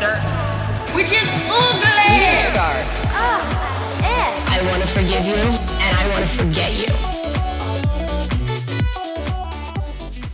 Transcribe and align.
sister. 0.00 0.16
Which 0.94 1.12
is 1.12 1.28
ugly! 1.46 2.14
You 2.14 2.20
should 2.22 2.40
start. 2.52 2.84
Oh, 3.12 4.00
Ed. 4.02 4.32
I 4.48 4.62
want 4.70 4.82
to 4.82 4.88
forgive 4.88 5.26
you, 5.26 5.34
and 5.34 5.96
I 5.96 6.08
want 6.08 6.22
to 6.22 6.30
forget 6.38 6.72
you. 6.78 6.88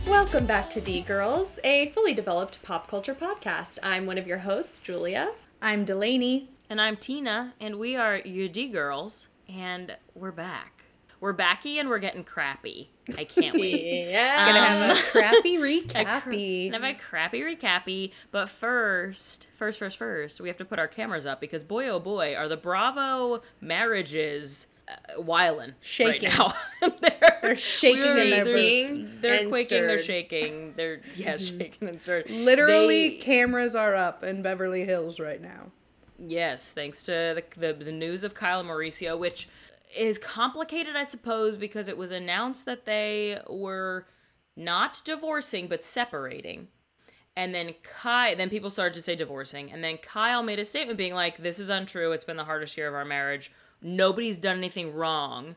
Welcome 0.09 0.45
back 0.45 0.69
to 0.71 0.79
D 0.79 1.01
Girls, 1.01 1.59
a 1.65 1.87
fully 1.87 2.13
developed 2.13 2.63
pop 2.63 2.87
culture 2.87 3.13
podcast. 3.15 3.77
I'm 3.83 4.05
one 4.05 4.17
of 4.17 4.25
your 4.25 4.39
hosts, 4.39 4.79
Julia. 4.79 5.33
I'm 5.61 5.83
Delaney. 5.83 6.49
And 6.69 6.81
I'm 6.81 6.95
Tina, 6.97 7.53
and 7.59 7.77
we 7.77 7.95
are 7.95 8.17
your 8.17 8.47
D 8.47 8.67
girls, 8.67 9.27
and 9.49 9.97
we're 10.15 10.31
back. 10.31 10.76
We're 11.19 11.33
backy 11.33 11.79
and 11.79 11.89
we're 11.89 11.99
getting 11.99 12.23
crappy. 12.23 12.89
I 13.17 13.23
can't 13.23 13.55
wait. 13.59 14.07
Yeah. 14.09 14.45
Gonna 14.45 14.65
have 14.65 14.97
a 14.99 15.01
crappy 15.01 15.55
A 15.57 15.59
recappy. 15.59 16.71
Gonna 16.71 16.85
have 16.87 16.95
a 16.95 16.99
crappy 16.99 17.41
recappy, 17.41 18.11
but 18.31 18.49
first, 18.49 19.47
first, 19.55 19.79
first, 19.79 19.97
first, 19.97 20.39
we 20.41 20.47
have 20.47 20.57
to 20.57 20.65
put 20.65 20.77
our 20.79 20.87
cameras 20.87 21.25
up 21.25 21.41
because 21.41 21.63
boy, 21.63 21.87
oh 21.87 21.99
boy, 21.99 22.35
are 22.35 22.47
the 22.47 22.57
Bravo 22.57 23.41
marriages 23.61 24.67
uh, 24.87 25.19
wildin' 25.21 25.73
Shaking. 25.81 26.29
right 26.29 26.37
now. 26.37 26.53
they're, 27.01 27.39
They're 27.41 27.55
shaking 27.57 28.01
we're- 28.03 28.21
in 28.23 28.29
they're- 28.29 28.45
boots. 28.45 29.11
They're 29.21 29.33
and 29.41 29.49
quaking. 29.49 29.81
They're 29.87 29.97
shaking. 29.99 30.73
They're 30.75 31.01
yeah, 31.15 31.37
shaking 31.37 31.87
and 31.89 32.01
stirred. 32.01 32.29
Literally, 32.29 33.09
They- 33.09 33.15
cameras 33.17 33.75
are 33.75 33.95
up 33.95 34.23
in 34.23 34.41
Beverly 34.41 34.85
Hills 34.85 35.19
right 35.19 35.41
now. 35.41 35.71
Yes, 36.19 36.73
thanks 36.73 37.03
to 37.03 37.11
the, 37.11 37.43
the 37.59 37.85
the 37.85 37.91
news 37.91 38.23
of 38.23 38.33
Kyle 38.33 38.63
Mauricio, 38.63 39.17
which 39.19 39.47
is 39.95 40.17
complicated, 40.17 40.95
I 40.95 41.03
suppose, 41.03 41.57
because 41.57 41.87
it 41.87 41.97
was 41.97 42.11
announced 42.11 42.65
that 42.65 42.85
they 42.85 43.39
were 43.47 44.07
not 44.55 45.01
divorcing 45.05 45.67
but 45.67 45.83
separating. 45.83 46.67
And 47.35 47.53
then 47.53 47.75
Kyle, 47.83 48.35
then 48.35 48.49
people 48.49 48.71
started 48.71 48.95
to 48.95 49.01
say 49.01 49.15
divorcing, 49.15 49.71
and 49.71 49.83
then 49.83 49.97
Kyle 49.99 50.41
made 50.41 50.57
a 50.57 50.65
statement 50.65 50.97
being 50.97 51.13
like, 51.13 51.37
"This 51.37 51.59
is 51.59 51.69
untrue. 51.69 52.11
It's 52.11 52.25
been 52.25 52.37
the 52.37 52.45
hardest 52.45 52.75
year 52.75 52.87
of 52.87 52.95
our 52.95 53.05
marriage. 53.05 53.51
Nobody's 53.79 54.39
done 54.39 54.57
anything 54.57 54.93
wrong. 54.93 55.55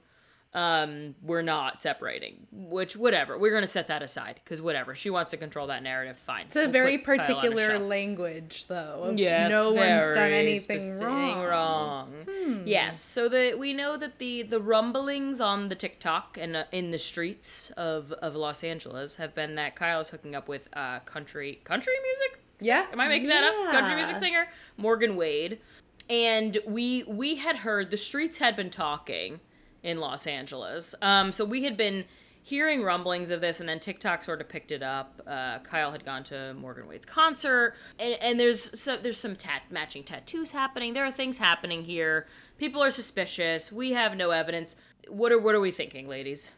Um, 0.53 1.15
we're 1.23 1.43
not 1.43 1.81
separating. 1.81 2.49
Which, 2.51 2.97
whatever. 2.97 3.39
We're 3.39 3.53
gonna 3.53 3.69
set 3.69 3.87
that 3.87 4.03
aside 4.03 4.41
because 4.43 4.61
whatever. 4.61 4.97
She 4.97 5.09
wants 5.09 5.31
to 5.31 5.37
control 5.37 5.69
that 5.69 5.83
narrative. 5.83 6.19
Fine. 6.19 6.47
It's 6.47 6.57
a 6.57 6.63
We'll 6.63 6.71
very 6.73 6.99
particular 6.99 7.79
language, 7.79 8.67
though. 8.67 9.15
Yes, 9.17 9.51
no 9.51 9.73
one's 9.73 10.11
done 10.13 10.33
anything 10.33 10.99
wrong. 10.99 11.45
wrong. 11.47 12.63
Yes, 12.67 13.01
so 13.01 13.29
that 13.29 13.59
we 13.61 13.73
know 13.73 13.97
that 13.97 14.19
the 14.19 14.43
the 14.43 14.61
rumblings 14.61 15.41
on 15.41 15.69
the 15.69 15.77
TikTok 15.77 16.37
and 16.41 16.57
uh, 16.57 16.65
in 16.73 16.91
the 16.91 16.99
streets 16.99 17.71
of 17.77 18.11
of 18.15 18.35
Los 18.35 18.65
Angeles 18.65 19.17
have 19.17 19.35
been 19.37 19.55
that 19.55 19.77
Kyle 19.77 20.01
is 20.01 20.11
hooking 20.11 20.35
up 20.35 20.49
with 20.49 20.69
uh 20.73 20.99
country 21.01 21.61
country 21.63 21.95
music. 22.03 22.41
Yeah. 22.61 22.87
Am 22.93 22.99
I 22.99 23.07
making 23.07 23.29
that 23.29 23.45
up? 23.45 23.73
Country 23.73 23.95
music 23.95 24.17
singer 24.17 24.49
Morgan 24.77 25.15
Wade, 25.15 25.61
and 26.09 26.59
we 26.67 27.05
we 27.05 27.37
had 27.37 27.59
heard 27.59 27.91
the 27.93 27.97
streets 27.97 28.39
had 28.39 28.57
been 28.57 28.71
talking 28.71 29.39
in 29.83 29.99
Los 29.99 30.27
Angeles. 30.27 30.95
Um, 31.03 31.33
so 31.33 31.45
we 31.45 31.65
had 31.65 31.77
been 31.77 32.05
hearing 32.43 32.83
rumblings 32.83 33.31
of 33.31 33.41
this, 33.41 33.61
and 33.61 33.69
then 33.69 33.81
TikTok 33.81 34.25
sort 34.25 34.41
of 34.41 34.49
picked 34.49 34.73
it 34.73 34.83
up. 34.83 35.21
Uh, 35.27 35.59
Kyle 35.61 35.93
had 35.93 36.05
gone 36.05 36.25
to 36.25 36.55
Morgan 36.55 36.87
Wade's 36.87 37.07
concert, 37.07 37.75
and, 37.99 38.15
and 38.21 38.41
there's 38.41 38.79
so 38.81 38.97
there's 38.97 39.19
some 39.19 39.37
tat- 39.37 39.71
matching 39.71 40.05
tattoos 40.05 40.53
happening. 40.53 40.95
There 40.95 41.05
are 41.05 41.13
things 41.13 41.39
happening 41.39 41.85
here. 41.85 42.27
People 42.59 42.83
are 42.83 42.91
suspicious. 42.91 43.71
We 43.71 43.93
have 43.93 44.17
no 44.17 44.31
evidence. 44.31 44.77
What 45.09 45.33
are 45.33 45.39
what 45.39 45.55
are 45.55 45.61
we 45.61 45.71
thinking, 45.71 46.09
ladies? 46.09 46.53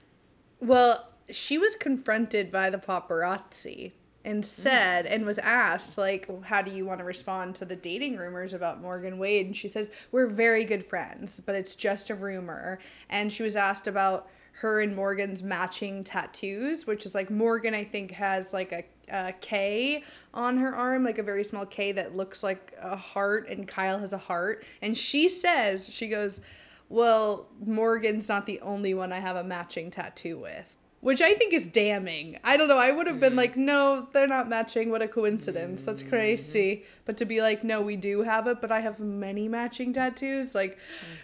Well, 0.61 1.09
she 1.31 1.59
was 1.59 1.75
confronted 1.75 2.50
by 2.50 2.70
the 2.70 2.78
paparazzi 2.78 3.93
and 4.25 4.42
Mm. 4.42 4.47
said 4.47 5.06
and 5.06 5.27
was 5.27 5.39
asked 5.39 5.98
like 5.98 6.28
how 6.45 6.62
do 6.62 6.70
you 6.70 6.84
want 6.84 7.01
to 7.01 7.05
respond 7.05 7.55
to 7.56 7.65
the 7.65 7.77
dating 7.77 8.17
rumors 8.17 8.55
about 8.55 8.81
Morgan 8.81 9.19
Wade 9.19 9.47
and 9.47 9.56
she 9.56 9.69
says 9.69 9.91
we're 10.11 10.27
very 10.27 10.65
good 10.65 10.84
friends 10.84 11.41
but 11.41 11.55
it's 11.55 11.75
just 11.75 12.11
a 12.11 12.15
rumor 12.15 12.78
and 13.09 13.33
she 13.33 13.43
was 13.43 13.56
asked 13.56 13.87
about 13.87 14.28
her 14.60 14.81
and 14.81 14.94
Morgan's 14.94 15.43
matching 15.43 16.05
tattoos 16.05 16.87
which 16.87 17.05
is 17.05 17.15
like 17.15 17.31
Morgan 17.31 17.75
I 17.75 17.84
think 17.84 18.12
has 18.12 18.53
like 18.53 18.72
a, 18.72 18.84
a 19.09 19.33
K 19.41 20.05
on 20.33 20.59
her 20.59 20.75
arm 20.75 21.03
like 21.04 21.19
a 21.19 21.22
very 21.22 21.43
small 21.44 21.66
K 21.66 21.93
that 21.93 22.16
looks 22.16 22.43
like 22.43 22.72
a 22.81 22.97
heart 22.97 23.49
and 23.49 23.66
Kyle 23.66 23.99
has 23.99 24.12
a 24.12 24.19
heart 24.19 24.65
and 24.81 24.97
she 24.97 25.28
says 25.28 25.89
she 25.89 26.09
goes 26.09 26.41
well, 26.89 27.49
Morgan's 27.65 28.28
not 28.28 28.44
the 28.44 28.60
only 28.60 28.93
one 28.93 29.15
I 29.15 29.21
have 29.21 29.34
a 29.34 29.43
matching 29.43 29.91
tattoo 29.91 30.37
with. 30.39 30.77
Which 31.03 31.21
I 31.21 31.35
think 31.35 31.53
is 31.53 31.67
damning. 31.67 32.39
I 32.45 32.57
don't 32.57 32.69
know. 32.69 32.79
I 32.79 32.93
would 32.93 33.09
have 33.09 33.19
been 33.19 33.33
mm. 33.33 33.39
like, 33.39 33.57
no, 33.57 34.07
they're 34.13 34.29
not 34.29 34.49
matching. 34.49 34.89
What 34.89 35.03
a 35.03 35.09
coincidence. 35.09 35.83
That's 35.83 36.05
mm. 36.05 36.09
crazy. 36.09 36.85
But 37.05 37.17
to 37.17 37.25
be 37.25 37.43
like, 37.43 37.65
no, 37.65 37.83
we 37.83 37.97
do 37.97 38.23
have 38.23 38.47
it, 38.47 38.61
but 38.61 38.71
I 38.71 38.83
have 38.83 39.01
many 39.01 39.49
matching 39.49 39.93
tattoos. 39.93 40.55
Like, 40.55 40.79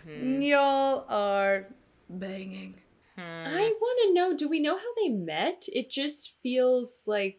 mm-hmm. 0.04 0.42
y'all 0.42 1.06
are 1.08 1.68
banging. 2.10 2.74
Hmm. 3.14 3.22
I 3.22 3.72
want 3.80 4.00
to 4.02 4.14
know 4.14 4.36
do 4.36 4.48
we 4.48 4.58
know 4.58 4.76
how 4.76 4.94
they 5.00 5.10
met? 5.10 5.68
It 5.72 5.90
just 5.90 6.34
feels 6.42 7.04
like 7.06 7.38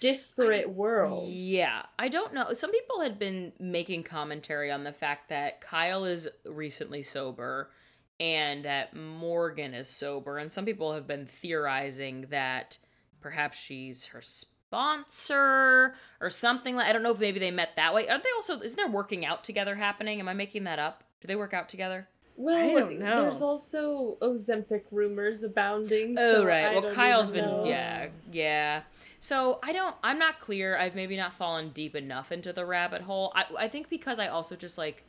disparate 0.00 0.70
worlds. 0.70 1.30
Yeah, 1.30 1.82
I 1.96 2.08
don't 2.08 2.34
know. 2.34 2.54
Some 2.54 2.72
people 2.72 3.02
had 3.02 3.20
been 3.20 3.52
making 3.60 4.02
commentary 4.02 4.72
on 4.72 4.82
the 4.82 4.92
fact 4.92 5.28
that 5.28 5.60
Kyle 5.60 6.04
is 6.04 6.28
recently 6.44 7.04
sober 7.04 7.70
and 8.18 8.64
that 8.64 8.94
Morgan 8.96 9.74
is 9.74 9.88
sober, 9.88 10.38
and 10.38 10.50
some 10.50 10.64
people 10.64 10.94
have 10.94 11.06
been 11.06 11.26
theorizing 11.26 12.26
that 12.30 12.78
perhaps 13.20 13.58
she's 13.58 14.06
her 14.06 14.22
sponsor 14.22 15.94
or 16.20 16.30
something 16.30 16.76
like 16.76 16.86
I 16.86 16.92
don't 16.92 17.02
know 17.02 17.12
if 17.12 17.20
maybe 17.20 17.38
they 17.38 17.50
met 17.50 17.76
that 17.76 17.94
way. 17.94 18.08
Aren't 18.08 18.24
they 18.24 18.30
also 18.36 18.60
isn't 18.60 18.76
there 18.76 18.88
working 18.88 19.24
out 19.24 19.44
together 19.44 19.74
happening? 19.76 20.20
Am 20.20 20.28
I 20.28 20.34
making 20.34 20.64
that 20.64 20.78
up? 20.78 21.04
Do 21.20 21.28
they 21.28 21.36
work 21.36 21.54
out 21.54 21.68
together? 21.68 22.08
Well, 22.36 22.76
I 22.76 22.80
don't 22.80 22.98
know. 22.98 23.22
there's 23.22 23.40
also 23.40 24.18
Ozempic 24.20 24.82
rumors 24.90 25.42
abounding. 25.42 26.16
Oh 26.18 26.32
so 26.32 26.44
right. 26.44 26.66
I 26.66 26.72
well, 26.72 26.82
don't 26.82 26.94
Kyle's 26.94 27.30
even 27.30 27.44
been 27.44 27.50
know. 27.50 27.64
yeah, 27.64 28.08
yeah. 28.30 28.82
So 29.20 29.58
I 29.62 29.72
don't. 29.72 29.96
I'm 30.02 30.18
not 30.18 30.40
clear. 30.40 30.76
I've 30.76 30.94
maybe 30.94 31.16
not 31.16 31.32
fallen 31.32 31.70
deep 31.70 31.96
enough 31.96 32.30
into 32.30 32.52
the 32.52 32.66
rabbit 32.66 33.02
hole. 33.02 33.32
I 33.34 33.44
I 33.58 33.68
think 33.68 33.88
because 33.88 34.18
I 34.18 34.28
also 34.28 34.54
just 34.54 34.76
like 34.76 35.04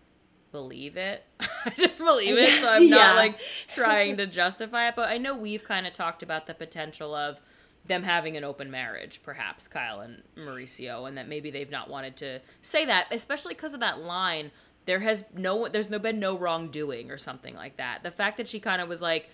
believe 0.57 0.97
it. 0.97 1.23
I 1.39 1.71
just 1.77 1.99
believe 1.99 2.37
it. 2.37 2.61
So 2.61 2.69
I'm 2.73 2.83
Yeah. 2.83 2.95
not 2.95 3.15
like 3.15 3.39
trying 3.75 4.17
to 4.17 4.25
justify 4.25 4.87
it. 4.87 4.95
But 4.95 5.09
I 5.09 5.17
know 5.17 5.35
we've 5.37 5.63
kind 5.63 5.85
of 5.85 5.93
talked 5.93 6.23
about 6.23 6.47
the 6.47 6.53
potential 6.53 7.13
of 7.13 7.39
them 7.85 8.03
having 8.03 8.35
an 8.35 8.43
open 8.43 8.69
marriage, 8.71 9.21
perhaps 9.23 9.67
Kyle 9.67 9.99
and 10.01 10.23
Mauricio, 10.35 11.07
and 11.07 11.17
that 11.17 11.27
maybe 11.27 11.51
they've 11.51 11.69
not 11.71 11.89
wanted 11.89 12.17
to 12.17 12.41
say 12.61 12.85
that, 12.85 13.07
especially 13.11 13.53
because 13.53 13.73
of 13.73 13.79
that 13.81 13.99
line. 13.99 14.51
There 14.85 14.99
has 14.99 15.25
no, 15.33 15.67
there's 15.67 15.89
no 15.89 15.99
been 15.99 16.19
no 16.19 16.37
wrongdoing 16.37 17.11
or 17.11 17.17
something 17.17 17.55
like 17.55 17.77
that. 17.77 18.03
The 18.03 18.11
fact 18.11 18.37
that 18.37 18.47
she 18.47 18.59
kind 18.59 18.81
of 18.81 18.87
was 18.89 19.01
like, 19.01 19.29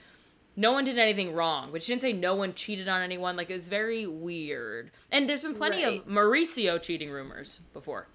no 0.56 0.72
one 0.72 0.84
did 0.86 0.98
anything 1.00 1.34
wrong, 1.34 1.72
but 1.72 1.82
she 1.82 1.92
didn't 1.92 2.02
say 2.04 2.14
no 2.14 2.36
one 2.36 2.54
cheated 2.54 2.88
on 2.88 3.02
anyone. 3.02 3.36
Like 3.36 3.50
it 3.50 3.54
was 3.54 3.70
very 3.70 4.06
weird. 4.06 4.92
And 5.12 5.28
there's 5.30 5.42
been 5.42 5.54
plenty 5.56 5.84
Right. 5.84 6.00
of 6.00 6.06
Mauricio 6.08 6.80
cheating 6.82 7.10
rumors 7.10 7.60
before. 7.74 8.08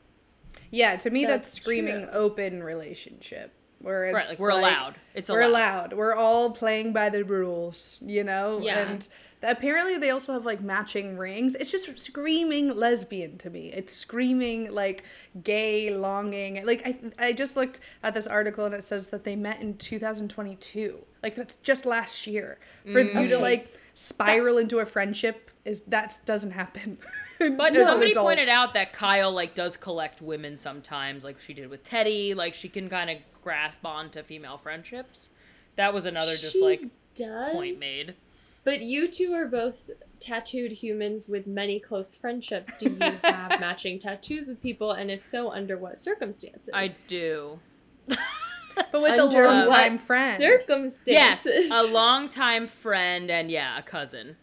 Yeah, 0.71 0.97
to 0.97 1.11
me, 1.11 1.25
that's, 1.25 1.51
That's 1.51 1.61
screaming 1.61 2.05
true. 2.05 2.13
open 2.13 2.63
relationship. 2.63 3.53
Where 3.81 4.07
it's 4.07 4.15
Right, 4.15 4.29
like, 4.29 4.39
we're 4.41 4.51
allowed. 4.51 4.97
It's 5.15 5.31
we're 5.31 5.41
allowed. 5.43 5.51
allowed. 5.51 5.93
We're 5.93 6.15
all 6.15 6.51
playing 6.51 6.93
by 6.93 7.11
the 7.11 7.23
rules, 7.25 8.01
you 8.05 8.25
know. 8.25 8.59
Yeah. 8.61 8.79
And 8.81 9.09
apparently, 9.41 9.97
they 9.97 10.11
also 10.11 10.33
have 10.33 10.45
like 10.45 10.61
matching 10.61 11.17
rings. 11.17 11.55
It's 11.55 11.71
just 11.71 11.97
screaming 11.97 12.77
lesbian 12.77 13.39
to 13.39 13.51
me. 13.51 13.69
It's 13.73 13.93
screaming 13.93 14.73
like 14.75 15.05
gay 15.45 15.91
longing. 15.95 16.67
Like 16.67 16.83
I, 16.85 17.27
I 17.29 17.33
just 17.33 17.57
looked 17.57 17.79
at 18.03 18.15
this 18.15 18.27
article 18.27 18.65
and 18.65 18.75
it 18.75 18.83
says 18.83 19.11
that 19.11 19.23
they 19.23 19.37
met 19.37 19.61
in 19.63 19.77
2022. 19.77 20.99
Like 21.23 21.37
that's 21.37 21.55
just 21.57 21.87
last 21.87 22.27
year. 22.27 22.59
For 22.85 23.05
Mm. 23.05 23.23
you 23.23 23.29
to 23.29 23.39
like 23.39 23.71
spiral 23.95 24.59
into 24.59 24.81
a 24.81 24.87
friendship 24.87 25.53
is 25.69 25.83
that 25.83 26.21
doesn't 26.25 26.53
happen. 26.53 26.99
But 27.39 27.77
somebody 27.77 28.15
pointed 28.15 28.49
out 28.49 28.75
that 28.75 28.93
Kyle 28.93 29.31
like 29.31 29.55
does 29.55 29.77
collect 29.77 30.21
women 30.21 30.57
sometimes, 30.57 31.23
like 31.23 31.39
she 31.39 31.55
did 31.55 31.71
with 31.71 31.85
Teddy. 31.85 32.35
Like 32.35 32.53
she 32.53 32.69
can 32.69 32.89
kind 32.89 33.09
of 33.09 33.19
grasp 33.45 33.87
on 33.87 34.11
to 34.11 34.25
female 34.25 34.59
friendships. 34.59 35.31
That 35.77 35.95
was 35.95 36.05
another 36.05 36.33
just 36.33 36.55
She 36.55 36.61
like 36.61 36.83
does, 37.15 37.53
point 37.53 37.79
made. 37.79 38.17
But 38.65 38.83
you 38.83 39.07
two 39.07 39.35
are 39.35 39.47
both 39.47 39.89
tattooed 40.19 40.73
humans 40.73 41.29
with 41.29 41.47
many 41.47 41.79
close 41.79 42.13
friendships. 42.13 42.77
Do 42.77 42.91
you 42.91 43.19
have 43.23 43.61
matching 43.61 44.01
tattoos 44.01 44.49
with 44.49 44.61
people, 44.61 44.91
and 44.91 45.09
if 45.09 45.23
so, 45.23 45.53
under 45.53 45.79
what 45.79 45.97
circumstances? 45.97 46.71
I 46.75 46.97
do. 47.07 47.61
but 48.09 49.01
with 49.01 49.13
under 49.13 49.45
a 49.45 49.47
longtime 49.47 49.93
what 49.93 50.01
friend. 50.01 50.39
Circumstances. 50.39 51.09
Yes, 51.09 51.43
Circumstances. 51.45 51.91
a 51.91 51.95
longtime 51.95 52.67
friend 52.67 53.31
and 53.31 53.49
yeah, 53.49 53.79
a 53.79 53.83
cousin. 53.83 54.35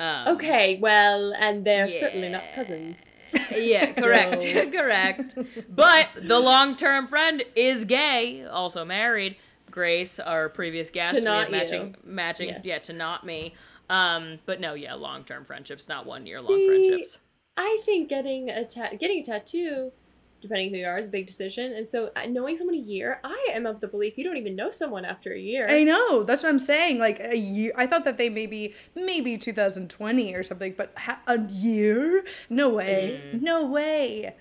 Um, 0.00 0.28
Okay, 0.36 0.78
well, 0.80 1.32
and 1.38 1.64
they're 1.64 1.90
certainly 1.90 2.28
not 2.28 2.42
cousins. 2.54 3.06
Yeah, 3.54 3.92
correct, 3.98 4.42
So- 4.42 4.70
correct. 4.70 5.34
But 5.68 6.08
the 6.20 6.38
long-term 6.50 7.06
friend 7.08 7.42
is 7.56 7.84
gay, 7.84 8.44
also 8.44 8.84
married. 8.84 9.36
Grace, 9.70 10.18
our 10.18 10.48
previous 10.48 10.90
guest, 10.90 11.14
To 11.14 11.20
not 11.20 11.50
matching, 11.50 11.88
you. 11.88 11.94
matching, 12.10 12.48
Yes. 12.48 12.60
yeah, 12.64 12.78
to 12.78 12.92
not 12.94 13.26
me. 13.26 13.54
Um, 13.90 14.38
but 14.46 14.60
no, 14.60 14.74
yeah, 14.74 14.94
long-term 14.94 15.44
friendships, 15.44 15.88
not 15.88 16.06
one-year 16.06 16.40
long 16.40 16.48
See, 16.56 16.66
friendships. 16.88 17.18
I 17.56 17.80
think 17.84 18.08
getting 18.08 18.48
a 18.48 18.64
ta- 18.64 18.90
getting 18.98 19.18
a 19.20 19.22
tattoo 19.24 19.92
depending 20.40 20.70
who 20.70 20.76
you 20.76 20.86
are, 20.86 20.98
is 20.98 21.08
a 21.08 21.10
big 21.10 21.26
decision. 21.26 21.72
And 21.72 21.86
so, 21.86 22.10
uh, 22.16 22.26
knowing 22.26 22.56
someone 22.56 22.76
a 22.76 22.78
year, 22.78 23.20
I 23.24 23.48
am 23.52 23.66
of 23.66 23.80
the 23.80 23.88
belief 23.88 24.16
you 24.16 24.24
don't 24.24 24.36
even 24.36 24.56
know 24.56 24.70
someone 24.70 25.04
after 25.04 25.32
a 25.32 25.38
year. 25.38 25.66
I 25.68 25.84
know. 25.84 26.22
That's 26.22 26.42
what 26.42 26.50
I'm 26.50 26.58
saying. 26.58 26.98
Like 26.98 27.20
a 27.20 27.36
year. 27.36 27.72
I 27.76 27.86
thought 27.86 28.04
that 28.04 28.18
they 28.18 28.28
maybe 28.28 28.74
maybe 28.94 29.36
2020 29.38 30.34
or 30.34 30.42
something, 30.42 30.74
but 30.76 30.92
ha- 30.96 31.20
a 31.26 31.40
year? 31.48 32.24
No 32.48 32.68
way. 32.68 33.20
No 33.32 33.66
way. 33.66 34.34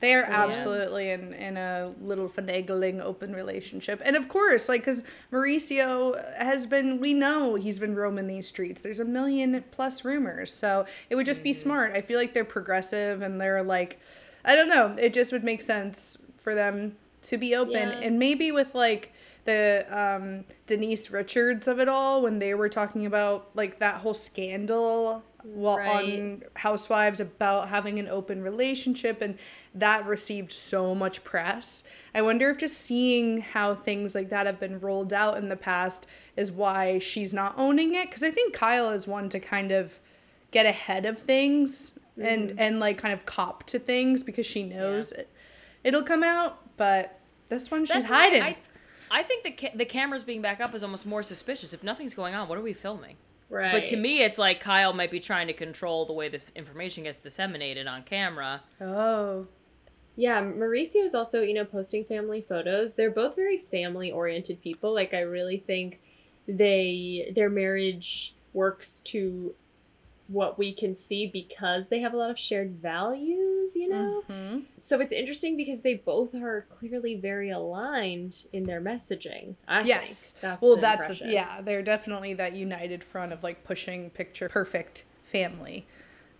They 0.00 0.12
are 0.12 0.24
absolutely 0.24 1.10
in 1.12 1.32
in 1.32 1.56
a 1.56 1.94
little 1.98 2.28
finagling 2.28 3.00
open 3.00 3.32
relationship, 3.32 4.02
and 4.04 4.16
of 4.16 4.28
course, 4.28 4.68
like 4.68 4.82
because 4.82 5.02
Mauricio 5.32 6.14
has 6.36 6.66
been, 6.66 7.00
we 7.00 7.14
know 7.14 7.54
he's 7.54 7.78
been 7.78 7.94
roaming 7.94 8.26
these 8.26 8.46
streets. 8.46 8.82
There's 8.82 9.00
a 9.00 9.04
million 9.06 9.64
plus 9.70 10.04
rumors, 10.04 10.52
so 10.52 10.84
it 11.08 11.14
would 11.14 11.24
just 11.24 11.42
be 11.42 11.54
smart. 11.54 11.92
I 11.94 12.02
feel 12.02 12.18
like 12.18 12.34
they're 12.34 12.44
progressive 12.44 13.22
and 13.22 13.40
they're 13.40 13.62
like, 13.62 13.98
I 14.44 14.54
don't 14.56 14.68
know. 14.68 14.94
It 14.98 15.14
just 15.14 15.32
would 15.32 15.44
make 15.44 15.62
sense 15.62 16.18
for 16.38 16.54
them 16.54 16.96
to 17.22 17.38
be 17.38 17.54
open, 17.54 17.72
Yeah. 17.74 18.00
and 18.00 18.18
maybe 18.18 18.52
with 18.52 18.74
like 18.74 19.12
the 19.44 19.86
um, 19.90 20.44
Denise 20.66 21.10
Richards 21.10 21.68
of 21.68 21.78
it 21.80 21.88
all 21.88 22.22
when 22.22 22.38
they 22.38 22.54
were 22.54 22.68
talking 22.68 23.06
about 23.06 23.50
like 23.54 23.78
that 23.78 23.96
whole 23.96 24.14
scandal 24.14 25.22
well, 25.46 25.78
on 25.78 26.42
Housewives 26.54 27.20
about 27.20 27.68
having 27.68 27.98
an 27.98 28.08
open 28.08 28.42
relationship, 28.42 29.20
and 29.20 29.38
that 29.74 30.06
received 30.06 30.52
so 30.52 30.94
much 30.94 31.22
press. 31.24 31.84
I 32.14 32.22
wonder 32.22 32.48
if 32.50 32.56
just 32.58 32.78
seeing 32.78 33.42
how 33.42 33.74
things 33.74 34.14
like 34.14 34.30
that 34.30 34.46
have 34.46 34.58
been 34.58 34.80
rolled 34.80 35.12
out 35.12 35.36
in 35.36 35.48
the 35.50 35.56
past 35.56 36.06
is 36.36 36.50
why 36.50 36.98
she's 36.98 37.34
not 37.34 37.54
owning 37.58 37.94
it. 37.94 38.08
Because 38.08 38.22
I 38.22 38.30
think 38.30 38.54
Kyle 38.54 38.90
is 38.90 39.06
one 39.06 39.28
to 39.30 39.40
kind 39.40 39.70
of 39.70 40.00
get 40.54 40.66
ahead 40.66 41.04
of 41.04 41.18
things 41.18 41.98
and 42.16 42.50
mm-hmm. 42.50 42.58
and 42.58 42.80
like 42.80 42.96
kind 42.96 43.12
of 43.12 43.26
cop 43.26 43.64
to 43.64 43.78
things 43.78 44.22
because 44.22 44.46
she 44.46 44.62
knows 44.62 45.12
it, 45.12 45.28
it'll 45.82 46.04
come 46.04 46.22
out. 46.22 46.76
But 46.76 47.20
this 47.48 47.70
one 47.70 47.84
she's 47.84 47.94
That's 47.94 48.06
hiding. 48.06 48.42
I, 48.42 48.56
I 49.10 49.22
think 49.22 49.44
the 49.44 49.50
ca- 49.50 49.74
the 49.74 49.84
cameras 49.84 50.22
being 50.22 50.40
back 50.40 50.60
up 50.60 50.74
is 50.74 50.82
almost 50.82 51.04
more 51.04 51.22
suspicious. 51.22 51.72
If 51.72 51.82
nothing's 51.82 52.14
going 52.14 52.34
on, 52.34 52.48
what 52.48 52.56
are 52.56 52.62
we 52.62 52.72
filming? 52.72 53.16
Right. 53.50 53.72
But 53.72 53.86
to 53.86 53.96
me, 53.96 54.22
it's 54.22 54.38
like 54.38 54.60
Kyle 54.60 54.92
might 54.92 55.10
be 55.10 55.20
trying 55.20 55.48
to 55.48 55.52
control 55.52 56.06
the 56.06 56.12
way 56.12 56.28
this 56.28 56.50
information 56.56 57.04
gets 57.04 57.18
disseminated 57.18 57.86
on 57.86 58.02
camera. 58.04 58.62
oh, 58.80 59.48
Yeah, 60.16 60.40
Mauricio 60.40 61.04
is 61.04 61.14
also, 61.14 61.42
you 61.42 61.52
know, 61.52 61.64
posting 61.64 62.04
family 62.04 62.40
photos. 62.40 62.94
They're 62.94 63.10
both 63.10 63.36
very 63.36 63.58
family 63.58 64.10
oriented 64.10 64.62
people. 64.62 64.94
Like 64.94 65.12
I 65.12 65.20
really 65.20 65.58
think 65.58 66.00
they 66.48 67.32
their 67.34 67.50
marriage 67.50 68.34
works 68.52 69.00
to 69.00 69.54
what 70.26 70.58
we 70.58 70.72
can 70.72 70.94
see 70.94 71.26
because 71.26 71.88
they 71.88 72.00
have 72.00 72.14
a 72.14 72.16
lot 72.16 72.30
of 72.30 72.38
shared 72.38 72.72
values, 72.80 73.76
you 73.76 73.88
know? 73.88 74.22
Mm-hmm. 74.28 74.60
So 74.80 75.00
it's 75.00 75.12
interesting 75.12 75.56
because 75.56 75.82
they 75.82 75.94
both 75.94 76.34
are 76.34 76.66
clearly 76.70 77.14
very 77.14 77.50
aligned 77.50 78.44
in 78.52 78.64
their 78.64 78.80
messaging. 78.80 79.56
I 79.68 79.82
yes. 79.82 80.32
think 80.32 80.40
that's 80.40 80.62
well, 80.62 80.76
that's 80.76 81.20
yeah. 81.20 81.60
They're 81.60 81.82
definitely 81.82 82.34
that 82.34 82.54
united 82.54 83.04
front 83.04 83.32
of 83.32 83.42
like 83.42 83.64
pushing 83.64 84.10
picture 84.10 84.48
perfect 84.48 85.04
family. 85.22 85.86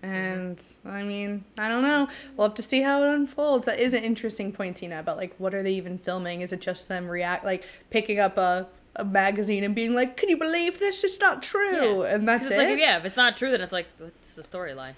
And 0.03 0.63
I 0.85 1.03
mean, 1.03 1.45
I 1.57 1.69
don't 1.69 1.83
know. 1.83 2.09
We'll 2.37 2.49
have 2.49 2.57
to 2.57 2.63
see 2.63 2.83
how 2.83 3.03
it 3.03 3.15
unfolds. 3.15 3.65
That 3.65 3.81
is 3.81 3.95
an 3.95 4.05
interesting 4.05 4.53
point, 4.53 4.77
Tina, 4.77 5.01
about 5.01 5.17
like 5.17 5.35
what 5.39 5.55
are 5.55 5.63
they 5.63 5.73
even 5.73 5.97
filming? 5.97 6.43
Is 6.43 6.53
it 6.53 6.61
just 6.61 6.89
them 6.89 7.09
react 7.09 7.45
like 7.45 7.65
picking 7.89 8.19
up 8.19 8.37
a, 8.37 8.67
a 8.97 9.05
magazine 9.05 9.65
and 9.65 9.75
being 9.75 9.95
like, 9.95 10.17
Can 10.17 10.29
you 10.29 10.37
believe 10.37 10.79
this? 10.79 11.03
It's 11.05 11.21
not 11.21 11.43
true 11.43 12.03
yeah. 12.03 12.15
and 12.15 12.29
that's 12.29 12.49
'Cause 12.49 12.59
it. 12.59 12.71
like, 12.71 12.79
yeah, 12.79 12.99
if 12.99 13.05
it's 13.05 13.17
not 13.17 13.37
true, 13.37 13.51
then 13.51 13.61
it's 13.61 13.73
like, 13.73 13.87
what's 13.99 14.35
the 14.35 14.43
storyline? 14.43 14.95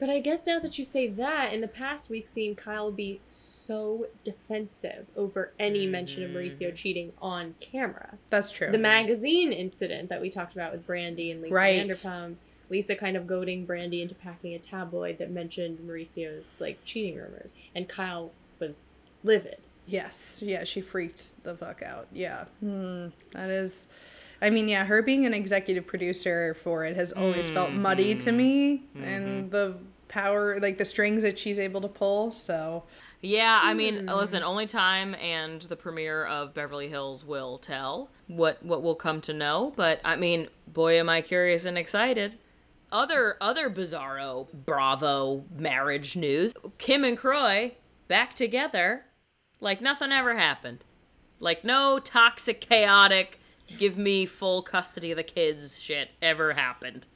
But 0.00 0.10
I 0.10 0.20
guess 0.20 0.46
now 0.46 0.58
that 0.58 0.78
you 0.78 0.84
say 0.84 1.06
that, 1.06 1.52
in 1.52 1.60
the 1.60 1.68
past 1.68 2.10
we've 2.10 2.26
seen 2.26 2.56
Kyle 2.56 2.90
be 2.90 3.20
so 3.26 4.08
defensive 4.24 5.06
over 5.16 5.52
any 5.58 5.86
mention 5.86 6.24
of 6.24 6.30
Mauricio 6.30 6.68
mm-hmm. 6.68 6.74
cheating 6.76 7.12
on 7.22 7.54
camera. 7.60 8.18
That's 8.28 8.50
true. 8.50 8.70
The 8.70 8.78
magazine 8.78 9.52
incident 9.52 10.08
that 10.08 10.20
we 10.20 10.30
talked 10.30 10.52
about 10.52 10.72
with 10.72 10.86
Brandi 10.86 11.30
and 11.30 11.40
Lisa 11.42 11.54
Right. 11.54 11.88
Vanderpump, 11.88 12.34
Lisa 12.70 12.96
kind 12.96 13.16
of 13.16 13.26
goading 13.26 13.66
Brandi 13.66 14.02
into 14.02 14.14
packing 14.14 14.52
a 14.54 14.58
tabloid 14.58 15.18
that 15.18 15.30
mentioned 15.30 15.78
Mauricio's 15.86 16.60
like 16.60 16.82
cheating 16.84 17.16
rumors, 17.16 17.54
and 17.74 17.88
Kyle 17.88 18.32
was 18.58 18.96
livid. 19.22 19.58
Yes, 19.86 20.42
yeah, 20.44 20.64
she 20.64 20.80
freaked 20.80 21.42
the 21.44 21.54
fuck 21.56 21.82
out. 21.82 22.08
Yeah, 22.12 22.44
hmm, 22.60 23.08
that 23.32 23.50
is. 23.50 23.86
I 24.40 24.50
mean, 24.50 24.68
yeah, 24.68 24.84
her 24.84 25.02
being 25.02 25.26
an 25.26 25.34
executive 25.34 25.86
producer 25.86 26.54
for 26.62 26.84
it 26.84 26.96
has 26.96 27.12
always 27.12 27.48
felt 27.48 27.70
mm-hmm. 27.70 27.82
muddy 27.82 28.14
to 28.16 28.32
me, 28.32 28.82
mm-hmm. 28.94 29.04
and 29.04 29.50
the 29.50 29.78
power, 30.08 30.58
like 30.60 30.78
the 30.78 30.84
strings 30.84 31.22
that 31.22 31.38
she's 31.38 31.58
able 31.58 31.80
to 31.80 31.88
pull. 31.88 32.30
So, 32.30 32.84
Yeah, 33.20 33.60
I 33.62 33.72
hmm. 33.72 33.76
mean, 33.78 34.06
listen, 34.06 34.42
only 34.42 34.66
time 34.66 35.14
and 35.16 35.62
the 35.62 35.76
premiere 35.76 36.24
of 36.24 36.54
Beverly 36.54 36.88
Hills 36.88 37.24
will 37.24 37.58
tell 37.58 38.10
what 38.26 38.64
what 38.64 38.82
we'll 38.82 38.94
come 38.94 39.20
to 39.22 39.32
know. 39.32 39.72
But 39.76 40.00
I 40.04 40.16
mean, 40.16 40.48
boy, 40.66 40.98
am 40.98 41.08
I 41.08 41.20
curious 41.20 41.64
and 41.64 41.76
excited. 41.76 42.38
Other 42.92 43.36
other 43.40 43.68
bizarro 43.68 44.46
Bravo 44.52 45.44
marriage 45.56 46.16
news: 46.16 46.54
Kim 46.78 47.02
and 47.04 47.18
Kroy 47.18 47.72
back 48.08 48.34
together, 48.34 49.04
like 49.60 49.80
nothing 49.80 50.12
ever 50.12 50.36
happened, 50.36 50.84
like 51.40 51.64
no 51.64 51.98
toxic, 51.98 52.60
chaotic, 52.60 53.40
give 53.78 53.96
me 53.96 54.26
full 54.26 54.62
custody 54.62 55.10
of 55.10 55.16
the 55.16 55.22
kids 55.22 55.80
shit 55.80 56.10
ever 56.20 56.52
happened. 56.54 57.06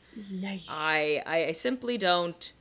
I 0.68 1.22
I, 1.26 1.44
I 1.46 1.52
simply 1.52 1.98
don't. 1.98 2.52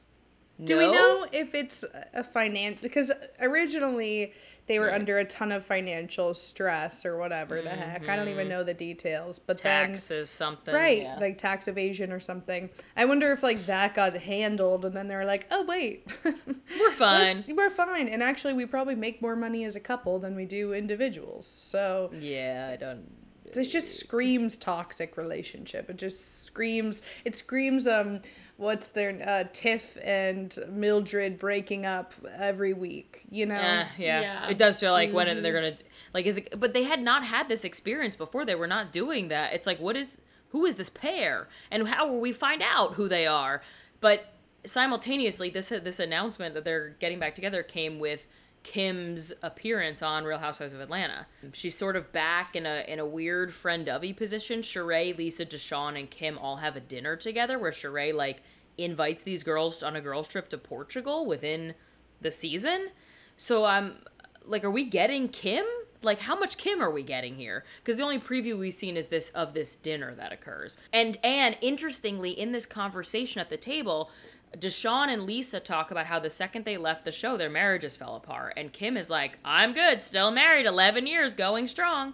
do 0.64 0.78
we 0.78 0.92
know 0.92 1.26
if 1.32 1.56
it's 1.56 1.84
a 2.14 2.24
finance? 2.24 2.80
Because 2.82 3.12
originally 3.40 4.34
they 4.68 4.80
were 4.80 4.92
under 4.92 5.18
a 5.18 5.26
ton 5.26 5.52
of 5.52 5.66
financial 5.66 6.34
stress 6.34 7.06
or 7.06 7.18
whatever 7.18 7.62
the 7.62 7.70
heck. 7.70 8.08
I 8.08 8.16
don't 8.16 8.28
even 8.28 8.42
mm-hmm. 8.42 8.50
know 8.50 8.64
the 8.64 8.74
details, 8.74 9.40
but 9.40 9.62
then 9.62 9.90
taxes 9.90 10.30
something? 10.30 10.74
right 10.74 11.04
yeah. 11.04 11.18
like 11.20 11.38
tax 11.38 11.68
evasion 11.68 12.12
or 12.12 12.20
something 12.20 12.70
i 12.96 13.06
wonder 13.06 13.32
if 13.32 13.44
like 13.44 13.66
that 13.66 13.96
got 13.96 14.14
handled 14.16 14.86
and 14.86 14.96
then 14.96 15.08
they 15.08 15.16
were 15.16 15.26
like 15.26 15.48
oh 15.52 15.64
wait 15.64 16.12
we're 16.24 16.92
fine. 16.92 17.38
We're 17.50 17.70
fine 17.70 18.08
and 18.08 18.22
actually 18.22 18.54
we 18.54 18.66
probably 18.66 18.96
make 18.96 19.22
more 19.22 19.36
money 19.36 19.64
as 19.64 19.76
a 19.76 19.80
couple 19.80 20.20
than 20.20 20.36
we 20.36 20.46
do 20.46 20.74
individuals 20.74 21.48
so 21.48 22.12
Yeah, 22.14 22.70
I 22.72 22.76
don't. 22.76 23.17
It 23.56 23.64
just 23.64 24.00
screams 24.00 24.58
toxic 24.58 25.18
relationship 25.18 25.90
it 25.90 25.98
just 25.98 26.46
screams 26.46 27.02
it 27.24 27.36
screams 27.36 27.88
um 27.88 28.22
what's 28.58 28.90
their 28.90 29.22
uh 29.26 29.44
tiff 29.54 29.98
and 30.04 30.58
mildred 30.70 31.38
breaking 31.38 31.86
up 31.86 32.14
every 32.36 32.74
week 32.74 33.24
you 33.30 33.46
know 33.46 33.56
yeah. 33.56 33.88
Yeah. 33.98 34.50
it 34.50 34.58
does 34.58 34.80
feel 34.80 34.92
like 34.92 35.14
when 35.14 35.42
they're 35.42 35.54
gonna 35.54 35.78
like 36.14 36.26
is 36.26 36.40
it, 36.40 36.60
but 36.60 36.74
they 36.74 36.84
had 36.84 37.02
not 37.02 37.26
had 37.26 37.48
this 37.48 37.64
experience 37.64 38.16
before. 38.16 38.46
They 38.46 38.56
were 38.56 38.68
not 38.68 38.92
doing 38.92 39.28
that. 39.28 39.54
It's 39.54 39.68
like 39.68 39.80
what 39.80 39.96
is 39.96 40.18
who 40.50 40.66
is 40.66 40.76
this 40.76 40.90
pair 40.90 41.48
and 41.70 41.88
how 41.88 42.08
will 42.08 42.20
we 42.20 42.32
find 42.32 42.62
out 42.62 42.94
who 42.94 43.08
they 43.08 43.28
are? 43.28 43.62
But 44.00 44.34
simultaneously, 44.66 45.50
this 45.50 45.70
this 45.70 46.00
announcement 46.00 46.54
that 46.56 46.66
they're 46.66 46.96
getting 47.00 47.20
back 47.20 47.36
together 47.36 47.64
came 47.64 48.00
with 48.00 48.28
Kim's 48.68 49.32
appearance 49.42 50.02
on 50.02 50.26
Real 50.26 50.40
Housewives 50.40 50.74
of 50.74 50.82
Atlanta. 50.82 51.26
She's 51.54 51.78
sort 51.78 51.96
of 51.96 52.12
back 52.12 52.54
in 52.54 52.66
a 52.66 52.84
in 52.86 53.00
a 53.00 53.06
weird 53.06 53.54
friend 53.54 53.88
of 53.88 54.02
y 54.02 54.12
position. 54.12 54.60
Sheree, 54.60 55.18
Lisa, 55.18 55.46
Deshawn, 55.46 55.98
and 55.98 56.12
Kim 56.12 56.38
all 56.38 56.58
have 56.58 56.76
a 56.76 56.82
dinner 56.82 57.16
together 57.16 57.58
where 57.58 57.72
Sheree 57.72 58.14
like 58.14 58.44
invites 58.78 59.24
these 59.24 59.46
girls 59.46 59.82
on 59.82 59.96
a 59.96 60.02
girls 60.02 60.28
trip 60.28 60.50
to 60.50 60.58
Portugal 60.58 61.26
within 61.26 61.76
the 62.20 62.30
season. 62.30 62.90
So 63.38 63.64
I'm 63.64 64.00
like, 64.44 64.66
are 64.66 64.72
we 64.72 64.84
getting 64.84 65.30
Kim? 65.30 65.66
Like, 66.04 66.20
how 66.20 66.38
much 66.38 66.58
Kim 66.58 66.82
are 66.82 66.92
we 66.92 67.04
getting 67.04 67.36
here? 67.36 67.64
Because 67.80 67.96
the 67.96 68.04
only 68.04 68.20
preview 68.20 68.60
we've 68.60 68.74
seen 68.74 68.98
is 68.98 69.08
this 69.08 69.30
of 69.30 69.54
this 69.54 69.78
dinner 69.78 70.14
that 70.16 70.34
occurs. 70.34 70.78
And 70.92 71.18
and 71.24 71.58
interestingly, 71.62 72.32
in 72.32 72.52
this 72.52 72.66
conversation 72.66 73.40
at 73.40 73.50
the 73.50 73.56
table, 73.56 74.12
DeShawn 74.56 75.08
and 75.10 75.24
Lisa 75.24 75.60
talk 75.60 75.92
about 75.92 76.06
how 76.06 76.20
the 76.20 76.30
second 76.30 76.66
they 76.66 76.78
left 76.78 77.06
the 77.06 77.12
show, 77.12 77.38
their 77.38 77.50
marriages 77.50 77.96
fell 77.96 78.16
apart. 78.16 78.54
And 78.56 78.72
Kim 78.72 78.98
is 78.98 79.10
like, 79.10 79.40
I'm 79.44 79.74
good, 79.74 80.02
still 80.02 80.32
married, 80.32 80.66
11 80.66 81.08
years, 81.08 81.34
going 81.36 81.68
strong. 81.68 82.14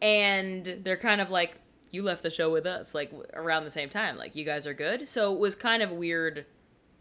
And 0.00 0.80
they're 0.82 0.96
kind 0.96 1.20
of 1.20 1.30
like, 1.30 1.56
you 1.90 2.02
left 2.02 2.22
the 2.22 2.30
show 2.30 2.50
with 2.50 2.66
us, 2.66 2.94
like 2.94 3.12
around 3.34 3.64
the 3.64 3.70
same 3.70 3.88
time. 3.88 4.16
Like, 4.16 4.36
you 4.36 4.44
guys 4.44 4.66
are 4.66 4.74
good. 4.74 5.08
So 5.08 5.32
it 5.32 5.38
was 5.38 5.54
kind 5.54 5.82
of 5.82 5.90
weird, 5.90 6.46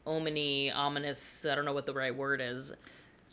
omany, 0.05 0.73
ominous, 0.73 1.45
I 1.45 1.55
don't 1.55 1.65
know 1.65 1.73
what 1.73 1.85
the 1.85 1.93
right 1.93 2.15
word 2.15 2.41
is, 2.41 2.73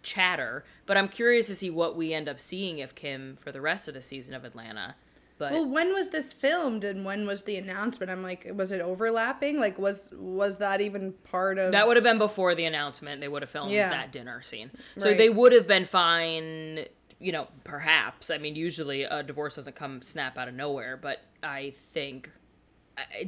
chatter. 0.02 0.64
But 0.84 0.96
I'm 0.96 1.08
curious 1.08 1.46
to 1.46 1.56
see 1.56 1.70
what 1.70 1.96
we 1.96 2.12
end 2.12 2.28
up 2.28 2.40
seeing 2.40 2.78
if 2.78 2.94
Kim 2.94 3.36
for 3.36 3.50
the 3.50 3.60
rest 3.60 3.88
of 3.88 3.94
the 3.94 4.02
season 4.02 4.34
of 4.34 4.44
Atlanta. 4.44 4.96
But 5.36 5.52
Well, 5.52 5.66
when 5.66 5.92
was 5.92 6.10
this 6.10 6.32
filmed 6.32 6.84
and 6.84 7.04
when 7.04 7.26
was 7.26 7.42
the 7.42 7.56
announcement? 7.56 8.10
I'm 8.10 8.22
like, 8.22 8.46
was 8.54 8.70
it 8.70 8.80
overlapping? 8.80 9.58
Like, 9.58 9.78
was 9.78 10.12
was 10.16 10.58
that 10.58 10.80
even 10.80 11.12
part 11.24 11.58
of? 11.58 11.72
That 11.72 11.86
would 11.88 11.96
have 11.96 12.04
been 12.04 12.18
before 12.18 12.54
the 12.54 12.64
announcement. 12.66 13.20
They 13.20 13.28
would 13.28 13.42
have 13.42 13.50
filmed 13.50 13.72
Yeah. 13.72 13.90
that 13.90 14.12
dinner 14.12 14.42
scene. 14.42 14.70
So 14.96 15.08
Right. 15.08 15.18
they 15.18 15.28
would 15.28 15.52
have 15.52 15.66
been 15.66 15.86
fine, 15.86 16.86
you 17.18 17.32
know, 17.32 17.48
perhaps. 17.64 18.30
I 18.30 18.38
mean, 18.38 18.54
usually 18.54 19.02
a 19.02 19.22
divorce 19.24 19.56
doesn't 19.56 19.74
come 19.76 20.02
snap 20.02 20.38
out 20.38 20.46
of 20.48 20.54
nowhere, 20.54 20.96
but 20.96 21.20
I 21.42 21.70
think 21.92 22.30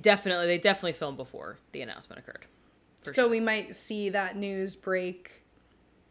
definitely, 0.00 0.46
they 0.46 0.58
definitely 0.58 0.92
filmed 0.92 1.16
before 1.16 1.58
the 1.72 1.82
announcement 1.82 2.20
occurred. 2.20 2.46
so 3.14 3.28
we 3.28 3.40
might 3.40 3.74
see 3.74 4.08
that 4.10 4.36
news 4.36 4.74
break 4.76 5.42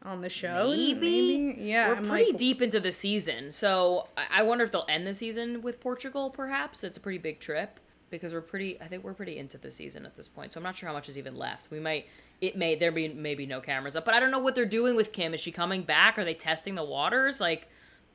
on 0.05 0.21
the 0.21 0.29
show. 0.29 0.69
Maybe? 0.69 1.55
Yeah, 1.57 1.89
We're 1.89 1.95
I'm 1.95 2.07
pretty 2.09 2.31
like, 2.31 2.37
deep 2.37 2.61
into 2.61 2.79
the 2.79 2.91
season, 2.91 3.51
so 3.51 4.07
I- 4.15 4.39
I 4.39 4.43
wonder 4.43 4.63
if 4.63 4.71
they'll 4.71 4.85
end 4.87 5.05
the 5.07 5.13
season 5.13 5.61
with 5.61 5.79
Portugal. 5.81 6.29
Perhaps 6.29 6.83
it's 6.83 6.97
a 6.97 7.01
pretty 7.01 7.17
big 7.17 7.39
trip 7.39 7.79
because 8.09 8.33
we're 8.33 8.41
pretty. 8.41 8.79
I 8.81 8.85
think 8.85 9.03
we're 9.03 9.13
pretty 9.13 9.37
into 9.37 9.57
the 9.57 9.71
season 9.71 10.05
at 10.05 10.15
this 10.15 10.27
point, 10.27 10.53
so 10.53 10.59
I'm 10.59 10.63
not 10.63 10.75
sure 10.75 10.87
how 10.87 10.93
much 10.93 11.09
is 11.09 11.17
even 11.17 11.35
left. 11.35 11.69
We 11.71 11.79
might. 11.79 12.05
It 12.41 12.55
may 12.57 12.75
there 12.75 12.91
be 12.91 13.07
maybe 13.09 13.45
no 13.45 13.61
cameras 13.61 13.95
up, 13.95 14.05
but 14.05 14.13
I 14.13 14.19
don't 14.19 14.31
know 14.31 14.39
what 14.39 14.55
they're 14.55 14.65
doing 14.65 14.95
with 14.95 15.11
Kim. 15.11 15.33
Is 15.33 15.41
she 15.41 15.51
coming 15.51 15.81
back? 15.83 16.17
Are 16.17 16.25
they 16.25 16.33
testing 16.33 16.75
the 16.75 16.83
waters? 16.83 17.39
Like, 17.41 17.67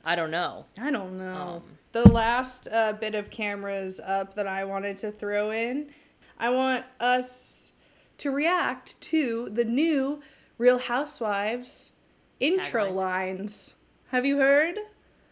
I 0.05 0.15
don't 0.15 0.31
know. 0.31 0.67
I 0.79 0.91
don't 0.91 1.19
know. 1.19 1.35
Um, 1.35 1.63
the 1.93 2.09
last 2.09 2.69
uh, 2.71 2.93
bit 2.93 3.15
of 3.15 3.31
cameras 3.31 3.99
up 3.99 4.35
that 4.35 4.47
I 4.47 4.65
wanted 4.65 4.97
to 4.99 5.11
throw 5.11 5.51
in, 5.51 5.91
I 6.39 6.51
want 6.51 6.85
us 7.01 7.73
to 8.19 8.31
react 8.31 9.01
to 9.01 9.49
the 9.51 9.65
new 9.65 10.21
Real 10.61 10.79
Housewives 10.79 11.93
intro 12.39 12.85
Taglines. 12.89 12.95
lines. 12.95 13.75
Have 14.09 14.27
you 14.27 14.37
heard? 14.37 14.77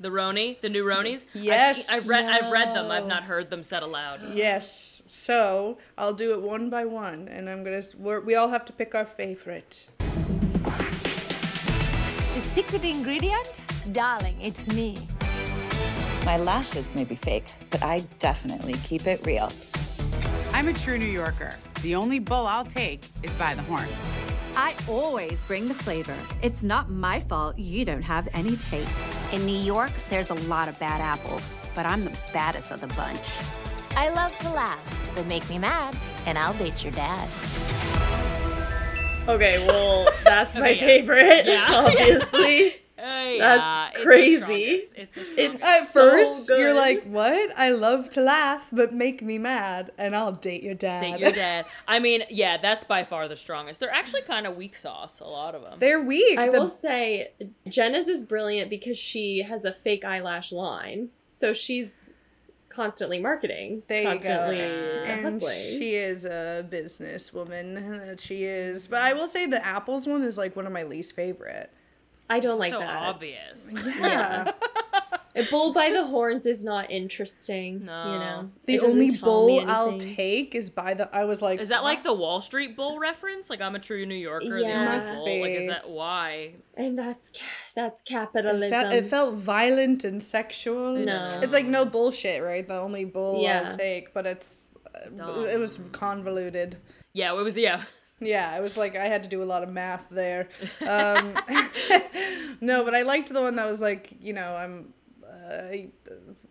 The 0.00 0.08
RHONY, 0.08 0.62
the 0.62 0.70
new 0.70 0.82
RHONYs. 0.86 1.26
I've 1.34 1.42
Yes. 1.44 1.86
seen- 1.86 1.94
I've, 1.94 2.08
read. 2.08 2.24
I've 2.24 2.50
read 2.50 2.74
them. 2.74 2.90
I've 2.90 3.04
not 3.06 3.24
heard 3.24 3.50
them 3.50 3.62
said 3.62 3.82
aloud. 3.82 4.22
Yes. 4.32 5.02
So 5.06 5.76
I'll 5.98 6.14
do 6.14 6.32
it 6.32 6.40
one 6.40 6.70
by 6.70 6.86
one, 6.86 7.28
and 7.28 7.50
I'm 7.50 7.62
gonna. 7.62 7.82
We're, 7.98 8.20
we 8.20 8.36
all 8.36 8.48
have 8.48 8.64
to 8.66 8.72
pick 8.72 8.94
our 8.94 9.04
favorite. 9.04 9.86
The 9.98 10.06
secret 12.54 12.82
ingredient? 12.84 13.60
Darling, 13.92 14.40
it's 14.40 14.66
me. 14.68 14.96
My 16.24 16.38
lashes 16.38 16.94
may 16.94 17.04
be 17.04 17.16
fake, 17.16 17.52
but 17.68 17.82
I 17.82 18.00
definitely 18.18 18.74
keep 18.82 19.06
it 19.06 19.26
real. 19.26 19.52
I'm 20.54 20.68
a 20.68 20.72
true 20.72 20.96
New 20.96 21.04
Yorker. 21.04 21.54
The 21.82 21.96
only 21.96 22.18
bull 22.18 22.46
I'll 22.46 22.64
take 22.64 23.02
is 23.22 23.30
by 23.32 23.52
the 23.54 23.62
horns. 23.62 24.27
I 24.60 24.74
always 24.88 25.40
bring 25.42 25.68
the 25.68 25.74
flavor. 25.74 26.16
It's 26.42 26.64
not 26.64 26.90
my 26.90 27.20
fault 27.20 27.56
you 27.56 27.84
don't 27.84 28.02
have 28.02 28.26
any 28.34 28.56
taste. 28.56 28.98
In 29.32 29.46
New 29.46 29.56
York, 29.56 29.92
there's 30.10 30.30
a 30.30 30.34
lot 30.34 30.66
of 30.66 30.76
bad 30.80 31.00
apples, 31.00 31.56
but 31.76 31.86
I'm 31.86 32.04
the 32.04 32.18
baddest 32.32 32.72
of 32.72 32.80
the 32.80 32.88
bunch. 32.88 33.20
I 33.96 34.08
love 34.10 34.36
to 34.38 34.50
laugh, 34.50 35.12
but 35.14 35.26
make 35.28 35.48
me 35.48 35.60
mad, 35.60 35.96
and 36.26 36.36
I'll 36.36 36.54
date 36.54 36.82
your 36.82 36.90
dad. 36.92 37.28
Okay, 39.28 39.64
well, 39.64 40.08
that's 40.24 40.56
my 40.56 40.70
yeah. 40.70 40.80
favorite, 40.80 41.46
Yeah. 41.46 41.66
obviously. 41.70 42.74
Yeah, 43.38 43.56
That's 43.56 43.88
it's 43.94 43.98
the 43.98 44.04
crazy. 44.04 44.38
strongest. 44.38 44.92
It's 44.96 45.12
the 45.12 45.20
It's 45.20 45.30
strongest. 45.60 45.64
At 45.64 45.84
so 45.86 46.10
first, 46.10 46.48
you're 46.48 46.74
like, 46.74 47.04
"What? 47.04 47.50
I 47.56 47.70
love 47.70 48.10
to 48.10 48.20
laugh, 48.20 48.68
but 48.72 48.92
make 48.92 49.22
me 49.22 49.38
mad, 49.38 49.90
and 49.98 50.14
I'll 50.14 50.32
date 50.32 50.62
your 50.62 50.74
dad." 50.74 51.00
Date 51.00 51.18
your 51.20 51.32
dad. 51.32 51.66
I 51.86 51.98
mean, 51.98 52.24
yeah, 52.30 52.56
that's 52.58 52.84
by 52.84 53.04
far 53.04 53.28
the 53.28 53.36
strongest. 53.36 53.80
They're 53.80 53.94
actually 53.94 54.22
kind 54.22 54.46
of 54.46 54.56
weak 54.56 54.76
sauce, 54.76 55.20
a 55.20 55.24
lot 55.24 55.54
of 55.54 55.62
them. 55.62 55.78
They're 55.78 56.02
weak. 56.02 56.38
I 56.38 56.48
The- 56.48 56.58
will 56.60 56.68
say, 56.68 57.30
Jenna's 57.68 58.08
is 58.08 58.24
brilliant 58.24 58.70
because 58.70 58.98
she 58.98 59.42
has 59.42 59.64
a 59.64 59.72
fake 59.72 60.04
eyelash 60.04 60.52
line. 60.52 61.10
So 61.30 61.52
she's 61.52 62.12
constantly 62.68 63.18
marketing, 63.18 63.82
There 63.88 64.02
you 64.02 64.04
go. 64.08 64.12
constantly 64.14 64.60
and 64.60 65.22
hustling. 65.22 65.78
she 65.78 65.94
is 65.94 66.24
a 66.24 66.66
businesswoman. 66.70 68.06
That 68.06 68.20
she 68.20 68.44
is. 68.44 68.86
But 68.86 69.00
I 69.02 69.12
will 69.14 69.26
say 69.26 69.46
the 69.46 69.64
apples 69.64 70.06
one 70.06 70.22
is 70.22 70.38
like 70.38 70.54
one 70.56 70.66
of 70.66 70.72
my 70.72 70.82
least 70.82 71.14
favorite. 71.16 71.70
I 72.30 72.40
don't 72.40 72.58
like 72.58 72.72
so 72.72 72.80
that. 72.80 72.96
obvious. 72.96 73.72
Yeah. 73.86 74.52
A 75.36 75.44
bull 75.50 75.72
by 75.72 75.90
the 75.90 76.04
horns 76.04 76.46
is 76.46 76.64
not 76.64 76.90
interesting. 76.90 77.84
No. 77.84 78.12
You 78.12 78.18
know, 78.18 78.50
the 78.64 78.80
only 78.80 79.16
bull 79.18 79.60
I'll 79.70 79.96
take 79.98 80.52
is 80.56 80.68
by 80.68 80.94
the. 80.94 81.14
I 81.14 81.26
was 81.26 81.40
like, 81.40 81.60
Is 81.60 81.68
that 81.68 81.84
like 81.84 82.02
the 82.02 82.12
Wall 82.14 82.40
Street 82.40 82.74
Bull 82.74 82.98
reference? 82.98 83.48
Like 83.48 83.60
I'm 83.60 83.76
a 83.76 83.78
true 83.78 84.04
New 84.04 84.16
Yorker. 84.16 84.58
Yeah. 84.58 84.84
the 84.86 84.90
Must 84.96 85.14
bull? 85.16 85.24
be. 85.26 85.42
Like 85.42 85.50
is 85.52 85.66
that 85.68 85.88
why? 85.88 86.54
And 86.76 86.98
that's 86.98 87.28
ca- 87.30 87.44
that's 87.76 88.00
It 88.00 88.06
capitalism. 88.06 88.70
felt, 88.80 88.92
it 88.92 89.06
felt 89.06 89.34
violent 89.34 90.02
and 90.02 90.20
sexual. 90.20 90.96
No. 90.96 91.38
It's 91.40 91.52
like 91.52 91.66
no 91.66 91.84
bullshit, 91.84 92.42
right? 92.42 92.66
The 92.66 92.78
only 92.80 93.04
bull 93.04 93.40
Yeah. 93.40 93.68
I'll 93.70 93.76
take, 93.76 94.12
but 94.12 94.26
it's. 94.26 94.74
uh, 94.92 95.08
Dumb. 95.10 95.46
It 95.46 95.60
was 95.60 95.78
convoluted. 95.92 96.78
Yeah, 97.12 97.32
it 97.38 97.42
was 97.44 97.56
yeah. 97.56 97.82
Yeah, 98.20 98.56
it 98.56 98.62
was 98.62 98.76
like 98.76 98.96
I 98.96 99.06
had 99.06 99.22
to 99.22 99.28
do 99.28 99.42
a 99.42 99.44
lot 99.44 99.62
of 99.62 99.70
math 99.70 100.06
there. 100.10 100.48
Um, 100.80 101.34
no, 102.60 102.84
but 102.84 102.94
I 102.94 103.02
liked 103.02 103.32
the 103.32 103.42
one 103.42 103.56
that 103.56 103.66
was 103.66 103.82
like, 103.82 104.12
you 104.20 104.32
know, 104.32 104.56
I'm, 104.56 104.94
uh, 105.24 105.76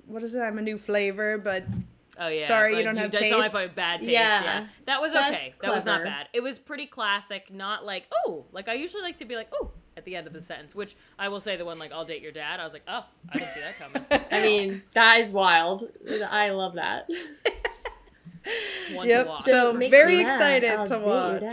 what 0.05 0.21
is 0.21 0.35
it? 0.35 0.41
I'm 0.41 0.57
a 0.59 0.61
new 0.61 0.77
flavor, 0.77 1.37
but 1.37 1.63
Oh 2.19 2.27
yeah. 2.27 2.47
Sorry, 2.47 2.77
you 2.77 2.83
don't 2.83 2.97
have 2.97 3.11
that's 3.11 3.29
not 3.29 3.53
my 3.53 3.61
taste. 3.61 3.75
bad 3.75 3.99
taste. 3.99 4.11
Yeah. 4.11 4.43
Yeah. 4.43 4.67
That 4.85 5.01
was 5.01 5.13
That's 5.13 5.35
okay. 5.35 5.53
That 5.61 5.73
was 5.73 5.85
not 5.85 6.03
bad. 6.03 6.27
It 6.33 6.41
was 6.41 6.57
pretty 6.59 6.85
classic. 6.85 7.53
Not 7.53 7.85
like 7.85 8.07
oh, 8.25 8.45
like 8.51 8.67
I 8.67 8.73
usually 8.73 9.03
like 9.03 9.17
to 9.17 9.25
be 9.25 9.35
like 9.35 9.49
oh 9.53 9.71
at 9.95 10.05
the 10.05 10.15
end 10.15 10.27
of 10.27 10.33
the 10.33 10.41
sentence. 10.41 10.73
Which 10.73 10.95
I 11.19 11.29
will 11.29 11.39
say 11.39 11.57
the 11.57 11.65
one 11.65 11.77
like 11.77 11.91
I'll 11.91 12.05
date 12.05 12.21
your 12.21 12.31
dad. 12.31 12.59
I 12.59 12.63
was 12.63 12.73
like 12.73 12.83
oh 12.87 13.05
I 13.29 13.37
didn't 13.37 13.53
see 13.53 13.59
that 13.59 13.77
coming. 13.77 14.05
I 14.31 14.41
mean, 14.41 14.83
that 14.93 15.19
is 15.19 15.31
wild. 15.31 15.83
I 16.29 16.49
love 16.49 16.75
that. 16.75 17.07
One 18.93 19.07
Yep, 19.07 19.25
to 19.25 19.29
watch. 19.29 19.43
so- 19.43 19.73
very 19.73 20.19
excited 20.19 20.71
I'll 20.71 20.87
to 20.87 20.99
watch. 20.99 21.43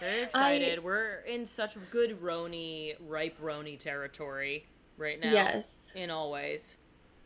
Very 0.00 0.22
excited. 0.22 0.84
We're 0.84 1.20
in 1.26 1.46
such 1.46 1.76
good 1.90 2.20
RHONY, 2.20 2.96
ripe 3.00 3.40
RHONY 3.40 3.78
territory 3.78 4.66
right 4.98 5.18
now. 5.18 5.32
Yes. 5.32 5.92
In 5.94 6.10
all 6.10 6.30
ways. 6.30 6.76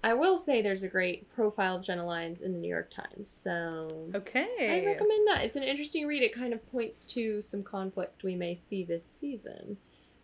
I 0.04 0.14
will 0.14 0.36
say 0.38 0.62
there's 0.62 0.84
a 0.84 0.88
great 0.88 1.28
profile 1.34 1.76
of 1.76 1.82
Jenna 1.82 2.06
Lyons 2.06 2.40
in 2.40 2.52
the 2.52 2.58
New 2.58 2.68
York 2.68 2.88
Times, 2.90 3.28
so 3.28 4.10
okay. 4.14 4.82
I 4.82 4.86
recommend 4.86 5.26
that. 5.26 5.42
It's 5.44 5.56
an 5.56 5.64
interesting 5.64 6.06
read. 6.06 6.22
It 6.22 6.32
kind 6.32 6.52
of 6.52 6.64
points 6.70 7.04
to 7.06 7.42
some 7.42 7.64
conflict 7.64 8.22
we 8.22 8.36
may 8.36 8.54
see 8.54 8.84
this 8.84 9.04
season 9.04 9.78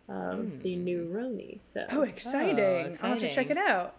of 0.07 0.39
hmm. 0.39 0.59
the 0.59 0.77
new 0.77 1.11
RHONY. 1.13 1.61
So 1.61 1.85
Oh, 1.91 2.03
exciting. 2.03 2.97
I'll 3.01 3.09
have 3.09 3.19
to 3.19 3.33
check 3.33 3.49
it 3.49 3.57
out. 3.57 3.95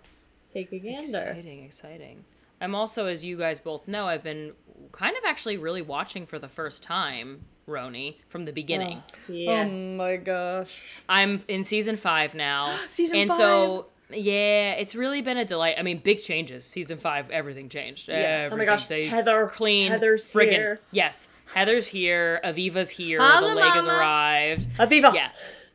take 0.49 0.73
a 0.73 0.79
gander. 0.79 1.19
Exciting, 1.19 1.65
exciting. 1.65 2.25
I'm 2.61 2.75
also, 2.75 3.07
as 3.07 3.25
you 3.25 3.37
guys 3.37 3.61
both 3.61 3.87
know, 3.87 4.07
I've 4.07 4.23
been 4.23 4.53
kind 4.93 5.17
of 5.17 5.23
actually 5.27 5.57
really 5.59 5.83
watching 5.83 6.27
for 6.27 6.39
the 6.39 6.49
first 6.49 6.83
time 6.83 7.43
RHONY 7.69 8.17
from 8.29 8.45
the 8.45 8.53
beginning. 8.53 9.03
Yes. 9.29 9.69
Oh 9.83 9.97
my 9.99 10.17
gosh. 10.17 10.81
I'm 11.09 11.43
in 11.49 11.65
season 11.65 11.97
five 11.97 12.35
now. 12.35 12.77
Season 12.91 13.19
and 13.19 13.33
so 13.33 13.87
yeah, 14.11 14.73
it's 14.73 14.95
really 14.95 15.21
been 15.21 15.37
a 15.37 15.45
delight. 15.45 15.75
I 15.79 15.83
mean, 15.83 15.99
big 15.99 16.23
changes. 16.23 16.65
Season 16.65 16.97
five, 16.99 17.29
everything 17.31 17.69
changed. 17.69 18.09
Yes. 18.09 18.51
Oh 18.53 18.57
my 18.57 18.65
gosh, 18.65 18.87
They 18.87 19.09
Heather- 19.09 19.49
cleaned. 19.49 19.93
Heather's 19.93 20.33
friggin' 20.33 20.53
here. 20.53 20.81
Yes, 20.93 21.29
Heather's 21.55 21.89
here. 21.89 22.41
Aviva's 22.45 22.91
here. 22.91 23.19
Holla, 23.21 23.51
the 23.51 23.55
leg 23.57 23.73
has 23.73 23.87
arrived. 23.87 24.69
Aviva. 24.79 25.13
Yeah, 25.13 25.31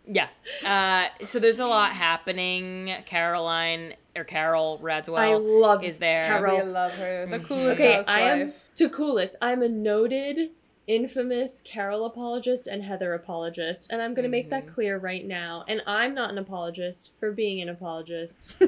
yeah. 0.08 0.28
Uh, 0.66 1.26
so 1.26 1.40
there's 1.40 1.60
a 1.60 1.68
lot 1.68 1.92
happening. 1.92 2.94
Caroline 3.06 3.94
or 4.16 4.24
Carole 4.24 4.80
Radziwill 4.80 5.18
I 5.20 5.34
love 5.36 5.84
is 5.84 5.98
there. 5.98 6.28
Carole. 6.28 6.58
We 6.58 6.64
love 6.64 6.92
her. 6.94 7.26
The 7.28 7.40
coolest 7.40 7.80
Okay, 7.80 7.94
housewife. 7.94 8.16
I 8.16 8.22
am 8.22 8.54
to 8.76 8.90
coolest. 8.90 9.36
I'm 9.42 9.62
a 9.62 9.70
noted, 9.70 10.52
infamous 10.88 11.62
Carole 11.62 12.06
apologist 12.06 12.68
and 12.68 12.84
Heather 12.84 13.14
apologist, 13.14 13.92
and 13.92 14.02
I'm 14.02 14.14
going 14.14 14.24
to 14.24 14.30
make 14.30 14.50
that 14.50 14.66
Mm-hmm. 14.66 14.74
clear 14.74 14.98
right 14.98 15.26
now. 15.26 15.64
And 15.68 15.82
I'm 15.88 16.14
not 16.14 16.30
an 16.32 16.38
apologist 16.38 17.12
for 17.20 17.32
being 17.32 17.62
an 17.62 17.70
apologist. 17.70 18.52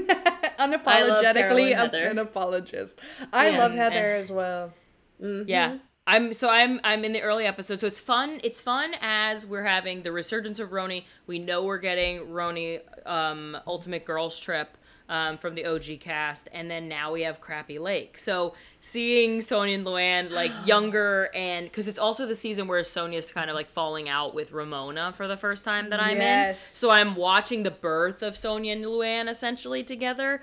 unapologetically 0.60 1.72
and 1.72 1.80
Heather. 1.80 2.04
an 2.06 2.20
apologist. 2.20 3.00
I 3.32 3.50
Yes, 3.50 3.60
love 3.60 3.72
and- 3.72 3.80
Heather 3.80 4.16
as 4.16 4.32
well. 4.32 4.74
Yeah. 5.20 5.78
I'm 6.06 6.34
so 6.34 6.50
I'm 6.50 6.82
I'm 6.84 7.06
in 7.06 7.14
the 7.14 7.22
early 7.22 7.46
episode, 7.46 7.80
so 7.80 7.88
it's 7.88 8.00
fun. 8.00 8.42
It's 8.44 8.62
fun 8.62 8.96
as 9.00 9.48
we're 9.48 9.64
having 9.64 10.04
the 10.04 10.12
resurgence 10.12 10.60
of 10.60 10.72
RHONY. 10.72 11.06
We 11.28 11.40
know 11.40 11.64
we're 11.64 11.78
getting 11.78 12.20
RHONY 12.28 12.82
um, 13.08 13.58
Ultimate 13.66 14.04
Girls 14.04 14.38
Trip 14.38 14.78
um, 15.08 15.38
from 15.38 15.56
the 15.56 15.66
OG 15.66 16.02
cast, 16.02 16.50
and 16.52 16.70
then 16.70 16.90
now 16.90 17.14
we 17.14 17.22
have 17.22 17.40
Crappie 17.40 17.80
Lake. 17.80 18.18
So 18.18 18.54
seeing 18.82 19.40
Sonja 19.40 19.76
and 19.76 19.86
Luann 19.86 20.32
like 20.32 20.52
younger, 20.66 21.30
and 21.34 21.68
because 21.68 21.88
it's 21.88 22.00
also 22.00 22.26
the 22.26 22.36
season 22.36 22.68
where 22.68 22.82
Sonja's 22.82 23.32
kind 23.32 23.50
of 23.50 23.56
like 23.56 23.70
falling 23.70 24.10
out 24.10 24.36
with 24.36 24.52
Ramona 24.52 25.14
for 25.16 25.30
the 25.30 25.38
first 25.38 25.64
time 25.64 25.90
that 25.90 26.02
I'm 26.02 26.18
in. 26.18 26.22
Yes. 26.22 26.60
So 26.60 26.90
I'm 26.90 27.16
watching 27.16 27.64
the 27.64 27.72
birth 27.72 28.22
of 28.22 28.34
Sonja 28.34 28.74
and 28.74 28.84
Luann 28.84 29.30
essentially 29.30 29.86
together 29.86 30.42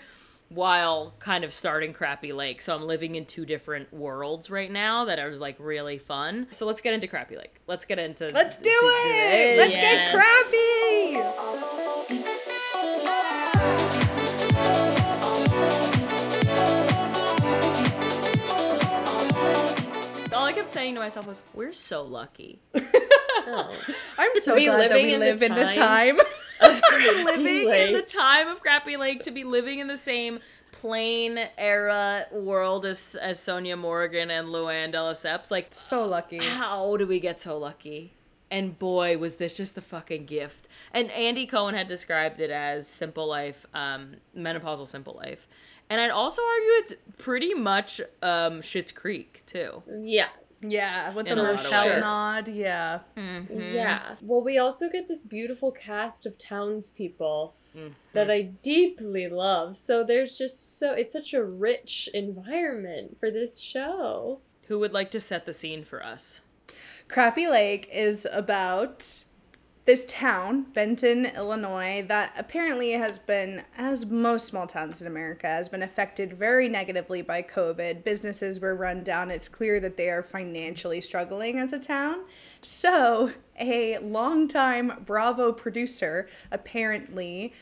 while 0.50 1.14
kind 1.20 1.44
of 1.44 1.52
starting 1.52 1.94
Crappie 1.94 2.34
Lake. 2.34 2.60
So 2.60 2.74
I'm 2.74 2.82
living 2.82 3.14
in 3.14 3.24
two 3.24 3.46
different 3.46 3.92
worlds 3.94 4.50
right 4.50 4.70
now 4.70 5.04
that 5.06 5.18
are 5.20 5.30
like 5.36 5.54
really 5.60 5.96
fun. 5.98 6.48
So 6.50 6.66
let's 6.66 6.80
get 6.80 6.92
into 6.92 7.06
Crappie 7.06 7.38
Lake. 7.38 7.54
Let's 7.68 7.84
get 7.84 8.00
into 8.00 8.28
Let's 8.30 8.58
do 8.58 8.68
it! 8.68 9.58
Let's 9.58 9.72
Yes. 9.72 10.12
get 10.12 10.14
crappy! 10.14 11.80
All 20.32 20.46
I 20.46 20.52
kept 20.52 20.70
saying 20.70 20.94
to 20.94 21.00
myself 21.00 21.26
was, 21.26 21.42
"We're 21.54 21.72
so 21.72 22.02
lucky." 22.02 22.60
Oh. 23.46 23.76
I'm 24.18 24.30
so 24.40 24.54
be 24.54 24.66
glad 24.66 24.90
that 24.90 25.02
we 25.02 25.14
in 25.14 25.20
the 25.20 25.26
live 25.26 25.42
in 25.42 25.54
this 25.54 25.76
time 25.76 26.16
time. 26.16 26.26
living 27.24 27.68
in 27.68 27.92
the 27.92 28.02
time 28.02 28.48
of 28.48 28.62
Crappie 28.62 28.98
Lake 28.98 29.22
to 29.22 29.30
be 29.30 29.44
living 29.44 29.78
in 29.78 29.86
the 29.86 29.96
same 29.96 30.40
plain 30.72 31.38
era 31.58 32.26
world 32.30 32.86
as 32.86 33.14
as 33.16 33.40
Sonja 33.40 33.78
Morgan 33.78 34.30
and 34.30 34.48
Luann 34.48 34.92
de 34.92 34.98
Lesseps. 34.98 35.50
Like, 35.50 35.68
so 35.70 36.04
lucky. 36.04 36.38
how 36.38 36.96
do 36.96 37.06
we 37.06 37.20
get 37.20 37.40
so 37.40 37.58
lucky? 37.58 38.14
And 38.50 38.78
boy, 38.78 39.16
was 39.16 39.36
this 39.36 39.56
just 39.56 39.76
the 39.76 39.80
fucking 39.80 40.26
gift. 40.26 40.66
And 40.92 41.10
Andy 41.12 41.46
Cohen 41.46 41.74
had 41.74 41.86
described 41.86 42.40
it 42.40 42.50
as 42.50 42.88
simple 42.88 43.28
life, 43.28 43.64
um, 43.74 44.16
menopausal 44.36 44.88
simple 44.88 45.14
life. 45.14 45.46
And 45.88 46.00
I'd 46.00 46.10
also 46.10 46.42
argue 46.42 46.70
it's 46.72 46.94
pretty 47.18 47.54
much 47.54 48.00
um, 48.22 48.60
Schitt's 48.60 48.92
Creek 48.92 49.42
too. 49.46 49.82
Yeah. 50.02 50.28
Yeah, 50.62 51.14
with 51.14 51.26
the 51.26 51.34
a 51.34 51.36
lot 51.36 51.54
of 51.54 51.64
motel 51.64 52.00
nod. 52.00 52.48
Yeah. 52.48 53.00
Mm-hmm. 53.16 53.60
Yeah. 53.60 54.16
Well, 54.20 54.42
we 54.42 54.58
also 54.58 54.90
get 54.90 55.08
this 55.08 55.22
beautiful 55.22 55.70
cast 55.70 56.26
of 56.26 56.36
townspeople 56.36 57.54
mm-hmm. 57.74 57.94
that 58.12 58.30
I 58.30 58.42
deeply 58.42 59.28
love. 59.28 59.76
So 59.76 60.04
there's 60.04 60.36
just 60.36 60.78
so 60.78 60.92
it's 60.92 61.12
such 61.12 61.32
a 61.32 61.42
rich 61.42 62.08
environment 62.12 63.18
for 63.18 63.30
this 63.30 63.58
show. 63.60 64.40
Who 64.68 64.78
would 64.78 64.92
like 64.92 65.10
to 65.12 65.20
set 65.20 65.46
the 65.46 65.52
scene 65.52 65.84
for 65.84 66.04
us? 66.04 66.42
Crappie 67.08 67.50
Lake 67.50 67.88
is 67.92 68.26
about 68.30 69.24
this 69.86 70.04
town, 70.06 70.66
Benton, 70.74 71.26
Illinois, 71.26 72.04
that 72.06 72.32
apparently 72.36 72.92
has 72.92 73.18
been, 73.18 73.62
as 73.76 74.06
most 74.06 74.46
small 74.46 74.66
towns 74.66 75.00
in 75.00 75.06
America, 75.06 75.46
has 75.46 75.68
been 75.68 75.82
affected 75.82 76.34
very 76.34 76.68
negatively 76.68 77.22
by 77.22 77.42
COVID. 77.42 78.04
Businesses 78.04 78.60
were 78.60 78.74
run 78.74 79.02
down. 79.02 79.30
It's 79.30 79.48
clear 79.48 79.80
that 79.80 79.96
they 79.96 80.10
are 80.10 80.22
financially 80.22 81.00
struggling 81.00 81.58
as 81.58 81.72
a 81.72 81.78
town. 81.78 82.20
So, 82.60 83.32
a 83.58 83.98
longtime 83.98 85.04
Bravo 85.06 85.52
producer 85.52 86.28
apparently 86.50 87.54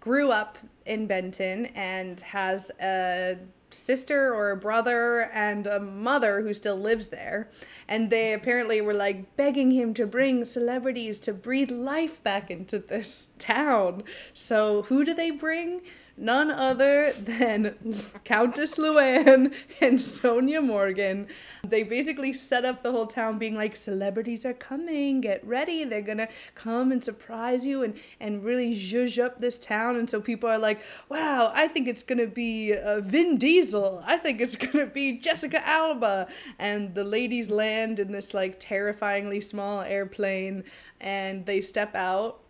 grew 0.00 0.30
up 0.30 0.58
in 0.86 1.06
Benton 1.06 1.66
and 1.66 2.20
has 2.20 2.70
a 2.80 3.38
sister 3.70 4.34
or 4.34 4.50
a 4.50 4.56
brother 4.56 5.30
and 5.32 5.66
a 5.66 5.80
mother 5.80 6.42
who 6.42 6.52
still 6.54 6.76
lives 6.76 7.08
there. 7.08 7.48
And 7.88 8.10
they 8.10 8.32
apparently 8.32 8.80
were 8.80 8.94
like 8.94 9.36
begging 9.36 9.70
him 9.70 9.94
to 9.94 10.06
bring 10.06 10.44
celebrities 10.44 11.18
to 11.20 11.32
breathe 11.32 11.70
life 11.70 12.22
back 12.22 12.50
into 12.50 12.78
this 12.78 13.28
town. 13.38 14.04
So 14.32 14.82
who 14.82 15.04
do 15.04 15.14
they 15.14 15.30
bring? 15.30 15.82
None 16.18 16.50
other 16.50 17.12
than 17.12 17.76
Countess 18.24 18.78
Luann 18.78 19.52
and 19.82 19.98
Sonja 19.98 20.64
Morgan. 20.64 21.28
They 21.62 21.82
basically 21.82 22.32
set 22.32 22.64
up 22.64 22.82
the 22.82 22.90
whole 22.90 23.06
town 23.06 23.38
being 23.38 23.54
like, 23.54 23.76
celebrities 23.76 24.46
are 24.46 24.54
coming, 24.54 25.20
get 25.20 25.46
ready, 25.46 25.84
they're 25.84 26.00
gonna 26.00 26.28
come 26.54 26.90
and 26.90 27.04
surprise 27.04 27.66
you 27.66 27.82
and, 27.82 27.98
and 28.18 28.42
really 28.42 28.74
zhuzh 28.74 29.22
up 29.22 29.40
this 29.40 29.58
town. 29.58 29.96
And 29.96 30.08
so 30.08 30.22
people 30.22 30.48
are 30.48 30.58
like, 30.58 30.80
wow, 31.10 31.52
I 31.54 31.68
think 31.68 31.86
it's 31.86 32.02
gonna 32.02 32.26
be 32.26 32.74
uh, 32.74 33.00
Vin 33.00 33.36
Diesel, 33.36 34.02
I 34.06 34.16
think 34.16 34.40
it's 34.40 34.56
gonna 34.56 34.86
be 34.86 35.18
Jessica 35.18 35.66
Alba. 35.68 36.28
And 36.58 36.94
the 36.94 37.04
ladies 37.04 37.50
land 37.50 37.98
in 37.98 38.12
this 38.12 38.32
like 38.32 38.56
terrifyingly 38.58 39.42
small 39.42 39.82
airplane 39.82 40.64
and 40.98 41.44
they 41.44 41.60
step 41.60 41.94
out 41.94 42.40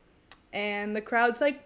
and 0.52 0.94
the 0.94 1.00
crowd's 1.00 1.40
like 1.40 1.65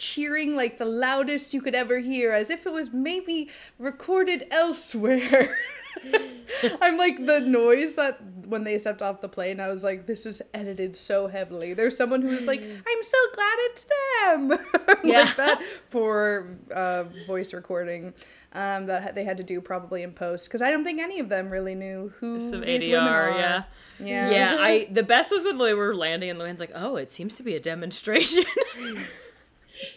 cheering 0.00 0.56
like 0.56 0.78
the 0.78 0.84
loudest 0.86 1.52
you 1.52 1.60
could 1.60 1.74
ever 1.74 1.98
hear 1.98 2.32
as 2.32 2.48
if 2.48 2.64
it 2.66 2.72
was 2.72 2.90
maybe 2.90 3.48
recorded 3.78 4.46
elsewhere 4.50 5.54
i'm 6.80 6.96
like 6.96 7.26
the 7.26 7.38
noise 7.40 7.94
that 7.96 8.18
when 8.46 8.64
they 8.64 8.78
stepped 8.78 9.02
off 9.02 9.20
the 9.20 9.28
plane 9.28 9.60
i 9.60 9.68
was 9.68 9.84
like 9.84 10.06
this 10.06 10.24
is 10.24 10.40
edited 10.54 10.96
so 10.96 11.26
heavily 11.28 11.74
there's 11.74 11.94
someone 11.96 12.22
who's 12.22 12.46
like 12.46 12.60
i'm 12.62 13.02
so 13.02 13.18
glad 13.34 13.54
it's 13.58 13.86
them 14.24 14.58
Yeah. 15.04 15.20
like 15.20 15.36
that 15.36 15.62
for 15.90 16.48
uh, 16.74 17.04
voice 17.26 17.52
recording 17.52 18.14
um, 18.52 18.86
that 18.86 19.14
they 19.14 19.24
had 19.24 19.36
to 19.36 19.44
do 19.44 19.60
probably 19.60 20.02
in 20.02 20.12
post 20.12 20.48
because 20.48 20.62
i 20.62 20.70
don't 20.70 20.82
think 20.82 20.98
any 20.98 21.20
of 21.20 21.28
them 21.28 21.50
really 21.50 21.74
knew 21.74 22.12
who 22.20 22.40
Some 22.40 22.62
these 22.62 22.88
women 22.88 23.06
are. 23.06 23.30
yeah. 23.30 23.62
yeah 24.00 24.30
Yeah, 24.30 24.56
I 24.58 24.88
the 24.90 25.02
best 25.02 25.30
was 25.30 25.44
when 25.44 25.58
they 25.58 25.74
were 25.74 25.94
landing 25.94 26.30
and 26.30 26.38
Luann's 26.38 26.58
like, 26.60 26.72
"Oh, 26.74 26.96
it 26.96 27.12
seems 27.12 27.36
to 27.36 27.42
be 27.42 27.54
a 27.54 27.60
demonstration." 27.60 28.44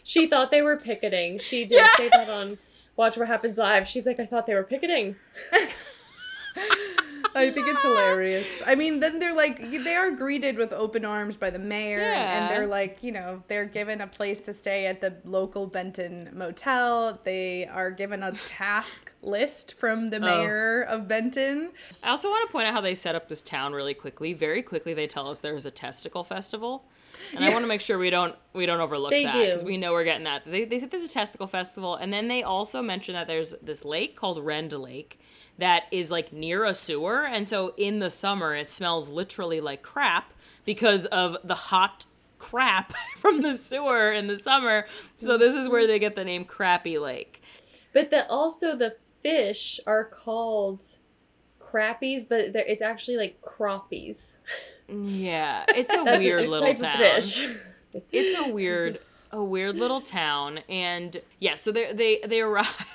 She 0.04 0.28
thought 0.28 0.52
they 0.52 0.62
were 0.62 0.78
picketing. 0.78 1.40
She 1.40 1.66
did 1.66 1.86
say 1.98 2.10
that 2.10 2.30
on 2.30 2.58
Watch 2.96 3.18
What 3.18 3.28
Happens 3.28 3.58
Live. 3.58 3.88
She's 3.88 4.06
like, 4.06 4.20
I 4.20 4.26
thought 4.26 4.46
they 4.46 4.54
were 4.54 4.64
picketing. 4.64 5.16
I 7.36 7.50
think 7.50 7.68
it's 7.68 7.82
hilarious. 7.82 8.62
I 8.66 8.76
mean, 8.76 9.00
then 9.00 9.20
they're 9.20 9.34
like, 9.34 9.60
they 9.60 9.96
are 9.96 10.12
greeted 10.12 10.58
with 10.58 10.72
open 10.72 11.04
arms 11.04 11.36
by 11.36 11.50
the 11.50 11.60
mayor, 11.60 12.00
and, 12.00 12.44
and 12.44 12.52
they're 12.52 12.68
like, 12.68 13.00
you 13.02 13.12
know, 13.12 13.44
they're 13.48 13.66
given 13.66 14.02
a 14.02 14.08
place 14.08 14.42
to 14.42 14.54
stay 14.54 14.86
at 14.86 15.02
the 15.02 15.16
local 15.26 15.66
Benton 15.66 16.30
motel. 16.34 17.20
They 17.24 17.66
are 17.66 17.90
given 17.90 18.22
a 18.22 18.34
task 18.34 19.14
list 19.22 19.74
from 19.80 20.12
the 20.12 20.18
oh. 20.18 20.20
mayor 20.20 20.84
of 20.84 21.08
Benton. 21.08 21.72
I 22.04 22.10
also 22.10 22.30
want 22.30 22.48
to 22.48 22.52
point 22.52 22.68
out 22.68 22.74
how 22.74 22.82
they 22.82 22.96
set 22.96 23.16
up 23.16 23.30
this 23.30 23.42
town 23.42 23.74
really 23.74 23.96
quickly. 23.96 24.34
Very 24.34 24.62
quickly, 24.62 24.94
they 24.94 25.08
tell 25.08 25.28
us 25.28 25.40
there's 25.40 25.66
a 25.66 25.72
testicle 25.72 26.24
festival, 26.24 26.86
and 27.36 27.44
I 27.44 27.50
want 27.50 27.64
to 27.64 27.68
make 27.68 27.82
sure 27.82 27.98
we 27.98 28.10
don't 28.10 28.36
we 28.54 28.66
don't 28.66 28.80
overlook 28.80 29.12
They 29.12 29.26
that 29.26 29.34
because 29.34 29.64
we 29.64 29.78
know 29.78 29.92
we're 29.92 30.04
getting 30.04 30.26
that. 30.26 30.44
They 30.46 30.66
they 30.66 30.80
said 30.80 30.92
there's 30.92 31.04
a 31.04 31.08
testicle 31.08 31.48
festival, 31.48 31.96
and 31.96 32.12
then 32.12 32.28
they 32.28 32.44
also 32.44 32.82
mentioned 32.82 33.16
that 33.16 33.28
there's 33.28 33.56
this 33.62 33.86
lake 33.86 34.16
called 34.16 34.44
Rend 34.44 34.74
Lake 34.74 35.20
that 35.58 35.84
is 35.92 36.10
like 36.10 36.34
near 36.34 36.64
a 36.64 36.74
sewer, 36.74 37.26
and 37.26 37.48
so 37.48 37.74
in 37.78 38.00
the 38.00 38.10
summer 38.10 38.56
it 38.56 38.70
smells 38.70 39.10
literally 39.10 39.62
like 39.62 39.82
crap 39.82 40.34
because 40.66 41.06
of 41.08 41.38
the 41.44 41.56
hot 41.56 42.06
crap 42.40 42.94
from 43.18 43.42
the 43.42 43.54
sewer 43.54 44.12
in 44.12 44.28
the 44.28 44.38
summer. 44.38 44.86
So 45.18 45.38
this 45.38 45.56
is 45.56 45.70
where 45.70 45.88
they 45.88 46.00
get 46.00 46.16
the 46.16 46.26
name 46.26 46.46
Crappie 46.46 47.02
Lake. 47.02 47.42
But 47.94 48.10
that 48.10 48.28
also 48.30 48.76
the 48.76 48.96
fish 49.22 49.80
are 49.86 50.04
called 50.04 50.84
crappies, 51.60 52.28
but 52.28 52.52
it's 52.56 52.82
actually 52.82 53.18
like 53.18 53.42
croppies. 53.42 54.38
Yeah, 54.94 55.66
it's 55.70 55.94
a 55.94 56.04
That's 56.06 56.18
weird 56.20 56.42
it's 56.42 56.50
little 56.50 56.68
type 56.68 56.78
town. 56.78 56.94
of 57.02 57.24
fish. 57.24 57.48
it's 58.12 58.38
a 58.40 58.50
weird 58.54 59.00
a 59.32 59.44
weird 59.44 59.76
little 59.78 60.00
town 60.02 60.60
and 60.70 61.20
yeah 61.40 61.56
so 61.56 61.72
they 61.72 61.92
they 61.92 62.20
they 62.28 62.40
arrive 62.42 62.86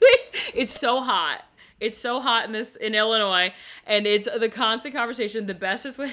it's 0.54 0.78
so 0.78 1.00
hot 1.00 1.44
it's 1.80 1.96
so 1.96 2.20
hot 2.20 2.44
in 2.44 2.52
this 2.52 2.76
in 2.76 2.94
illinois 2.94 3.50
and 3.86 4.06
it's 4.06 4.28
the 4.38 4.48
constant 4.50 4.94
conversation 4.94 5.46
the 5.46 5.54
best 5.54 5.86
is 5.86 5.96
when 5.96 6.12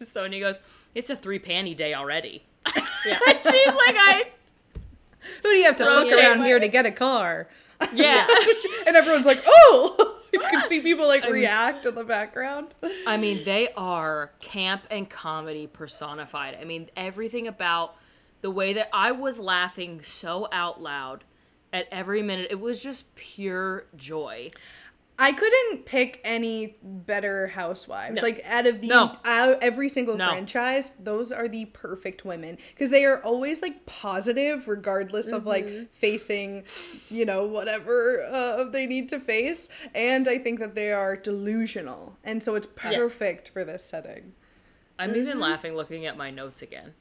sonja 0.00 0.38
goes 0.38 0.60
it's 0.94 1.10
a 1.10 1.16
three 1.16 1.40
panty 1.40 1.76
day 1.76 1.92
already 1.92 2.44
Yeah. 3.04 3.18
she's 3.26 3.42
like 3.66 3.96
i 3.98 4.22
Who 5.42 5.48
do 5.50 5.56
you 5.56 5.64
have 5.64 5.76
to 5.78 5.84
look 5.84 6.12
around 6.12 6.38
went- 6.38 6.44
here 6.46 6.60
to 6.60 6.68
get 6.68 6.86
a 6.86 6.92
car? 6.92 7.48
yeah 7.92 8.28
and 8.86 8.94
everyone's 8.96 9.26
like, 9.26 9.42
oh! 9.44 10.15
You 10.42 10.48
can 10.48 10.68
see 10.68 10.80
people 10.80 11.06
like 11.06 11.24
react 11.28 11.86
in 11.86 11.94
the 11.94 12.04
background. 12.04 12.74
I 13.06 13.16
mean, 13.16 13.44
they 13.44 13.68
are 13.76 14.32
camp 14.40 14.82
and 14.90 15.08
comedy 15.08 15.66
personified. 15.66 16.58
I 16.60 16.64
mean, 16.64 16.90
everything 16.96 17.46
about 17.46 17.96
the 18.42 18.50
way 18.50 18.72
that 18.74 18.88
I 18.92 19.12
was 19.12 19.40
laughing 19.40 20.02
so 20.02 20.48
out 20.52 20.80
loud 20.80 21.24
at 21.72 21.88
every 21.90 22.22
minute. 22.22 22.48
It 22.50 22.60
was 22.60 22.82
just 22.82 23.14
pure 23.14 23.86
joy. 23.96 24.50
I 25.18 25.32
couldn't 25.32 25.86
pick 25.86 26.20
any 26.24 26.74
better 26.82 27.46
housewives. 27.46 28.20
Like 28.22 28.42
out 28.44 28.66
of 28.66 28.82
the 28.82 28.88
No. 28.88 29.12
out, 29.24 29.62
every 29.62 29.88
single 29.88 30.16
No. 30.16 30.28
franchise, 30.28 30.92
those 31.00 31.32
are 31.32 31.48
the 31.48 31.64
perfect 31.66 32.24
women 32.24 32.58
because 32.74 32.90
they 32.90 33.04
are 33.06 33.22
always 33.22 33.62
like 33.62 33.86
positive, 33.86 34.68
regardless 34.68 35.32
of 35.32 35.40
Mm-hmm. 35.44 35.48
like 35.48 35.92
facing, 35.92 36.64
you 37.10 37.24
know, 37.24 37.44
whatever 37.46 38.22
uh, 38.24 38.64
they 38.64 38.84
need 38.86 39.08
to 39.08 39.18
face. 39.18 39.68
And 39.94 40.28
I 40.28 40.36
think 40.38 40.58
that 40.60 40.74
they 40.74 40.92
are 40.92 41.16
delusional, 41.16 42.18
and 42.22 42.42
so 42.42 42.54
it's 42.54 42.66
perfect 42.76 43.48
for 43.48 43.64
this 43.64 43.84
setting. 43.84 44.34
I'm 44.98 45.10
Mm-hmm. 45.12 45.20
even 45.20 45.40
laughing 45.40 45.74
looking 45.76 46.04
at 46.04 46.16
my 46.18 46.30
notes 46.30 46.60
again. 46.60 46.92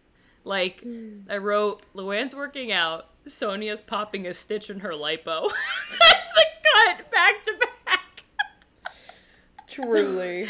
Like, 0.45 0.83
I 1.29 1.37
wrote, 1.37 1.81
Luann's 1.95 2.35
working 2.35 2.71
out, 2.71 3.07
Sonja's 3.25 3.81
popping 3.81 4.27
a 4.27 4.33
stitch 4.33 4.69
in 4.69 4.81
her 4.81 4.91
lipo. 4.91 5.49
That's 5.99 6.31
the 6.33 6.45
cut, 6.75 7.11
back 7.11 7.43
to 7.45 7.53
back. 7.85 8.23
Truly, 9.91 10.47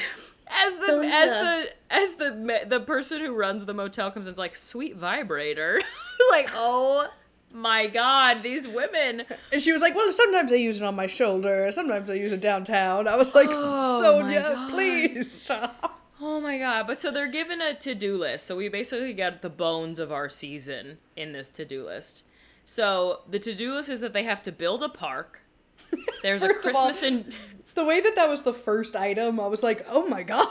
As 0.47 0.75
the 0.77 0.87
Sonja. 0.91 1.11
as 1.11 1.29
the 1.29 1.69
as 1.95 2.15
the 2.15 2.65
the 2.67 2.79
person 2.79 3.19
who 3.21 3.33
runs 3.33 3.65
the 3.65 3.73
motel 3.73 4.11
comes 4.11 4.27
in, 4.27 4.31
it's 4.31 4.39
like 4.39 4.55
sweet 4.55 4.95
vibrator. 4.95 5.81
like, 6.31 6.49
oh 6.53 7.07
my 7.51 7.87
god, 7.87 8.43
these 8.43 8.67
women. 8.67 9.23
and 9.51 9.61
she 9.61 9.71
was 9.71 9.81
like, 9.81 9.95
"Well, 9.95 10.11
sometimes 10.11 10.51
I 10.51 10.55
use 10.55 10.77
it 10.77 10.83
on 10.83 10.95
my 10.95 11.07
shoulder, 11.07 11.69
sometimes 11.71 12.09
I 12.09 12.13
use 12.15 12.31
it 12.31 12.41
downtown." 12.41 13.07
I 13.07 13.15
was 13.15 13.33
like, 13.33 13.49
Oh, 13.51 14.01
"Sonja, 14.03 14.69
please 14.69 15.31
stop." 15.43 16.01
Oh 16.21 16.39
my 16.39 16.57
god! 16.57 16.87
But 16.87 17.01
so 17.01 17.11
they're 17.11 17.27
given 17.31 17.61
a 17.61 17.73
to 17.73 17.93
do 17.95 18.17
list. 18.17 18.47
So 18.47 18.55
we 18.55 18.69
basically 18.69 19.13
got 19.13 19.41
the 19.41 19.49
bones 19.49 19.99
of 19.99 20.11
our 20.11 20.29
season 20.29 20.97
in 21.15 21.33
this 21.33 21.49
to 21.49 21.65
do 21.65 21.85
list. 21.85 22.23
So 22.65 23.21
the 23.29 23.39
to 23.39 23.53
do 23.53 23.73
list 23.73 23.89
is 23.89 23.99
that 24.01 24.13
they 24.13 24.23
have 24.23 24.41
to 24.43 24.51
build 24.51 24.81
a 24.83 24.89
park. 24.89 25.41
There's 26.23 26.41
a 26.41 26.49
of 26.49 26.55
all- 26.55 26.61
Christmas 26.61 27.03
in 27.03 27.33
The 27.75 27.85
way 27.85 27.99
that 28.01 28.15
that 28.15 28.29
was 28.29 28.43
the 28.43 28.53
first 28.53 28.95
item, 28.95 29.39
I 29.39 29.47
was 29.47 29.61
like, 29.61 29.85
"Oh 29.89 30.07
my 30.07 30.23
god." 30.23 30.47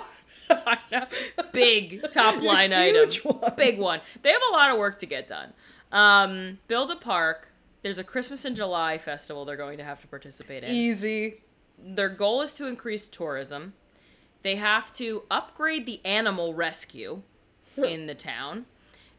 big 1.52 2.10
top 2.10 2.42
line 2.42 2.72
item, 2.72 3.08
one. 3.24 3.52
big 3.56 3.78
one. 3.78 4.00
They 4.22 4.30
have 4.30 4.42
a 4.50 4.52
lot 4.52 4.70
of 4.70 4.78
work 4.78 4.98
to 5.00 5.06
get 5.06 5.26
done. 5.26 5.52
Um, 5.92 6.58
build 6.68 6.90
a 6.90 6.96
park. 6.96 7.48
There's 7.82 7.98
a 7.98 8.04
Christmas 8.04 8.44
in 8.44 8.54
July 8.54 8.98
festival 8.98 9.44
they're 9.44 9.56
going 9.56 9.78
to 9.78 9.84
have 9.84 10.00
to 10.00 10.06
participate 10.06 10.64
in. 10.64 10.70
Easy. 10.70 11.42
Their 11.78 12.08
goal 12.08 12.40
is 12.42 12.52
to 12.52 12.66
increase 12.66 13.08
tourism. 13.08 13.74
They 14.42 14.56
have 14.56 14.92
to 14.94 15.22
upgrade 15.30 15.86
the 15.86 16.00
animal 16.04 16.54
rescue. 16.54 17.22
in 17.76 18.06
the 18.06 18.14
town, 18.14 18.66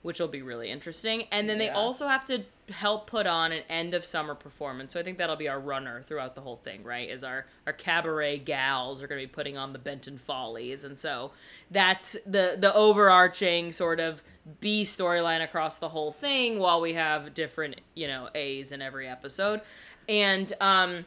which 0.05 0.19
will 0.19 0.27
be 0.27 0.43
really 0.43 0.69
interesting. 0.69 1.23
And 1.31 1.49
then 1.49 1.57
they 1.57 1.69
also 1.69 2.07
have 2.07 2.27
to 2.27 2.43
help 2.69 3.07
put 3.07 3.25
on 3.25 3.51
an 3.51 3.63
end 3.67 3.95
of 3.95 4.05
summer 4.05 4.35
performance. 4.35 4.93
So 4.93 4.99
I 4.99 5.03
think 5.03 5.17
that'll 5.17 5.35
be 5.35 5.47
our 5.47 5.59
runner 5.59 6.03
throughout 6.03 6.35
the 6.35 6.41
whole 6.41 6.57
thing, 6.57 6.83
right? 6.83 7.09
Is 7.09 7.23
our 7.23 7.47
our 7.65 7.73
cabaret 7.73 8.37
gals 8.39 9.01
are 9.01 9.07
going 9.07 9.19
to 9.19 9.27
be 9.27 9.33
putting 9.33 9.57
on 9.57 9.73
the 9.73 9.79
Benton 9.79 10.19
Follies, 10.19 10.83
and 10.83 10.99
so 10.99 11.31
that's 11.71 12.15
the 12.23 12.55
the 12.55 12.71
overarching 12.75 13.71
sort 13.71 13.99
of 13.99 14.21
B 14.59 14.83
storyline 14.83 15.43
across 15.43 15.77
the 15.77 15.89
whole 15.89 16.11
thing. 16.11 16.59
While 16.59 16.81
we 16.81 16.93
have 16.93 17.33
different, 17.33 17.81
you 17.95 18.07
know, 18.07 18.29
A's 18.35 18.71
in 18.71 18.83
every 18.83 19.07
episode, 19.07 19.61
and 20.07 20.53
um, 20.61 21.05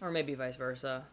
or 0.00 0.10
maybe 0.10 0.32
vice 0.32 0.56
versa. 0.56 1.04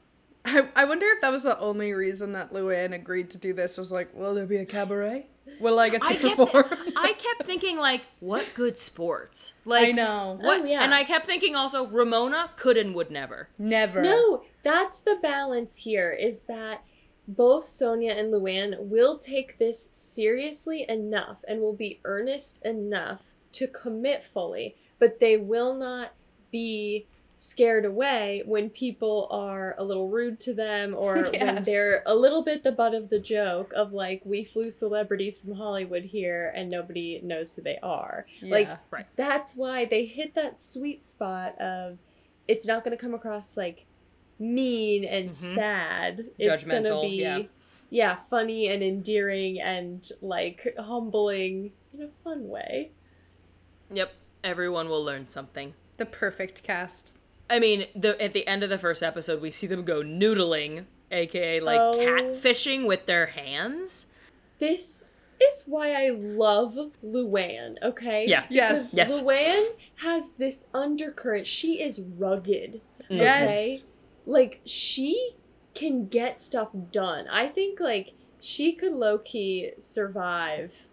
I, 0.46 0.70
I 0.74 0.86
wonder 0.86 1.08
if 1.08 1.20
that 1.20 1.34
was 1.34 1.44
the 1.44 1.60
only 1.60 1.92
reason 1.92 2.32
that 2.32 2.54
Luann 2.54 2.94
agreed 2.94 3.30
to 3.32 3.38
do 3.38 3.52
this 3.52 3.78
was 3.78 3.92
like, 3.92 4.16
will 4.16 4.34
there 4.34 4.46
be 4.46 4.58
a 4.58 4.66
cabaret? 4.66 5.28
Will 5.64 5.80
I 5.80 5.88
get 5.88 6.02
to 6.02 6.08
I 6.08 6.16
kept, 6.16 6.36
perform? 6.36 6.66
I 6.98 7.14
kept 7.14 7.46
thinking 7.46 7.78
like, 7.78 8.02
what 8.20 8.54
good 8.54 8.80
sports? 8.80 9.54
Like 9.64 9.88
I 9.88 9.92
know. 9.92 10.38
What, 10.42 10.62
Oh, 10.62 10.66
yeah. 10.66 10.84
And 10.84 10.94
I 10.94 11.06
kept 11.06 11.26
thinking 11.26 11.56
also, 11.56 11.88
Ramona 11.88 12.52
could 12.58 12.76
and 12.76 12.94
would 12.94 13.10
never. 13.10 13.48
Never. 13.58 14.02
No, 14.02 14.44
that's 14.64 15.00
the 15.00 15.18
balance 15.22 15.78
here 15.80 16.12
is 16.12 16.44
that 16.44 16.84
both 17.28 17.64
Sonja 17.64 18.18
and 18.18 18.34
Luann 18.34 18.78
will 18.78 19.18
take 19.18 19.58
this 19.58 19.88
seriously 19.94 20.86
enough 20.90 21.46
and 21.48 21.62
will 21.62 21.74
be 21.74 22.02
earnest 22.04 22.62
enough 22.66 23.34
to 23.54 23.66
commit 23.66 24.22
fully, 24.22 24.76
but 25.00 25.22
they 25.22 25.38
will 25.38 25.74
not 25.74 26.14
be 26.52 27.08
scared 27.44 27.86
away 27.86 28.42
when 28.46 28.70
people 28.70 29.28
are 29.30 29.76
a 29.78 29.84
little 29.84 30.10
rude 30.10 30.40
to 30.40 30.54
them 30.54 30.96
or 30.98 31.24
when 31.24 31.64
they're 31.64 32.04
a 32.06 32.16
little 32.16 32.42
bit 32.42 32.64
the 32.64 32.72
butt 32.72 32.94
of 32.94 33.10
the 33.10 33.20
joke 33.20 33.74
of 33.76 33.94
like 33.94 34.22
we 34.26 34.44
flew 34.44 34.70
celebrities 34.70 35.38
from 35.38 35.56
Hollywood 35.56 36.04
here 36.04 36.52
and 36.56 36.70
nobody 36.70 37.20
knows 37.24 37.56
who 37.56 37.62
they 37.62 37.78
are. 37.84 38.26
Like 38.42 38.70
Right. 38.92 39.06
that's 39.16 39.56
why 39.56 39.86
they 39.86 40.06
hit 40.06 40.36
that 40.36 40.62
sweet 40.62 41.04
spot 41.04 41.60
of 41.60 41.98
it's 42.48 42.66
not 42.66 42.84
going 42.84 42.96
to 42.96 43.02
come 43.02 43.14
across 43.14 43.58
like 43.58 43.86
mean 44.40 45.04
and 45.04 45.26
mm-hmm. 45.26 45.56
sad. 45.56 46.26
It's 46.38 46.66
going 46.66 46.84
to 46.84 46.90
Judgmental, 46.90 47.02
be 47.04 47.16
yeah. 47.18 47.42
yeah, 47.90 48.16
funny 48.16 48.68
and 48.68 48.84
endearing 48.84 49.60
and 49.60 50.10
like 50.22 50.76
humbling 50.80 51.72
in 51.94 52.02
a 52.02 52.08
fun 52.08 52.48
way. 52.48 52.92
Yep. 53.92 54.14
Everyone 54.44 54.90
will 54.90 55.04
learn 55.04 55.30
something. 55.30 55.74
The 55.98 56.06
perfect 56.06 56.64
cast. 56.64 57.14
I 57.50 57.60
mean, 57.60 57.86
the 57.96 58.20
at 58.22 58.34
the 58.34 58.48
end 58.48 58.64
of 58.64 58.70
the 58.70 58.78
first 58.80 59.04
episode, 59.04 59.42
we 59.42 59.52
see 59.52 59.68
them 59.68 59.84
go 59.84 60.02
noodling, 60.02 60.86
aka 61.12 61.60
like 61.60 61.80
Oh. 61.80 61.98
catfishing 62.00 62.86
with 62.88 63.06
their 63.06 63.28
hands. 63.28 64.08
This 64.60 65.06
is 65.42 65.64
why 65.66 65.92
I 65.94 66.10
love 66.10 66.78
Luann, 67.04 67.76
okay? 67.84 68.26
Yeah. 68.28 68.46
Yes. 68.50 68.92
Because 68.92 69.12
Yes. 69.12 69.22
Luann 69.22 69.66
has 69.98 70.36
this 70.36 70.66
undercurrent. 70.74 71.46
She 71.48 71.82
is 71.82 72.00
rugged. 72.02 72.82
Mm. 73.10 73.18
Yes. 73.18 73.44
Okay? 73.50 73.82
Like 74.26 74.62
she 74.66 75.32
can 75.74 76.08
get 76.08 76.40
stuff 76.40 76.74
done. 76.92 77.28
I 77.28 77.48
think 77.48 77.80
like 77.80 78.14
she 78.40 78.72
could 78.74 78.94
low 78.94 79.18
key 79.18 79.72
survive. 79.78 80.88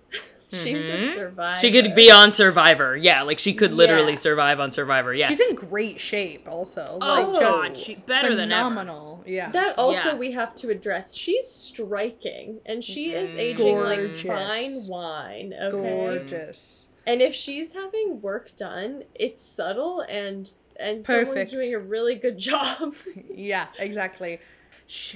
She's 0.50 0.88
a 0.88 1.14
survivor. 1.14 1.52
Mm-hmm. 1.54 1.60
She 1.60 1.70
could 1.72 1.94
be 1.94 2.10
on 2.10 2.32
Survivor. 2.32 2.96
Yeah, 2.96 3.22
like 3.22 3.38
she 3.38 3.54
could 3.54 3.72
literally 3.72 4.12
Yeah. 4.12 4.18
survive 4.18 4.60
on 4.60 4.72
Survivor. 4.72 5.14
Yeah. 5.14 5.28
She's 5.28 5.40
in 5.40 5.54
great 5.54 6.00
shape 6.00 6.48
also. 6.48 6.98
Oh, 7.00 7.06
like 7.32 7.40
God, 7.40 7.68
just 7.70 7.84
she- 7.84 7.94
better 7.96 8.34
than 8.34 8.50
ever. 8.52 8.68
phenomenal. 8.68 9.22
Yeah. 9.26 9.50
That 9.50 9.78
also 9.78 10.08
Yeah. 10.10 10.14
we 10.16 10.32
have 10.32 10.54
to 10.56 10.70
address. 10.70 11.14
She's 11.14 11.48
striking 11.48 12.60
and 12.66 12.82
she 12.82 13.12
is 13.12 13.34
aging 13.34 13.76
Gorgeous. 13.76 14.24
like 14.24 14.36
fine 14.36 14.72
wine, 14.88 15.54
okay? 15.60 15.70
Gorgeous. 15.70 16.86
And 17.06 17.22
if 17.22 17.34
she's 17.34 17.72
having 17.72 18.20
work 18.20 18.54
done, 18.56 19.04
it's 19.14 19.40
subtle 19.40 20.00
and 20.08 20.48
and 20.78 21.00
someone's 21.00 21.48
doing 21.50 21.74
a 21.74 21.78
really 21.78 22.14
good 22.14 22.38
job. 22.50 22.94
Yeah, 23.28 23.66
exactly. 23.78 24.40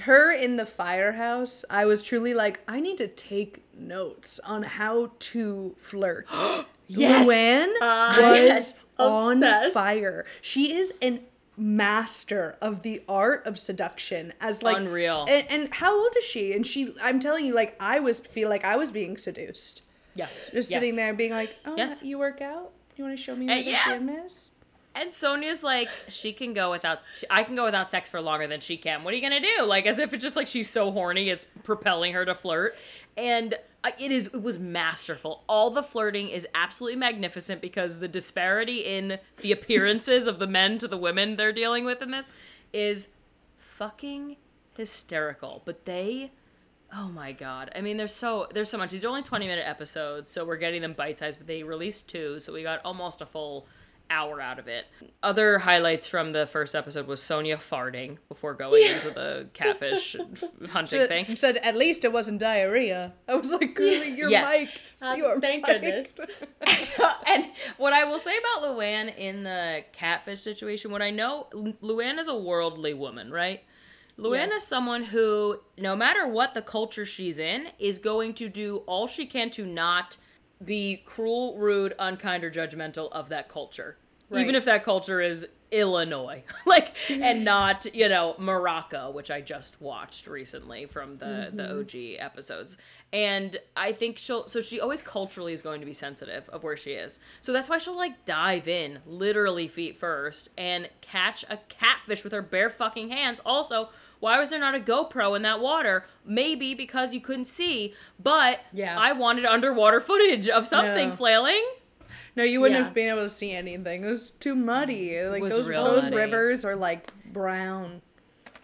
Her 0.03 0.31
in 0.31 0.55
the 0.55 0.65
firehouse, 0.65 1.65
I 1.69 1.85
was 1.85 2.01
truly 2.01 2.33
like, 2.33 2.61
I 2.67 2.79
need 2.79 2.97
to 2.99 3.07
take 3.07 3.63
notes 3.77 4.39
on 4.39 4.63
how 4.63 5.11
to 5.19 5.75
flirt. 5.77 6.27
Yes! 6.87 7.25
Luann 7.27 7.73
I 7.81 8.49
was 8.53 8.85
am 8.99 9.05
on 9.07 9.37
obsessed. 9.37 9.73
fire. 9.73 10.23
She 10.39 10.75
is 10.75 10.93
an 11.01 11.21
master 11.57 12.57
of 12.61 12.83
the 12.83 13.01
art 13.09 13.43
of 13.47 13.57
seduction 13.57 14.33
as 14.39 14.61
like 14.61 14.77
Unreal. 14.77 15.25
And, 15.27 15.47
and 15.49 15.73
how 15.73 15.97
old 15.99 16.15
is 16.15 16.23
she? 16.23 16.53
And 16.53 16.65
she 16.67 16.93
I'm 17.01 17.19
telling 17.19 17.47
you 17.47 17.55
like 17.55 17.75
I 17.79 17.99
was 17.99 18.19
feel 18.19 18.49
like 18.49 18.63
I 18.65 18.75
was 18.75 18.91
being 18.91 19.17
seduced. 19.17 19.81
yeah. 20.13 20.27
Just 20.53 20.69
Yes. 20.69 20.79
sitting 20.79 20.95
there 20.95 21.11
being 21.15 21.31
like, 21.31 21.55
"Oh, 21.65 21.75
Yes. 21.75 22.03
you 22.03 22.19
work 22.19 22.39
out? 22.39 22.71
You 22.97 23.03
want 23.05 23.17
to 23.17 23.23
show 23.23 23.35
me 23.35 23.45
Uh, 23.45 23.55
where 23.55 23.63
the 23.63 23.71
yeah. 23.71 23.83
gym 23.97 24.09
is?" 24.09 24.51
And 24.95 25.11
Sonja's 25.11 25.61
like, 25.61 25.89
she 26.07 26.31
can 26.31 26.53
go 26.53 26.71
without, 26.71 27.01
I 27.29 27.43
can 27.43 27.55
go 27.55 27.65
without 27.65 27.91
sex 27.91 28.07
for 28.07 28.21
longer 28.21 28.47
than 28.47 28.61
she 28.61 28.77
can. 28.77 29.03
What 29.03 29.13
are 29.13 29.17
you 29.17 29.21
gonna 29.21 29.41
do? 29.41 29.65
Like, 29.65 29.85
as 29.85 29.99
if 29.99 30.13
it's 30.13 30.23
just 30.23 30.37
like 30.37 30.47
she's 30.47 30.69
so 30.69 30.89
horny, 30.89 31.29
it's 31.29 31.45
propelling 31.63 32.13
her 32.13 32.23
to 32.23 32.33
flirt. 32.33 32.77
And 33.17 33.55
uh, 33.83 33.91
it 33.99 34.13
is, 34.13 34.27
it 34.27 34.41
was 34.41 34.57
masterful. 34.57 35.43
All 35.49 35.69
the 35.69 35.83
flirting 35.83 36.29
is 36.29 36.47
absolutely 36.55 36.97
magnificent 36.97 37.59
because 37.59 37.99
the 37.99 38.07
disparity 38.07 38.79
in 38.79 39.19
the 39.41 39.51
appearances 39.51 40.27
of 40.27 40.39
the 40.39 40.47
men 40.47 40.77
to 40.77 40.87
the 40.87 40.97
women 40.97 41.35
they're 41.35 41.51
dealing 41.51 41.83
with 41.83 42.01
in 42.01 42.11
this 42.11 42.29
is 42.71 43.09
fucking 43.57 44.37
hysterical. 44.77 45.61
But 45.65 45.83
they, 45.83 46.31
oh 46.93 47.09
my 47.09 47.33
god! 47.33 47.69
I 47.75 47.81
mean, 47.81 47.97
there's 47.97 48.15
so 48.15 48.47
there's 48.53 48.69
so 48.69 48.77
much. 48.77 48.91
These 48.91 49.03
are 49.03 49.09
only 49.09 49.23
20 49.23 49.45
minute 49.45 49.67
episodes, 49.67 50.31
so 50.31 50.45
we're 50.45 50.57
getting 50.57 50.81
them 50.81 50.93
bite 50.93 51.19
sized. 51.19 51.39
But 51.39 51.47
they 51.47 51.63
released 51.63 52.07
two, 52.07 52.39
so 52.39 52.53
we 52.53 52.63
got 52.63 52.79
almost 52.85 53.21
a 53.21 53.25
full 53.25 53.67
hour 54.09 54.39
out 54.41 54.59
of 54.59 54.67
it. 54.67 54.85
Other 55.23 55.59
highlights 55.59 56.07
from 56.07 56.31
the 56.31 56.45
first 56.45 56.75
episode 56.75 57.07
was 57.07 57.19
Sonja 57.21 57.57
farting 57.57 58.17
before 58.29 58.53
going 58.53 58.83
into 58.85 59.09
the 59.11 59.47
catfish 59.53 60.15
hunting 60.71 60.99
Said, 60.99 61.09
thing. 61.09 61.35
said 61.35 61.57
at 61.57 61.75
least 61.75 62.03
it 62.05 62.11
wasn't 62.13 62.39
diarrhea. 62.39 63.13
I 63.27 63.35
was 63.35 63.51
like, 63.51 63.73
"Girlie, 63.75 64.09
you're 64.11 64.29
Yes. 64.29 64.47
mic'd. 64.49 64.93
Uh, 65.01 65.15
You 65.15 65.25
are 65.25 65.39
thank 65.39 65.67
mic'd." 65.67 65.81
goodness. 65.81 66.15
and 67.27 67.47
what 67.77 67.93
I 67.93 68.03
will 68.03 68.19
say 68.19 68.35
about 68.37 68.63
Luann 68.69 69.15
in 69.17 69.43
the 69.43 69.83
catfish 69.91 70.41
situation, 70.41 70.91
what 70.91 71.01
I 71.01 71.09
know, 71.11 71.47
Luann 71.53 72.19
is 72.19 72.27
a 72.27 72.35
worldly 72.35 72.93
woman, 72.93 73.31
right? 73.31 73.63
Luann 74.17 74.47
Yes. 74.47 74.61
is 74.63 74.67
someone 74.67 75.03
who, 75.05 75.59
no 75.77 75.95
matter 75.95 76.25
what 76.27 76.53
the 76.53 76.61
culture 76.61 77.05
she's 77.05 77.37
in, 77.37 77.67
is 77.79 77.99
going 77.99 78.33
to 78.35 78.47
do 78.47 78.77
all 78.87 79.07
she 79.07 79.25
can 79.25 79.49
to 79.51 79.65
not 79.65 80.15
be 80.63 81.01
cruel, 81.05 81.57
rude, 81.57 81.93
unkind, 81.99 82.43
or 82.43 82.51
judgmental 82.51 83.11
of 83.11 83.29
that 83.29 83.49
culture. 83.49 83.97
Even 84.33 84.55
if 84.55 84.65
that 84.65 84.83
culture 84.83 85.21
is 85.21 85.47
Illinois, 85.71 86.43
like, 86.65 86.95
and 87.09 87.45
not, 87.45 87.85
you 87.93 88.09
know, 88.09 88.35
Morocco, 88.37 89.11
which 89.11 89.29
I 89.29 89.41
just 89.41 89.81
watched 89.81 90.27
recently 90.27 90.85
from 90.85 91.17
the, 91.17 91.51
the 91.53 91.63
mm-hmm. 91.63 91.79
OG 91.79 92.25
episodes. 92.25 92.77
And 93.13 93.57
I 93.75 93.91
think 93.91 94.17
she'll, 94.17 94.47
so 94.47 94.61
she 94.61 94.79
always 94.79 95.01
culturally 95.01 95.53
is 95.53 95.61
going 95.61 95.79
to 95.79 95.85
be 95.85 95.93
sensitive 95.93 96.49
of 96.49 96.63
where 96.63 96.77
she 96.77 96.91
is. 96.91 97.19
So 97.41 97.53
that's 97.53 97.69
why 97.69 97.77
she'll 97.77 97.95
like 97.95 98.25
dive 98.25 98.67
in, 98.67 98.99
literally 99.05 99.67
feet 99.67 99.97
first, 99.97 100.49
and 100.57 100.89
catch 101.01 101.43
a 101.49 101.57
catfish 101.69 102.23
with 102.23 102.33
her 102.33 102.41
bare 102.41 102.69
fucking 102.69 103.09
hands. 103.09 103.39
Also, 103.45 103.89
why 104.19 104.39
was 104.39 104.49
there 104.49 104.59
not 104.59 104.75
a 104.75 104.79
GoPro 104.79 105.35
in 105.35 105.41
that 105.43 105.59
water? 105.59 106.05
Maybe 106.25 106.73
because 106.73 107.13
you 107.13 107.21
couldn't 107.21 107.45
see, 107.45 107.93
but 108.21 108.59
Yeah. 108.73 108.97
I 108.99 109.11
wanted 109.13 109.45
underwater 109.45 109.99
footage 109.99 110.49
of 110.49 110.67
something 110.67 111.09
No. 111.09 111.15
flailing. 111.15 111.63
No, 112.35 112.43
you 112.43 112.59
wouldn't 112.61 112.79
Yeah. 112.79 112.85
have 112.85 112.93
been 112.93 113.09
able 113.09 113.23
to 113.23 113.29
see 113.29 113.51
anything. 113.53 114.03
It 114.03 114.07
was 114.09 114.31
too 114.31 114.55
muddy. 114.55 115.11
Mm. 115.11 115.31
Like 115.31 115.41
was 115.41 115.55
those 115.55 115.67
real 115.67 115.85
those 115.85 116.03
muddy. 116.05 116.15
rivers 116.17 116.65
are 116.65 116.75
like 116.75 117.07
brown. 117.31 118.01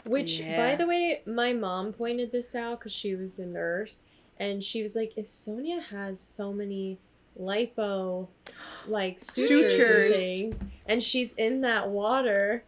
Which, 0.03 0.39
Yeah. 0.39 0.57
by 0.71 0.75
the 0.75 0.87
way, 0.87 1.21
my 1.25 1.53
mom 1.53 1.93
pointed 1.93 2.31
this 2.31 2.55
out 2.55 2.79
because 2.79 2.91
she 2.91 3.13
was 3.15 3.37
a 3.37 3.45
nurse, 3.45 4.01
and 4.39 4.63
she 4.63 4.81
was 4.81 4.95
like, 4.95 5.13
if 5.15 5.27
Sonja 5.27 5.79
has 5.83 6.19
so 6.19 6.51
many 6.51 6.97
lipo, 7.39 8.27
like 8.87 9.19
sutures, 9.19 9.71
Sutures. 9.73 10.05
and 10.07 10.15
things, 10.15 10.63
and 10.87 11.03
she's 11.03 11.33
in 11.33 11.61
that 11.61 11.89
water, 11.89 12.63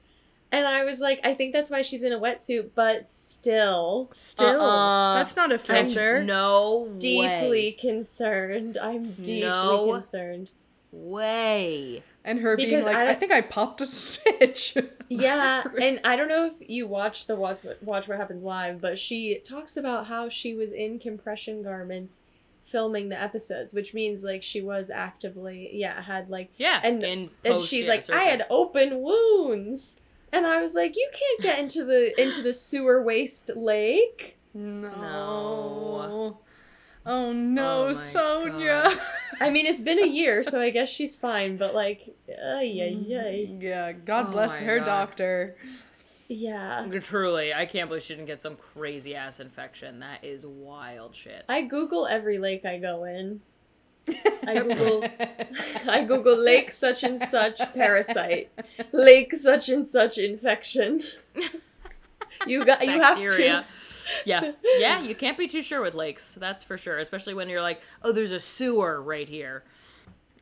and 0.53 0.65
I 0.65 0.83
was 0.85 1.01
like, 1.01 1.19
I 1.25 1.33
think 1.33 1.51
that's 1.51 1.69
why 1.69 1.81
she's 1.81 2.03
in 2.03 2.13
a 2.13 2.19
wetsuit, 2.19 2.69
but 2.75 3.05
still, 3.05 4.09
Still, 4.13 4.61
Uh-uh. 4.61 5.15
that's 5.15 5.35
not 5.35 5.51
a 5.51 5.57
filter. 5.57 6.23
No 6.23 6.89
deeply 6.97 7.49
way. 7.49 7.71
concerned. 7.71 8.77
I'm 8.81 9.11
deeply 9.11 9.41
No. 9.41 9.91
concerned. 9.91 10.49
way. 10.91 12.03
And 12.25 12.39
her 12.39 12.55
being 12.55 12.83
like, 12.85 12.95
I 12.95 13.09
I, 13.09 13.15
think 13.15 13.31
I 13.33 13.41
popped 13.41 13.81
a 13.81 13.85
stitch. 13.85 14.77
Yeah, 15.09 15.63
and 15.79 15.99
I 16.05 16.15
don't 16.15 16.27
know 16.29 16.45
if 16.47 16.67
you 16.67 16.87
watch 16.87 17.27
the 17.27 17.35
watch 17.35 17.59
watch 17.81 18.07
what 18.07 18.17
happens 18.17 18.41
live, 18.43 18.81
but 18.81 18.97
she 18.97 19.37
talks 19.45 19.77
about 19.77 20.07
how 20.07 20.27
she 20.27 20.55
was 20.55 20.71
in 20.71 20.97
compression 20.97 21.61
garments 21.61 22.21
filming 22.63 23.09
the 23.09 23.21
episodes, 23.21 23.75
which 23.75 23.93
means 23.93 24.23
like 24.23 24.41
she 24.41 24.59
was 24.61 24.89
actively 24.89 25.69
yeah 25.73 26.01
had 26.01 26.29
like 26.29 26.49
Yeah, 26.57 26.79
and 26.83 27.03
in 27.03 27.19
and 27.45 27.55
post, 27.55 27.69
she's 27.69 27.85
yeah, 27.85 27.91
like 27.93 28.09
I 28.09 28.23
had 28.23 28.45
open 28.49 29.01
wounds, 29.03 29.99
and 30.33 30.45
I 30.45 30.59
was 30.61 30.75
like 30.75 30.95
you 30.97 31.09
can't 31.13 31.41
get 31.41 31.59
into 31.59 31.85
the 31.85 32.19
into 32.21 32.41
the 32.41 32.53
sewer 32.53 33.01
waste 33.01 33.51
lake. 33.55 34.37
no. 34.53 34.89
No. 34.91 36.39
Oh 37.05 37.33
no, 37.33 37.87
Oh 37.87 37.87
my 37.87 37.93
Sonja. 37.93 38.97
I 39.41 39.49
mean, 39.49 39.65
it's 39.65 39.81
been 39.81 39.99
a 39.99 40.07
year, 40.07 40.41
so 40.41 40.61
I 40.61 40.69
guess 40.69 40.89
she's 40.89 41.17
fine. 41.17 41.57
But 41.57 41.75
like, 41.75 42.15
ay 42.29 42.79
ay 42.81 42.95
mm, 42.95 43.11
ay. 43.19 43.57
yeah, 43.59 43.91
God 43.91 44.27
Oh 44.27 44.31
bless 44.31 44.55
her 44.55 44.79
God. 44.79 44.85
doctor. 44.85 45.57
Yeah. 46.29 46.87
Truly, 47.01 47.53
I 47.53 47.65
can't 47.65 47.89
believe 47.89 48.03
she 48.03 48.15
didn't 48.15 48.27
get 48.27 48.41
some 48.41 48.55
crazy 48.55 49.15
ass 49.15 49.39
infection. 49.41 49.99
That 49.99 50.23
is 50.23 50.45
wild 50.45 51.15
shit. 51.15 51.43
I 51.49 51.61
Google 51.63 52.07
every 52.07 52.37
lake 52.37 52.63
I 52.65 52.77
go 52.79 53.03
in. 53.03 53.41
I 54.47 54.55
Google 54.59 55.05
I 55.89 56.03
Google 56.03 56.37
lake 56.37 56.71
such 56.71 57.03
and 57.03 57.17
such 57.19 57.59
parasite. 57.73 58.51
Lake 58.91 59.33
such 59.33 59.69
and 59.69 59.85
such 59.85 60.17
infection. 60.17 61.01
You 62.47 62.65
got 62.65 62.81
you 62.83 62.99
have 62.99 63.15
to 63.15 63.63
Yeah. 64.25 64.51
Yeah, 64.79 64.99
you 65.01 65.15
can't 65.15 65.37
be 65.37 65.47
too 65.47 65.61
sure 65.61 65.81
with 65.81 65.93
lakes. 65.93 66.35
That's 66.35 66.63
for 66.63 66.77
sure, 66.77 66.97
especially 66.97 67.35
when 67.35 67.47
you're 67.47 67.61
like, 67.61 67.81
"Oh, 68.01 68.11
there's 68.11 68.33
a 68.33 68.39
sewer 68.39 69.01
right 69.01 69.29
here." 69.29 69.63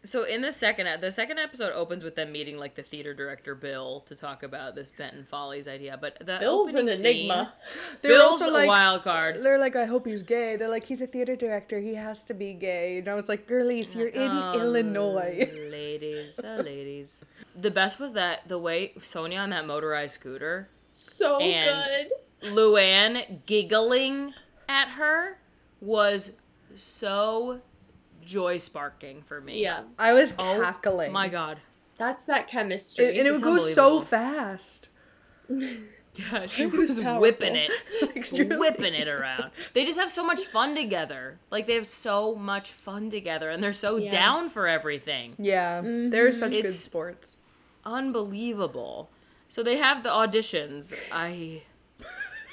So 0.04 0.24
in 0.24 0.42
the 0.42 0.52
second 0.52 1.00
the 1.00 1.12
second 1.12 1.38
episode 1.38 1.74
opens 1.74 2.04
with 2.04 2.16
them 2.16 2.32
meeting 2.32 2.58
like 2.58 2.74
the 2.76 2.82
theater 2.82 3.14
director 3.14 3.54
Bill 3.54 4.04
to 4.08 4.16
talk 4.16 4.42
about 4.42 4.74
this 4.74 4.92
Benton 4.92 5.24
Follies 5.26 5.68
idea, 5.68 5.96
but 6.02 6.18
the 6.20 6.38
Bill's 6.40 6.70
an 6.70 6.78
opening 6.88 6.98
scene- 6.98 7.06
enigma. 7.06 7.54
They're 8.02 8.12
Bill's 8.18 8.42
also 8.42 8.50
a 8.50 8.52
like- 8.52 8.68
wild 8.68 9.04
card. 9.04 9.44
They're 9.44 9.60
like, 9.60 9.76
I 9.76 9.86
hope 9.86 10.08
he's 10.08 10.24
gay. 10.24 10.56
They're 10.56 10.70
like, 10.70 10.86
he's 10.86 11.02
a 11.02 11.08
theater 11.08 11.36
director. 11.36 11.80
He 11.80 11.94
has 11.96 12.24
to 12.26 12.34
be 12.34 12.54
gay. 12.54 12.98
And 12.98 13.08
I 13.10 13.14
was 13.14 13.30
like, 13.30 13.46
girlies, 13.46 13.94
you're 13.96 14.08
in 14.08 14.32
Oh, 14.32 14.54
Illinois. 14.60 15.48
ladies, 15.70 16.40
uh, 16.40 16.62
ladies. 16.66 17.24
The 17.56 17.70
best 17.72 18.00
was 18.00 18.14
that 18.14 18.48
the 18.48 18.58
way 18.58 18.94
Sonja 19.02 19.40
on 19.40 19.52
that 19.52 19.68
motorized 19.68 20.16
scooter, 20.16 20.70
So 20.88 21.40
And- 21.42 22.10
good. 22.42 22.50
Luann 22.56 23.46
giggling 23.46 24.34
at 24.68 24.88
her 24.94 25.38
was 25.80 26.32
so 26.74 27.62
joy 28.26 28.58
sparking 28.58 29.22
for 29.24 29.42
me. 29.42 29.62
Yeah. 29.62 29.84
I 30.00 30.14
was 30.14 30.34
Oh 30.38 30.60
cackling. 30.62 31.12
my 31.12 31.28
god. 31.28 31.60
That's 31.98 32.26
that 32.26 32.48
chemistry. 32.48 33.10
And, 33.10 33.18
and 33.20 33.28
it 33.28 33.32
It's 33.36 33.44
goes 33.44 33.74
so 33.74 34.02
fast. 34.02 34.90
Yeah, 36.14 36.46
she 36.48 36.66
was 36.66 36.90
was 36.90 37.00
whipping 37.00 37.56
it, 37.56 37.72
Like, 38.02 38.28
whipping 38.60 38.94
it 38.94 39.08
around. 39.08 39.52
They 39.74 39.86
just 39.86 39.98
have 39.98 40.10
so 40.10 40.26
much 40.26 40.42
fun 40.44 40.76
together. 40.76 41.40
Like 41.50 41.68
they 41.68 41.76
have 41.76 41.88
so 41.88 42.36
much 42.36 42.72
fun 42.72 43.10
together, 43.10 43.50
and 43.50 43.64
they're 43.64 43.72
so 43.72 43.96
Yeah. 43.96 44.12
down 44.12 44.50
for 44.50 44.68
everything. 44.68 45.36
Yeah, 45.40 45.80
mm-hmm. 45.80 46.10
they're 46.10 46.34
such 46.34 46.52
good 46.52 46.74
sports. 46.74 47.38
Unbelievable. 47.86 49.10
So 49.48 49.64
they 49.64 49.78
have 49.78 50.04
the 50.04 50.10
auditions. 50.10 50.94
I 51.12 51.62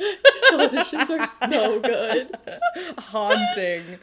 auditions 0.52 1.10
are 1.10 1.26
so 1.26 1.80
good. 1.80 2.36
Haunting. 2.98 3.98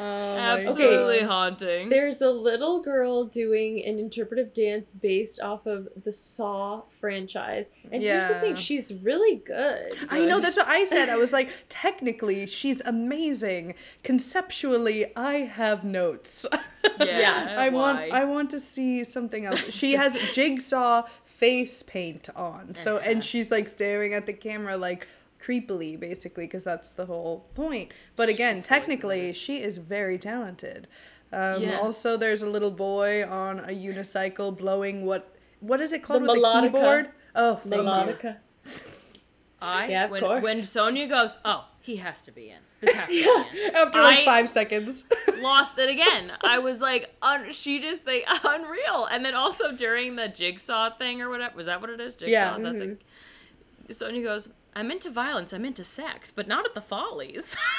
Oh 0.00 0.34
my 0.36 0.60
absolutely 0.60 1.20
haunting. 1.20 1.88
There's 1.90 2.20
a 2.22 2.30
little 2.30 2.80
girl 2.80 3.24
doing 3.24 3.84
an 3.84 3.98
interpretive 3.98 4.54
dance 4.54 4.94
based 4.94 5.40
off 5.42 5.66
of 5.66 5.88
the 6.02 6.12
Saw 6.12 6.82
franchise. 6.88 7.68
And 7.92 8.02
here's 8.02 8.28
the 8.28 8.40
thing, 8.40 8.50
Yeah. 8.50 8.56
she's 8.56 8.94
really 8.94 9.36
good. 9.36 9.92
I 10.08 10.24
know 10.24 10.40
that's 10.40 10.56
what 10.56 10.68
I 10.68 10.84
said. 10.84 11.08
I 11.10 11.16
was 11.16 11.32
like, 11.32 11.50
technically, 11.68 12.46
she's 12.46 12.80
amazing. 12.80 13.74
Conceptually, 14.02 15.14
I 15.16 15.34
have 15.60 15.84
notes. 15.84 16.46
Yeah, 16.98 17.56
I 17.58 17.68
want? 17.68 17.98
I 18.10 18.24
want 18.24 18.48
to 18.50 18.58
see 18.58 19.04
something 19.04 19.44
else. 19.44 19.60
She 19.70 19.92
has 19.92 20.16
jigsaw 20.32 21.02
face 21.24 21.82
paint 21.82 22.28
on. 22.34 22.74
So 22.74 22.96
Uh-huh. 22.96 23.06
and 23.10 23.22
she's 23.24 23.50
like 23.50 23.68
staring 23.68 24.14
at 24.14 24.24
the 24.24 24.32
camera 24.32 24.76
like 24.78 25.06
creepily 25.44 25.98
basically 25.98 26.44
because 26.46 26.64
that's 26.64 26.92
the 26.92 27.06
whole 27.06 27.46
point. 27.54 27.92
But 28.16 28.28
again, 28.28 28.62
technically, 28.62 29.32
she 29.32 29.60
is 29.62 29.78
very 29.78 30.18
talented. 30.18 30.86
Um, 31.32 31.62
Yes. 31.62 31.80
Also, 31.80 32.16
there's 32.16 32.42
a 32.42 32.50
little 32.50 32.70
boy 32.72 33.24
on 33.26 33.60
a 33.60 33.68
unicycle 33.68 34.56
blowing 34.56 35.04
what 35.06 35.34
what 35.60 35.80
is 35.80 35.92
it 35.92 36.02
called 36.02 36.22
The 36.24 36.32
with 36.32 36.38
melodica. 36.42 36.62
the 36.62 36.68
keyboard? 36.68 37.08
Oh, 37.34 37.54
thank 37.56 37.74
you. 37.74 37.80
Melodica. 37.88 38.36
I 39.62 39.88
Yeah, 39.88 40.04
of 40.06 40.10
when 40.10 40.20
course. 40.22 40.42
when 40.42 40.56
Sonja 40.58 41.08
goes, 41.08 41.36
oh, 41.44 41.66
he 41.80 41.96
has 41.96 42.22
to 42.22 42.32
be 42.32 42.48
in. 42.50 42.56
This 42.80 42.94
has 42.94 43.08
to 43.08 43.12
be 43.52 43.64
in. 43.68 43.74
After 43.76 44.00
like 44.00 44.18
I- 44.20 44.24
five 44.24 44.48
seconds. 44.48 45.04
lost 45.40 45.78
it 45.78 45.88
again. 45.90 46.32
I 46.42 46.58
was 46.58 46.80
like, 46.80 47.14
un- 47.22 47.52
she 47.52 47.78
just 47.78 48.06
like 48.06 48.24
unreal. 48.42 49.04
And 49.10 49.24
then 49.24 49.34
also 49.34 49.72
during 49.72 50.16
the 50.16 50.28
jigsaw 50.28 50.90
thing 50.96 51.20
or 51.20 51.28
whatever, 51.28 51.54
was 51.56 51.66
that 51.66 51.80
what 51.80 51.90
it 51.90 52.00
is? 52.00 52.14
Jigsaw. 52.14 52.30
Yeah. 52.32 52.56
Is 52.56 52.62
that 52.62 52.78
the- 52.78 53.94
Sonja 53.94 54.22
goes, 54.22 54.48
I'm 54.74 54.90
into 54.90 55.10
violence. 55.10 55.52
I'm 55.52 55.64
into 55.64 55.84
sex, 55.84 56.30
but 56.30 56.46
not 56.46 56.64
at 56.64 56.74
the 56.74 56.80
Follies. 56.80 57.56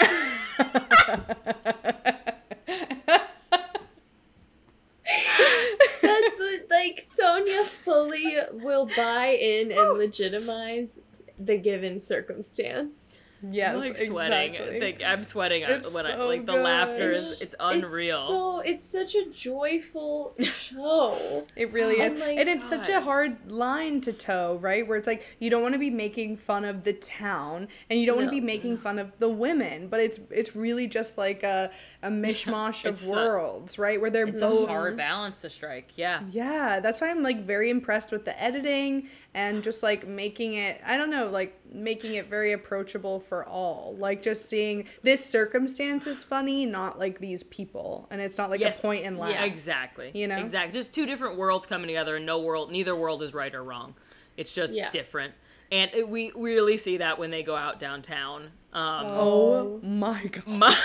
That's 6.01 6.39
like 6.69 6.99
Sonja 7.03 7.63
fully 7.65 8.37
will 8.51 8.87
buy 8.95 9.27
in 9.39 9.71
and 9.71 9.97
legitimize 9.97 10.99
the 11.39 11.57
given 11.57 11.99
circumstance. 11.99 13.21
Yes, 13.49 13.73
I'm 13.73 13.79
like 13.79 13.97
sweating. 13.97 14.53
exactly. 14.55 14.79
Like, 14.81 15.01
I'm 15.05 15.23
sweating 15.23 15.63
uh, 15.65 15.69
It's 15.69 15.93
when 15.93 16.05
I 16.05 16.15
like 16.15 16.45
the 16.45 16.53
good. 16.53 16.63
laughter 16.63 17.11
is 17.11 17.41
it's 17.41 17.55
unreal. 17.59 18.15
It's 18.17 18.27
so 18.27 18.59
it's 18.59 18.83
such 18.83 19.15
a 19.15 19.29
joyful 19.31 20.35
show. 20.53 21.45
It 21.55 21.71
really 21.73 21.99
Oh 21.99 22.05
is. 22.05 22.13
And 22.13 22.49
it's 22.49 22.67
such 22.67 22.89
a 22.89 23.01
hard 23.01 23.51
line 23.51 24.01
to 24.01 24.13
toe, 24.13 24.57
right? 24.61 24.87
Where 24.87 24.97
it's 24.97 25.07
like 25.07 25.25
you 25.39 25.49
don't 25.49 25.61
want 25.61 25.73
to 25.73 25.79
be 25.79 25.89
making 25.89 26.37
fun 26.37 26.65
of 26.65 26.83
the 26.83 26.93
town 26.93 27.67
and 27.89 27.99
you 27.99 28.05
don't 28.05 28.15
want 28.17 28.27
to 28.27 28.31
be 28.31 28.39
making 28.41 28.77
fun 28.77 28.99
of 28.99 29.11
the 29.19 29.29
women, 29.29 29.87
but 29.87 29.99
it's 29.99 30.19
it's 30.29 30.55
really 30.55 30.87
just 30.87 31.17
like 31.17 31.43
a, 31.43 31.71
a 32.03 32.09
mishmash 32.09 32.85
of 32.85 32.93
It's 32.95 33.07
a- 33.07 33.11
worlds, 33.11 33.77
right? 33.77 33.99
Where 33.99 34.09
they're 34.09 34.27
it's 34.27 34.41
a 34.41 34.65
hard 34.67 34.97
balance 34.97 35.41
to 35.41 35.49
strike. 35.49 35.91
Yeah. 35.97 36.21
yeah, 36.31 36.79
that's 36.79 37.01
why 37.01 37.09
I'm 37.09 37.23
like 37.23 37.45
very 37.45 37.69
impressed 37.69 38.11
with 38.11 38.25
the 38.25 38.41
editing 38.41 39.07
and 39.33 39.63
just 39.63 39.83
like 39.83 40.07
making 40.07 40.53
it, 40.55 40.81
I 40.85 40.97
don't 40.97 41.09
know, 41.09 41.29
like 41.29 41.59
making 41.71 42.15
it 42.15 42.27
very 42.29 42.51
approachable 42.51 43.19
for 43.19 43.45
all. 43.45 43.95
Like 43.97 44.21
just 44.21 44.47
seeing 44.49 44.87
this 45.03 45.25
circumstance 45.25 46.05
is 46.05 46.23
funny, 46.23 46.65
not 46.65 46.99
like 46.99 47.19
these 47.19 47.43
people. 47.43 48.07
And 48.11 48.19
it's 48.21 48.37
not 48.37 48.49
like 48.49 48.61
a 48.61 48.71
point 48.71 49.05
and 49.05 49.17
laugh. 49.17 49.31
Yeah, 49.31 49.45
exactly. 49.45 50.11
You 50.13 50.27
know? 50.27 50.37
exactly. 50.37 50.73
Just 50.77 50.93
two 50.93 51.05
different 51.05 51.37
worlds 51.37 51.67
coming 51.67 51.87
together, 51.87 52.17
and 52.17 52.25
no 52.25 52.39
world, 52.41 52.71
neither 52.71 52.95
world 52.95 53.23
is 53.23 53.33
right 53.33 53.53
or 53.55 53.63
wrong. 53.63 53.95
It's 54.37 54.53
just 54.53 54.75
Yeah. 54.75 54.89
different, 54.89 55.33
and 55.71 55.91
it, 55.93 56.07
we 56.09 56.31
really 56.35 56.77
see 56.77 56.97
that 56.97 57.17
when 57.19 57.31
they 57.31 57.43
go 57.43 57.55
out 57.55 57.79
downtown. 57.79 58.51
Um, 58.73 59.05
Oh 59.09 59.79
my 59.83 60.23
god. 60.25 60.47
my- 60.47 60.77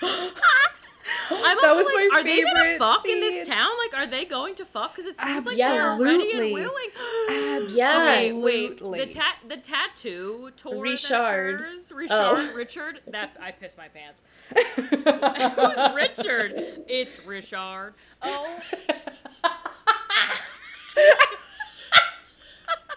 I'm 1.30 1.56
That 1.56 1.64
also 1.64 1.76
was 1.76 1.86
like, 1.86 1.94
my 2.12 2.18
are 2.20 2.24
they 2.24 2.42
gonna 2.42 2.60
favorite 2.60 2.78
fuck 2.78 3.04
in 3.06 3.20
this 3.20 3.46
town? 3.48 3.70
Like, 3.84 4.00
are 4.00 4.06
they 4.10 4.24
going 4.24 4.54
to 4.56 4.64
fuck? 4.64 4.94
Because 4.94 5.06
it 5.10 5.18
seems 5.20 5.46
like 5.46 5.56
they're 5.56 5.96
ready 5.98 6.24
Absolutely. 6.24 6.44
and 6.46 6.52
willing. 6.54 7.68
Yeah. 7.76 8.02
Okay, 8.02 8.32
wait. 8.32 8.72
Absolutely. 8.72 8.98
The 9.00 9.06
tat, 9.06 9.36
the 9.48 9.56
tattoo 9.56 10.50
tour 10.56 10.80
Richard. 10.82 11.60
Oh. 11.60 11.94
Richard, 11.96 12.10
Oh. 12.12 12.52
Richard. 12.54 13.00
That 13.08 13.36
I 13.40 13.52
pissed 13.52 13.78
my 13.78 13.88
pants. 13.88 14.20
Who's 14.76 15.94
Richard? 15.94 16.52
It's 16.88 17.24
Richard. 17.24 17.94
Oh, 18.22 18.60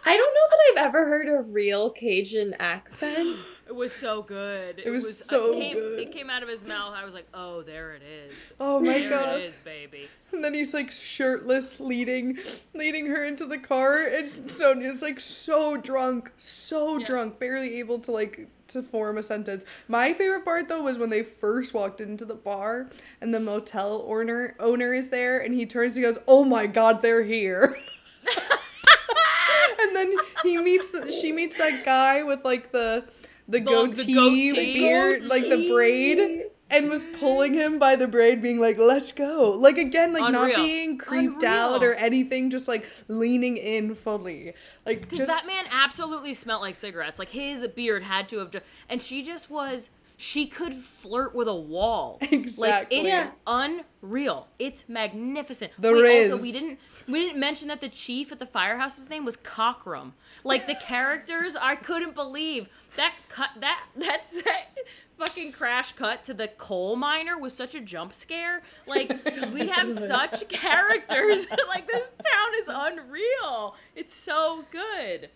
I 0.03 0.17
don't 0.17 0.33
know 0.33 0.47
that 0.49 0.59
I've 0.81 0.87
ever 0.87 1.05
heard 1.07 1.29
a 1.29 1.41
real 1.41 1.89
Cajun 1.91 2.55
accent. 2.59 3.37
It 3.71 3.75
was 3.77 3.93
so 3.93 4.21
good. 4.21 4.81
It, 4.83 4.89
was 4.89 5.21
uh, 5.21 5.23
so 5.23 5.53
it 5.53 5.61
came, 5.61 5.77
good. 5.77 5.99
It 5.99 6.11
came 6.11 6.29
out 6.29 6.43
of 6.43 6.49
his 6.49 6.61
mouth. 6.61 6.93
I 6.93 7.05
was 7.05 7.13
like, 7.13 7.27
oh, 7.33 7.61
there 7.61 7.93
it 7.93 8.01
is. 8.01 8.33
Oh 8.59 8.81
my 8.81 8.99
there 8.99 9.09
god. 9.09 9.39
it 9.39 9.45
is, 9.45 9.61
baby. 9.61 10.09
And 10.33 10.43
then 10.43 10.53
he's 10.53 10.73
like 10.73 10.91
shirtless 10.91 11.79
leading 11.79 12.37
leading 12.73 13.05
her 13.05 13.23
into 13.23 13.45
the 13.45 13.57
car 13.57 14.05
and 14.05 14.49
Sonja's 14.49 15.01
like 15.01 15.21
so 15.21 15.77
drunk, 15.77 16.33
so 16.35 16.99
drunk, 16.99 17.39
barely 17.39 17.79
able 17.79 17.99
to 17.99 18.11
like 18.11 18.49
to 18.67 18.83
form 18.83 19.17
a 19.17 19.23
sentence. 19.23 19.63
My 19.87 20.11
favorite 20.11 20.43
part 20.43 20.67
though 20.67 20.83
was 20.83 20.99
when 20.99 21.09
they 21.09 21.23
first 21.23 21.73
walked 21.73 22.01
into 22.01 22.25
the 22.25 22.35
bar 22.35 22.89
and 23.21 23.33
the 23.33 23.39
motel 23.39 24.03
owner 24.05 24.53
owner 24.59 24.93
is 24.93 25.07
there 25.11 25.39
and 25.39 25.53
he 25.53 25.65
turns 25.65 25.95
and 25.95 26.03
goes, 26.03 26.17
"Oh 26.27 26.43
my 26.43 26.67
god, 26.67 27.01
they're 27.01 27.23
here." 27.23 27.73
and 29.79 29.95
then 29.95 30.13
he 30.43 30.57
meets 30.57 30.91
the, 30.91 31.09
she 31.09 31.31
meets 31.31 31.55
that 31.57 31.85
guy 31.85 32.23
with 32.23 32.43
like 32.43 32.73
the 32.73 33.05
the, 33.51 33.59
goatee, 33.59 34.13
goatee. 34.13 34.73
beard, 34.73 35.27
like 35.27 35.43
the 35.43 35.69
braid, 35.71 36.45
and 36.69 36.89
was 36.89 37.03
pulling 37.19 37.53
him 37.53 37.79
by 37.79 37.95
the 37.95 38.07
braid, 38.07 38.41
being 38.41 38.59
like, 38.59 38.77
"Let's 38.77 39.11
go!" 39.11 39.51
Like 39.51 39.77
again, 39.77 40.13
like 40.13 40.31
not 40.31 40.55
being 40.55 40.97
creeped 40.97 41.43
Unreal. 41.43 41.51
out 41.53 41.83
or 41.83 41.93
anything, 41.93 42.49
just 42.49 42.67
like 42.67 42.89
leaning 43.07 43.57
in 43.57 43.93
fully, 43.95 44.53
like 44.85 45.01
Because 45.01 45.19
just 45.19 45.27
that 45.29 45.45
man 45.45 45.65
absolutely 45.71 46.33
smelled 46.33 46.61
like 46.61 46.75
cigarettes. 46.75 47.19
Like 47.19 47.29
his 47.29 47.65
beard 47.67 48.03
had 48.03 48.29
to 48.29 48.37
have, 48.39 48.51
just, 48.51 48.65
and 48.89 49.01
she 49.01 49.21
just 49.23 49.49
was. 49.49 49.89
She 50.23 50.45
could 50.45 50.75
flirt 50.75 51.33
with 51.33 51.47
a 51.47 51.55
wall. 51.55 52.19
Exactly. 52.21 52.37
Like 52.69 52.83
Exactly. 52.91 52.97
it's 52.99 53.07
Yeah. 53.07 53.31
unreal. 53.47 54.47
It's 54.59 54.87
magnificent. 54.87 55.71
The 55.79 55.91
Wait, 55.93 56.01
Riz. 56.03 56.31
also 56.31 56.43
we 56.43 56.51
didn't 56.51 56.79
we 57.07 57.25
didn't 57.25 57.39
mention 57.39 57.69
that 57.69 57.81
the 57.81 57.89
chief 57.89 58.31
at 58.31 58.37
the 58.37 58.45
firehouse's 58.45 59.09
name 59.09 59.25
was 59.25 59.35
Cockrum. 59.35 60.11
Like 60.43 60.67
the 60.67 60.75
characters, 60.75 61.55
I 61.55 61.73
couldn't 61.75 62.13
believe 62.13 62.69
that 62.97 63.15
cut 63.29 63.49
that 63.59 63.85
that's 63.95 64.31
that 64.43 64.75
fucking 65.17 65.51
crash 65.51 65.93
cut 65.93 66.23
to 66.23 66.33
the 66.33 66.47
coal 66.47 66.95
miner 66.95 67.37
was 67.37 67.53
such 67.53 67.75
a 67.75 67.79
jump 67.79 68.13
scare. 68.13 68.61
Like 68.87 69.11
we 69.53 69.67
have 69.67 69.91
such 69.97 70.47
characters. 70.49 71.47
like 71.67 71.87
this 71.87 72.09
town 72.09 72.49
is 72.59 72.67
unreal. 72.71 73.75
It's 73.95 74.13
so 74.13 74.65
good. 74.71 75.29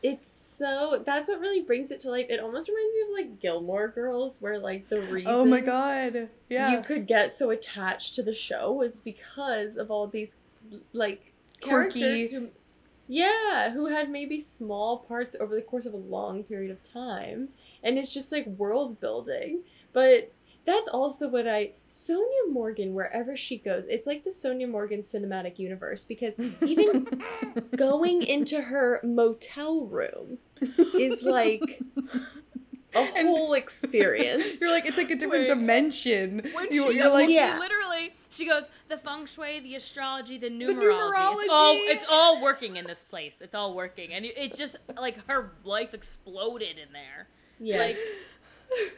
It's 0.00 0.32
so 0.32 1.02
that's 1.04 1.28
what 1.28 1.40
really 1.40 1.60
brings 1.62 1.90
it 1.90 1.98
to 2.00 2.10
life. 2.10 2.26
It 2.28 2.38
almost 2.40 2.68
reminds 2.68 2.94
me 2.94 3.00
of 3.02 3.08
like 3.26 3.40
Gilmore 3.40 3.88
Girls, 3.88 4.40
where 4.40 4.58
like 4.58 4.88
the 4.88 4.98
oh 4.98 5.10
reason 5.10 5.32
Oh 5.32 5.44
my 5.44 5.60
god. 5.60 6.28
Yeah. 6.48 6.70
you 6.70 6.80
could 6.82 7.06
get 7.06 7.32
so 7.32 7.50
attached 7.50 8.14
to 8.14 8.22
the 8.22 8.32
show 8.34 8.72
was 8.72 9.00
because 9.00 9.76
of 9.76 9.90
all 9.90 10.06
these 10.06 10.36
like 10.92 11.32
Quirky. 11.60 12.00
characters 12.00 12.30
who 12.30 12.48
yeah 13.08 13.70
who 13.72 13.86
had 13.86 14.10
maybe 14.10 14.38
small 14.38 14.98
parts 14.98 15.34
over 15.40 15.54
the 15.54 15.62
course 15.62 15.86
of 15.86 15.94
a 15.94 15.96
long 15.96 16.44
period 16.44 16.70
of 16.70 16.82
time 16.82 17.48
and 17.82 17.98
it's 17.98 18.12
just 18.12 18.30
like 18.30 18.46
world 18.46 19.00
building 19.00 19.60
but 19.92 20.30
that's 20.66 20.88
also 20.88 21.26
what 21.28 21.48
i 21.48 21.72
sonja 21.88 22.50
morgan 22.50 22.92
wherever 22.92 23.34
she 23.34 23.56
goes 23.56 23.86
it's 23.86 24.06
like 24.06 24.22
the 24.24 24.30
sonja 24.30 24.68
morgan 24.68 25.00
cinematic 25.00 25.58
universe 25.58 26.04
because 26.04 26.38
even 26.60 27.06
going 27.76 28.22
into 28.22 28.60
her 28.62 29.00
motel 29.02 29.86
room 29.86 30.36
is 30.94 31.22
like 31.22 31.80
a 32.94 33.06
whole 33.22 33.52
experience 33.54 34.58
You're 34.60 34.70
like 34.70 34.86
it's 34.86 34.96
like 34.98 35.10
a 35.10 35.16
different 35.16 35.42
Wait. 35.48 35.54
dimension. 35.54 36.42
When 36.52 36.68
You, 36.70 36.90
she, 36.92 37.00
are 37.00 37.10
like 37.10 37.28
Yeah. 37.28 37.54
she 37.54 37.60
literally 37.60 38.12
she 38.30 38.46
goes 38.46 38.68
the 38.88 38.96
feng 38.96 39.26
shui, 39.26 39.60
the 39.60 39.74
astrology, 39.74 40.38
the 40.38 40.50
numerology. 40.50 41.14
numerology. 41.14 41.42
It's 41.42 41.50
all 41.50 41.74
it's 41.76 42.04
all 42.10 42.42
working 42.42 42.76
in 42.76 42.86
this 42.86 43.00
place. 43.00 43.36
It's 43.40 43.54
all 43.54 43.74
working, 43.74 44.12
and 44.12 44.24
it's 44.26 44.56
just 44.58 44.76
like 45.00 45.26
her 45.28 45.52
life 45.64 45.94
exploded 45.94 46.76
in 46.78 46.92
there. 46.92 47.28
yes 47.58 47.96
Like 47.96 48.88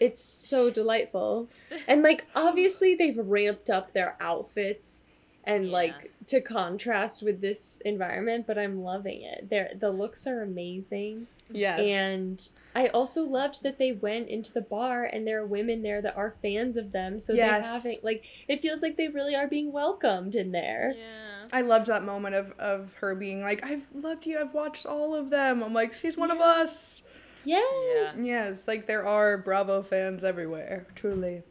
It's 0.00 0.48
so 0.48 0.68
delightful. 0.70 1.48
And 1.86 2.02
like 2.02 2.22
obviously 2.34 2.94
they've 2.94 3.16
ramped 3.18 3.70
up 3.70 3.92
their 3.92 4.16
outfits 4.20 5.04
and 5.44 5.66
Yeah. 5.66 5.72
like 5.72 6.10
to 6.26 6.40
contrast 6.40 7.22
with 7.22 7.40
this 7.40 7.80
environment, 7.84 8.46
but 8.46 8.58
I'm 8.58 8.82
loving 8.82 9.22
it. 9.22 9.48
Their 9.50 9.70
the 9.78 9.90
looks 9.90 10.26
are 10.26 10.42
amazing. 10.42 11.28
yes. 11.50 11.78
And 11.80 12.48
I 12.74 12.88
also 12.88 13.22
loved 13.22 13.62
that 13.62 13.78
they 13.78 13.92
went 13.92 14.28
into 14.28 14.52
the 14.52 14.62
bar 14.62 15.04
and 15.04 15.26
there 15.26 15.40
are 15.42 15.46
women 15.46 15.82
there 15.82 16.00
that 16.02 16.16
are 16.16 16.34
fans 16.42 16.76
of 16.76 16.92
them. 16.92 17.18
So 17.20 17.32
Yes. 17.34 17.66
they're 17.66 17.72
having 17.74 17.98
like 18.02 18.24
it 18.48 18.60
feels 18.60 18.82
like 18.82 18.96
they 18.96 19.08
really 19.08 19.34
are 19.34 19.46
being 19.48 19.72
welcomed 19.72 20.34
in 20.34 20.52
there. 20.52 20.94
yeah. 20.96 21.28
I 21.52 21.60
loved 21.60 21.88
that 21.88 22.02
moment 22.04 22.34
of, 22.34 22.52
of 22.58 22.94
her 22.94 23.14
being 23.14 23.42
like, 23.42 23.62
I've 23.64 23.86
loved 23.92 24.24
you, 24.24 24.38
I've 24.40 24.54
watched 24.54 24.86
all 24.86 25.14
of 25.14 25.28
them. 25.28 25.62
I'm 25.62 25.74
like, 25.74 25.92
she's 25.92 26.16
one 26.16 26.30
of 26.30 26.40
us. 26.40 27.02
Yes. 27.44 28.16
Yes, 28.18 28.62
like 28.66 28.86
there 28.86 29.06
are 29.06 29.36
Bravo 29.36 29.82
fans 29.82 30.24
everywhere, 30.24 30.86
truly. 30.94 31.42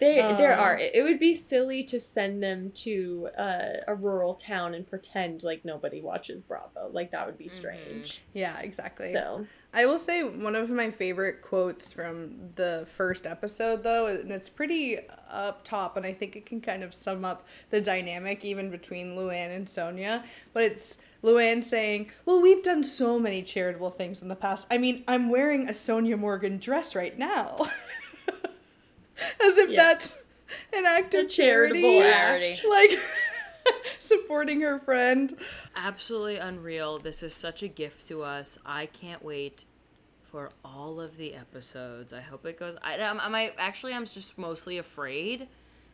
There, 0.00 0.36
there 0.36 0.52
Uh, 0.58 0.62
are. 0.62 0.78
It 0.78 0.94
it 0.94 1.02
would 1.02 1.18
be 1.20 1.34
silly 1.34 1.84
to 1.84 2.00
send 2.00 2.42
them 2.42 2.70
to 2.86 3.28
uh, 3.38 3.60
a 3.86 3.94
rural 3.94 4.34
town 4.34 4.74
and 4.74 4.86
pretend 4.86 5.42
like 5.42 5.64
nobody 5.64 6.00
watches 6.00 6.40
Bravo. 6.40 6.88
Like 6.92 7.10
that 7.12 7.26
would 7.26 7.38
be 7.38 7.48
strange. 7.48 8.22
Yeah, 8.32 8.58
exactly. 8.60 9.12
So 9.12 9.46
I 9.72 9.86
will 9.86 9.98
say 9.98 10.22
one 10.22 10.56
of 10.56 10.68
my 10.70 10.90
favorite 10.90 11.42
quotes 11.42 11.92
from 11.92 12.50
the 12.56 12.86
first 12.90 13.26
episode, 13.26 13.82
though, 13.84 14.06
and 14.06 14.32
it's 14.32 14.48
pretty 14.48 14.98
up 15.30 15.62
top, 15.64 15.96
and 15.96 16.04
I 16.04 16.12
think 16.12 16.34
it 16.34 16.44
can 16.46 16.60
kind 16.60 16.82
of 16.82 16.92
sum 16.92 17.24
up 17.24 17.46
the 17.70 17.80
dynamic 17.80 18.44
even 18.44 18.70
between 18.70 19.14
Luann 19.16 19.54
and 19.54 19.66
Sonja. 19.66 20.24
But 20.52 20.64
it's 20.64 20.98
Luann 21.22 21.62
saying, 21.62 22.10
Well, 22.24 22.40
we've 22.40 22.62
done 22.62 22.82
so 22.82 23.18
many 23.18 23.42
charitable 23.42 23.90
things 23.90 24.22
in 24.22 24.28
the 24.28 24.34
past. 24.34 24.66
I 24.70 24.78
mean, 24.78 25.04
I'm 25.06 25.28
wearing 25.28 25.68
a 25.68 25.72
Sonja 25.72 26.18
Morgan 26.18 26.58
dress 26.58 26.96
right 26.96 27.16
now. 27.18 27.56
As 29.42 29.58
if 29.58 29.70
Yeah. 29.70 29.82
that's 29.82 30.16
an 30.72 30.86
act 30.86 31.14
of 31.14 31.28
charitable 31.28 32.00
charity. 32.00 32.46
act. 32.50 32.64
Like 32.68 32.90
supporting 33.98 34.60
her 34.62 34.78
friend. 34.78 35.36
Absolutely 35.76 36.36
unreal. 36.36 36.98
This 36.98 37.22
is 37.22 37.34
such 37.34 37.62
a 37.62 37.68
gift 37.68 38.06
to 38.08 38.22
us. 38.22 38.58
I 38.64 38.86
can't 38.86 39.22
wait 39.24 39.64
for 40.30 40.50
all 40.64 41.00
of 41.00 41.16
the 41.16 41.34
episodes. 41.34 42.12
I 42.12 42.20
hope 42.20 42.46
it 42.46 42.58
goes. 42.58 42.76
I, 42.82 42.94
I'm, 42.98 43.20
I'm 43.20 43.34
I, 43.34 43.52
actually 43.58 43.92
I'm 43.94 44.04
just 44.04 44.38
mostly 44.38 44.78
afraid 44.78 45.48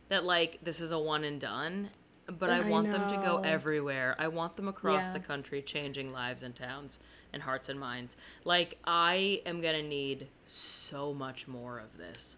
that 0.09 0.23
like 0.23 0.59
this 0.63 0.79
is 0.79 0.91
a 0.91 0.99
one 0.99 1.23
and 1.23 1.39
done. 1.41 1.89
But 2.29 2.49
I, 2.49 2.57
I 2.59 2.69
want 2.69 2.91
them 2.91 3.07
to 3.07 3.15
go 3.17 3.39
everywhere. 3.43 4.13
I 4.19 4.27
want 4.27 4.57
them 4.57 4.67
across 4.67 5.05
Yeah. 5.05 5.13
the 5.13 5.19
country, 5.19 5.61
changing 5.61 6.11
lives 6.11 6.43
and 6.43 6.53
towns 6.53 6.99
and 7.31 7.41
hearts 7.43 7.69
and 7.69 7.79
minds. 7.79 8.17
Like 8.43 8.77
I 8.85 9.41
am 9.45 9.61
gonna 9.61 9.81
need 9.83 10.27
so 10.45 11.13
much 11.13 11.47
more 11.47 11.79
of 11.79 11.97
this. 11.97 12.35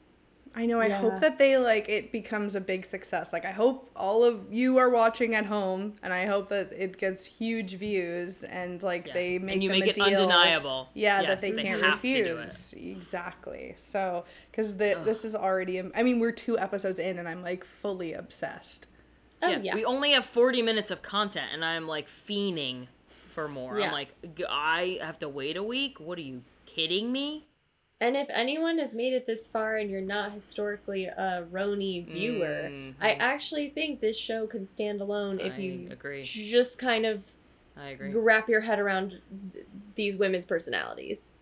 I 0.55 0.65
know. 0.65 0.79
I 0.79 0.87
Yeah. 0.87 0.99
hope 0.99 1.19
that 1.19 1.37
they 1.37 1.57
like 1.57 1.87
it 1.89 2.11
becomes 2.11 2.55
a 2.55 2.61
big 2.61 2.85
success. 2.85 3.31
Like 3.31 3.45
I 3.45 3.51
hope 3.51 3.89
all 3.95 4.23
of 4.23 4.47
you 4.51 4.77
are 4.77 4.89
watching 4.89 5.35
at 5.35 5.45
home, 5.45 5.95
and 6.01 6.11
I 6.11 6.25
hope 6.25 6.49
that 6.49 6.73
it 6.73 6.97
gets 6.97 7.25
huge 7.25 7.75
views 7.75 8.43
and 8.43 8.81
like 8.81 9.07
Yeah. 9.07 9.13
they 9.13 9.39
make 9.39 9.53
and 9.55 9.63
you 9.63 9.69
them 9.69 9.79
make 9.79 9.87
a 9.87 9.91
it 9.91 9.95
deal. 9.95 10.05
undeniable. 10.05 10.89
Yeah, 10.93 11.21
Yes, 11.21 11.29
that 11.29 11.55
they, 11.55 11.63
can't 11.63 11.81
have 11.83 12.01
to 12.01 12.23
do 12.23 12.37
it. 12.37 12.41
refuse. 12.41 12.73
Exactly. 12.73 13.73
So, 13.77 14.25
because 14.51 14.77
this 14.77 15.23
is 15.23 15.35
already. 15.35 15.79
Um, 15.79 15.91
I 15.95 16.03
mean, 16.03 16.19
we're 16.19 16.31
two 16.31 16.57
episodes 16.57 16.99
in, 16.99 17.19
and 17.19 17.27
I'm 17.29 17.41
like 17.43 17.63
fully 17.63 18.13
obsessed. 18.13 18.87
oh 19.41 19.47
yeah, 19.49 19.59
yeah, 19.63 19.75
we 19.75 19.85
only 19.85 20.11
have 20.11 20.25
40 20.25 20.61
minutes 20.61 20.91
of 20.91 21.01
content 21.01 21.47
and 21.53 21.63
i'm 21.63 21.87
like 21.87 22.09
fiending 22.09 22.87
for 23.07 23.47
more 23.47 23.79
Yeah. 23.79 23.85
i'm 23.85 23.93
like 23.93 24.09
I 24.49 24.97
have 25.01 25.17
to 25.19 25.29
wait 25.29 25.55
a 25.55 25.63
week 25.63 25.97
what 25.97 26.17
are 26.17 26.21
you 26.21 26.43
kidding 26.65 27.09
me 27.13 27.45
And 28.01 28.15
if 28.15 28.29
anyone 28.29 28.77
has 28.79 28.95
made 28.95 29.11
it 29.13 29.25
this 29.25 29.45
far 29.47 29.75
and 29.75 29.89
you're 29.89 29.99
not 29.99 30.31
historically 30.31 31.05
a 31.05 31.45
RHONY 31.51 32.07
viewer, 32.07 32.71
I 33.01 33.11
actually 33.11 33.69
think 33.69 33.99
this 33.99 34.17
show 34.17 34.47
can 34.47 34.65
stand 34.65 35.01
alone 35.01 35.39
if 35.39 35.53
Mm-hmm. 35.53 35.61
I 35.61 35.63
you 35.65 35.87
agree. 35.91 36.23
just 36.23 36.79
kind 36.79 37.05
of 37.05 37.33
i 37.75 37.89
agree 37.89 38.13
wrap 38.13 38.49
your 38.49 38.61
head 38.61 38.77
around 38.79 39.19
th- 39.53 39.65
these 39.95 40.17
women's 40.17 40.45
personalities. 40.45 41.33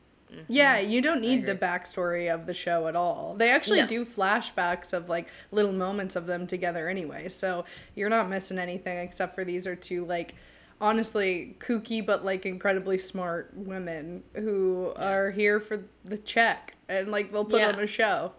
Yeah, 0.50 0.78
you 0.80 1.02
don't 1.02 1.22
need 1.22 1.46
the 1.46 1.56
backstory 1.56 2.34
of 2.34 2.48
the 2.48 2.54
show 2.54 2.88
at 2.88 2.96
all. 2.98 3.36
They 3.38 3.50
actually 3.50 3.80
No. 3.82 3.88
do 3.88 4.04
flashbacks 4.06 4.92
of 4.94 5.08
like 5.08 5.30
little 5.52 5.72
moments 5.72 6.16
of 6.18 6.26
them 6.26 6.48
together 6.48 6.90
anyway. 6.90 7.30
So 7.30 7.64
you're 7.96 8.10
not 8.10 8.30
missing 8.30 8.58
anything 8.60 8.98
except 8.98 9.36
for 9.36 9.46
these 9.46 9.66
are 9.66 9.76
two 9.76 10.04
like 10.06 10.36
honestly 10.80 11.56
kooky 11.60 12.06
but 12.06 12.24
like 12.24 12.46
incredibly 12.46 12.98
smart 12.98 13.52
women 13.56 14.24
who 14.36 14.94
are 14.98 15.32
here 15.32 15.60
for 15.60 15.84
the 16.06 16.18
check 16.18 16.76
and 16.88 17.10
like 17.10 17.32
they'll 17.32 17.46
put 17.46 17.62
Yeah. 17.62 17.70
on 17.70 17.80
a 17.80 17.88
show. 17.88 18.34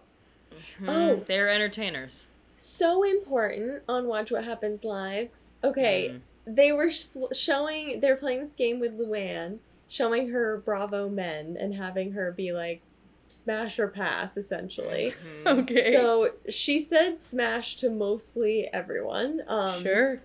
Mm-hmm. 0.51 0.89
Oh, 0.89 1.15
they're 1.27 1.49
entertainers 1.49 2.25
so 2.61 3.03
important 3.03 3.83
on 3.87 4.07
Watch 4.07 4.31
What 4.31 4.43
Happens 4.43 4.83
Live. 4.83 5.31
Okay, 5.63 6.09
mm-hmm. 6.11 6.53
they 6.55 6.71
were 6.71 6.91
sh- 6.91 7.05
showing, 7.33 7.99
they're 7.99 8.17
playing 8.17 8.41
this 8.41 8.53
game 8.53 8.79
with 8.79 8.97
Luann, 8.99 9.59
showing 9.87 10.29
her 10.29 10.57
Bravo 10.57 11.09
men 11.09 11.57
and 11.59 11.75
having 11.75 12.13
her 12.13 12.31
be 12.31 12.51
like, 12.51 12.81
smash 13.27 13.79
or 13.79 13.87
pass, 13.87 14.37
essentially. 14.37 15.13
Mm-hmm. 15.13 15.47
Okay. 15.59 15.93
So 15.93 16.31
she 16.49 16.81
said 16.81 17.19
smash 17.19 17.77
to 17.77 17.89
mostly 17.89 18.69
everyone. 18.73 19.41
Um, 19.47 19.81
sure. 19.81 20.21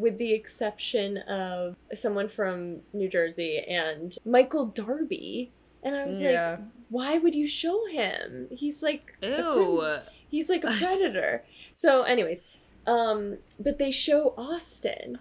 With 0.00 0.16
the 0.18 0.32
exception 0.32 1.18
of 1.18 1.76
someone 1.94 2.28
from 2.28 2.80
New 2.92 3.08
Jersey 3.08 3.58
and 3.68 4.16
Michael 4.24 4.66
Darby. 4.66 5.52
And 5.82 5.94
I 5.94 6.04
was 6.06 6.20
Yeah. 6.20 6.50
like, 6.50 6.60
why 6.88 7.18
would 7.18 7.34
you 7.34 7.46
show 7.46 7.86
him? 7.86 8.48
He's 8.50 8.82
like 8.82 9.16
a 9.22 9.26
ew 9.28 9.98
He's 10.28 10.48
like 10.48 10.64
a 10.64 10.72
predator. 10.78 11.44
so, 11.74 12.02
anyways, 12.02 12.40
um, 12.86 13.38
but 13.58 13.78
they 13.78 13.90
show 13.90 14.34
Austin. 14.38 15.18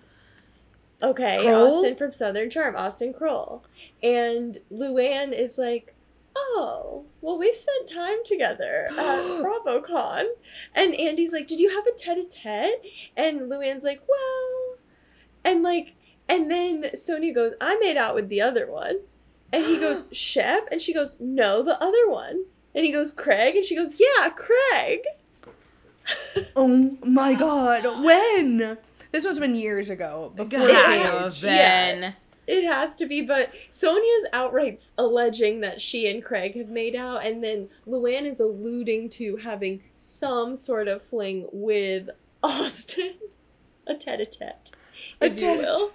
Okay, 1.02 1.40
Kroll? 1.42 1.78
Austin 1.78 1.96
from 1.96 2.12
Southern 2.12 2.50
Charm, 2.50 2.76
Austin 2.76 3.14
Kroll. 3.14 3.64
And 4.04 4.60
Luann 4.72 5.32
is 5.32 5.58
like, 5.58 5.96
oh, 6.36 7.06
well, 7.22 7.38
we've 7.40 7.56
spent 7.56 7.90
time 7.90 8.18
together 8.26 8.88
at 8.92 8.98
BravoCon. 9.42 10.26
And 10.76 10.94
Andy's 10.96 11.32
like, 11.34 11.48
did 11.48 11.60
you 11.60 11.70
have 11.70 11.86
a 11.88 11.96
tete-a-tete? 11.98 12.82
And 13.16 13.50
Luann's 13.50 13.84
like, 13.86 14.02
well, 14.10 14.69
and 15.44 15.64
like, 15.64 15.96
and 16.28 16.50
then 16.50 16.84
Sonja 16.96 17.34
goes, 17.34 17.54
I 17.60 17.78
made 17.80 17.98
out 17.98 18.16
with 18.16 18.30
the 18.30 18.42
other 18.42 18.70
one. 18.70 19.00
And 19.52 19.66
he 19.66 19.80
goes, 19.80 20.08
Shep? 20.12 20.68
And 20.72 20.80
she 20.82 20.94
goes, 20.94 21.18
no, 21.20 21.64
the 21.64 21.82
other 21.82 22.10
one. 22.10 22.46
And 22.76 22.86
he 22.86 22.92
goes, 22.92 23.12
Craig? 23.12 23.56
And 23.56 23.66
she 23.66 23.76
goes, 23.76 24.00
yeah, 24.00 24.30
Craig. 24.30 25.02
Oh 26.56 26.98
my 27.06 27.36
god. 27.36 28.04
When? 28.04 28.78
This 29.12 29.26
one's 29.26 29.38
been 29.40 29.56
years 29.56 29.90
ago. 29.92 30.32
Before 30.36 30.50
Gotta 30.60 30.74
Paige. 30.74 31.42
have 31.42 31.44
Yeah. 31.44 32.14
It 32.48 32.64
has 32.66 32.96
to 32.96 33.06
be, 33.06 33.22
but 33.22 33.52
Sonja's 33.70 34.26
outright 34.34 34.82
alleging 34.98 35.60
that 35.62 35.80
she 35.80 36.10
and 36.10 36.24
Craig 36.24 36.56
have 36.56 36.68
made 36.70 36.96
out, 36.96 37.24
and 37.24 37.44
then 37.44 37.70
Luann 37.88 38.24
is 38.26 38.40
alluding 38.40 39.12
to 39.12 39.36
having 39.38 39.84
some 39.96 40.56
sort 40.56 40.88
of 40.88 41.04
fling 41.04 41.48
with 41.52 42.10
Austin. 42.44 43.20
A 43.86 43.94
tete 43.94 44.22
a 44.22 44.26
tete, 44.26 44.72
A 44.74 44.79
if 45.22 45.40
you 45.42 45.48
will. 45.58 45.92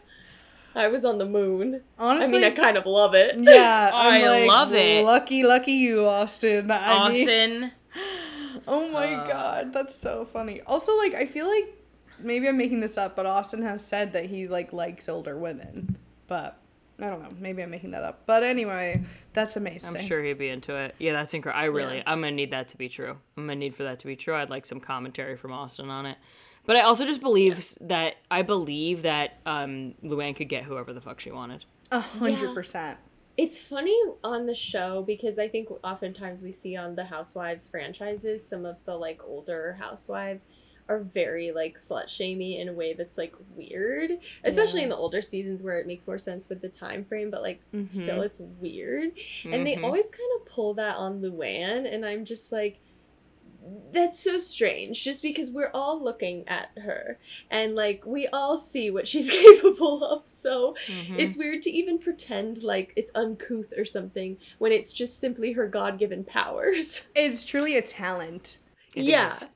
I 0.77 0.89
was 0.89 1.05
on 1.05 1.19
the 1.19 1.27
moon. 1.27 1.83
Honestly- 1.99 2.39
I 2.39 2.41
mean, 2.41 2.53
I 2.53 2.55
kind 2.55 2.77
of 2.77 2.85
love 2.87 3.15
it. 3.15 3.37
Yeah, 3.39 3.91
I'm 3.95 4.23
I 4.23 4.29
like, 4.41 4.49
love 4.49 4.73
it. 4.75 5.05
Lucky, 5.05 5.45
lucky 5.45 5.73
you, 5.73 6.05
Austin. 6.07 6.71
I 6.71 7.11
mean- 7.11 7.29
Austin. 7.29 7.73
oh 8.69 8.91
my 8.91 9.15
Uh. 9.15 9.27
god, 9.27 9.73
that's 9.73 9.95
so 9.95 10.25
funny. 10.25 10.61
Also, 10.63 10.97
like, 10.99 11.15
I 11.15 11.27
feel 11.27 11.47
like 11.49 11.81
maybe 12.19 12.49
I'm 12.49 12.57
making 12.57 12.81
this 12.81 12.99
up, 12.99 13.15
but 13.17 13.27
Austin 13.27 13.63
has 13.63 13.85
said 13.87 14.13
that 14.15 14.27
he 14.27 14.49
like 14.49 14.73
likes 14.73 15.09
older 15.09 15.37
women. 15.37 15.97
But 16.27 16.59
I 17.01 17.11
don't 17.11 17.23
know. 17.23 17.31
Maybe 17.39 17.63
I'm 17.63 17.71
making 17.71 17.91
that 17.93 18.03
up. 18.03 18.23
But 18.27 18.43
anyway, 18.43 19.03
that's 19.33 19.57
amazing. 19.57 19.97
I'm 19.97 20.03
sure 20.03 20.23
he'd 20.25 20.39
be 20.39 20.49
into 20.49 20.75
it. 20.77 20.95
Yeah, 20.99 21.13
that's 21.13 21.35
incredible. 21.35 21.61
I 21.63 21.67
really, 21.67 21.97
Yeah. 21.99 22.05
I'm 22.07 22.21
gonna 22.21 22.33
need 22.33 22.51
that 22.53 22.69
to 22.69 22.79
be 22.79 22.89
true. 22.89 23.17
I'm 23.37 23.45
gonna 23.45 23.57
need 23.57 23.75
for 23.77 23.83
that 23.85 23.99
to 24.01 24.07
be 24.07 24.17
true. 24.17 24.35
I'd 24.35 24.51
like 24.51 24.65
some 24.67 24.81
commentary 24.81 25.37
from 25.37 25.53
Austin 25.53 25.91
on 25.91 26.07
it. 26.07 26.19
But 26.67 26.77
I 26.77 26.81
also 26.81 27.05
just 27.05 27.21
believe 27.21 27.59
s 27.59 27.77
that 27.81 28.17
I 28.31 28.43
believe 28.43 29.03
that 29.03 29.39
um, 29.47 29.95
Luann 30.03 30.35
could 30.35 30.49
get 30.49 30.65
whoever 30.65 30.93
the 30.93 31.01
fuck 31.01 31.21
she 31.21 31.31
wanted. 31.31 31.65
A 31.91 32.01
hundred 32.01 32.55
percent. 32.55 32.99
It's 33.37 33.61
funny 33.61 33.99
on 34.23 34.47
the 34.47 34.55
show 34.55 35.03
because 35.03 35.39
I 35.39 35.49
think 35.49 35.69
oftentimes 35.83 36.41
we 36.41 36.53
see 36.53 36.77
on 36.77 36.95
the 36.95 37.05
Housewives 37.07 37.69
franchises 37.69 38.47
some 38.49 38.65
of 38.65 38.85
the 38.85 38.95
like 38.97 39.23
older 39.25 39.77
housewives 39.81 40.47
are 40.89 41.01
very 41.01 41.51
like 41.51 41.77
slut 41.77 42.09
shamey 42.09 42.61
in 42.61 42.69
a 42.69 42.73
way 42.73 42.93
that's 42.93 43.19
like 43.19 43.35
weird, 43.57 44.13
especially 44.45 44.83
in 44.83 44.89
the 44.91 44.97
older 44.97 45.21
seasons 45.23 45.63
where 45.63 45.79
it 45.81 45.87
makes 45.87 46.07
more 46.07 46.19
sense 46.19 46.49
with 46.49 46.61
the 46.63 46.69
time 46.69 47.05
frame. 47.05 47.31
But 47.31 47.43
like 47.43 47.61
still, 47.91 48.23
it's 48.23 48.41
weird, 48.61 49.13
and 49.45 49.67
they 49.67 49.77
Mhm. 49.77 49.85
always 49.85 50.09
kind 50.11 50.31
of 50.41 50.47
pull 50.47 50.73
that 50.75 50.97
on 50.97 51.21
Luann, 51.21 51.93
and 51.93 52.07
I'm 52.07 52.25
just 52.25 52.51
like. 52.53 52.79
That's 53.93 54.19
so 54.19 54.37
strange, 54.39 55.03
just 55.05 55.23
because 55.23 55.51
we're 55.51 55.71
all 55.73 56.03
looking 56.03 56.47
at 56.49 56.71
her 56.83 57.19
and 57.51 57.75
like 57.75 58.05
we 58.05 58.27
all 58.29 58.57
see 58.57 58.91
what 58.91 59.07
she's 59.09 59.31
capable 59.43 60.05
of. 60.05 60.27
So 60.29 60.75
Mm-hmm. 60.89 61.19
it's 61.19 61.37
weird 61.39 61.63
to 61.63 61.71
even 61.71 61.99
pretend 61.99 62.63
like 62.63 62.93
it's 62.97 63.11
uncouth 63.15 63.73
or 63.77 63.85
something 63.85 64.37
when 64.59 64.73
it's 64.73 64.93
just 64.93 65.19
simply 65.21 65.53
her 65.53 65.67
God 65.69 65.99
given 65.99 66.25
powers. 66.25 67.03
It's 67.17 67.45
truly 67.45 67.77
a 67.77 67.83
talent. 67.83 68.59
It 68.95 69.05
yeah. 69.05 69.29
is. 69.29 69.47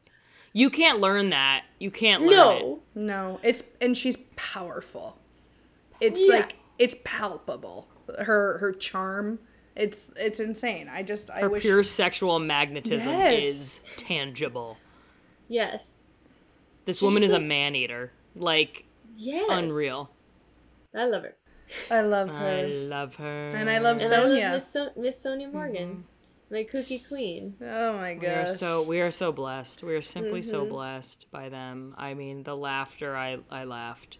You 0.52 0.70
can't 0.70 1.00
learn 1.00 1.30
that. 1.30 1.64
You 1.78 1.90
can't 1.90 2.22
learn 2.22 2.32
it. 2.32 2.34
No. 2.34 2.80
No, 2.94 3.40
it's 3.42 3.62
and 3.80 3.96
she's 3.96 4.16
powerful. 4.36 5.18
It's 6.00 6.20
Yeah. 6.26 6.36
like 6.36 6.56
it's 6.78 6.94
palpable. 7.04 7.88
Her 8.20 8.58
her 8.58 8.72
charm. 8.72 9.40
It's 9.78 10.10
it's 10.16 10.40
insane. 10.40 10.88
I 10.92 11.02
just 11.02 11.30
I 11.30 11.40
Her 11.40 11.48
wish 11.48 11.62
pure 11.62 11.82
sexual 11.84 12.38
magnetism 12.40 13.12
Yes. 13.12 13.44
is 13.44 13.80
tangible. 13.96 14.76
Yes. 15.48 16.02
This 16.84 16.96
She's 16.96 17.02
woman 17.02 17.22
just 17.22 17.26
is 17.30 17.32
a 17.32 17.38
like- 17.38 17.46
man 17.46 17.74
eater. 17.76 18.12
Like 18.34 18.84
Yes. 19.14 19.46
unreal. 19.50 20.10
I 20.94 21.06
love 21.06 21.22
her. 21.22 21.36
I 21.90 22.00
love 22.00 22.30
her. 22.30 22.36
I 22.36 22.62
her. 22.62 22.68
love 22.68 23.14
her. 23.16 23.46
And 23.46 23.70
I 23.70 23.78
love 23.78 24.02
And 24.02 24.12
I 24.12 24.24
love 24.24 24.52
Miss, 24.54 24.66
so- 24.72 24.90
Miss 24.96 25.22
Sonja 25.24 25.52
Morgan, 25.52 26.04
my 26.50 26.64
cookie 26.64 26.98
queen. 26.98 27.54
Oh 27.60 27.92
my 27.94 28.16
We 28.20 28.26
are 28.26 28.46
gosh. 28.46 28.56
so 28.56 28.82
we 28.82 29.00
are 29.00 29.10
so 29.10 29.32
blessed. 29.32 29.82
We 29.84 29.94
are 29.94 30.02
simply 30.02 30.42
so 30.42 30.62
Mm-hmm. 30.62 30.72
blessed 30.72 31.26
by 31.30 31.48
them. 31.50 31.94
I 31.98 32.14
mean, 32.14 32.42
the 32.42 32.56
laughter. 32.56 33.14
I 33.16 33.38
I 33.50 33.64
laughed. 33.64 34.18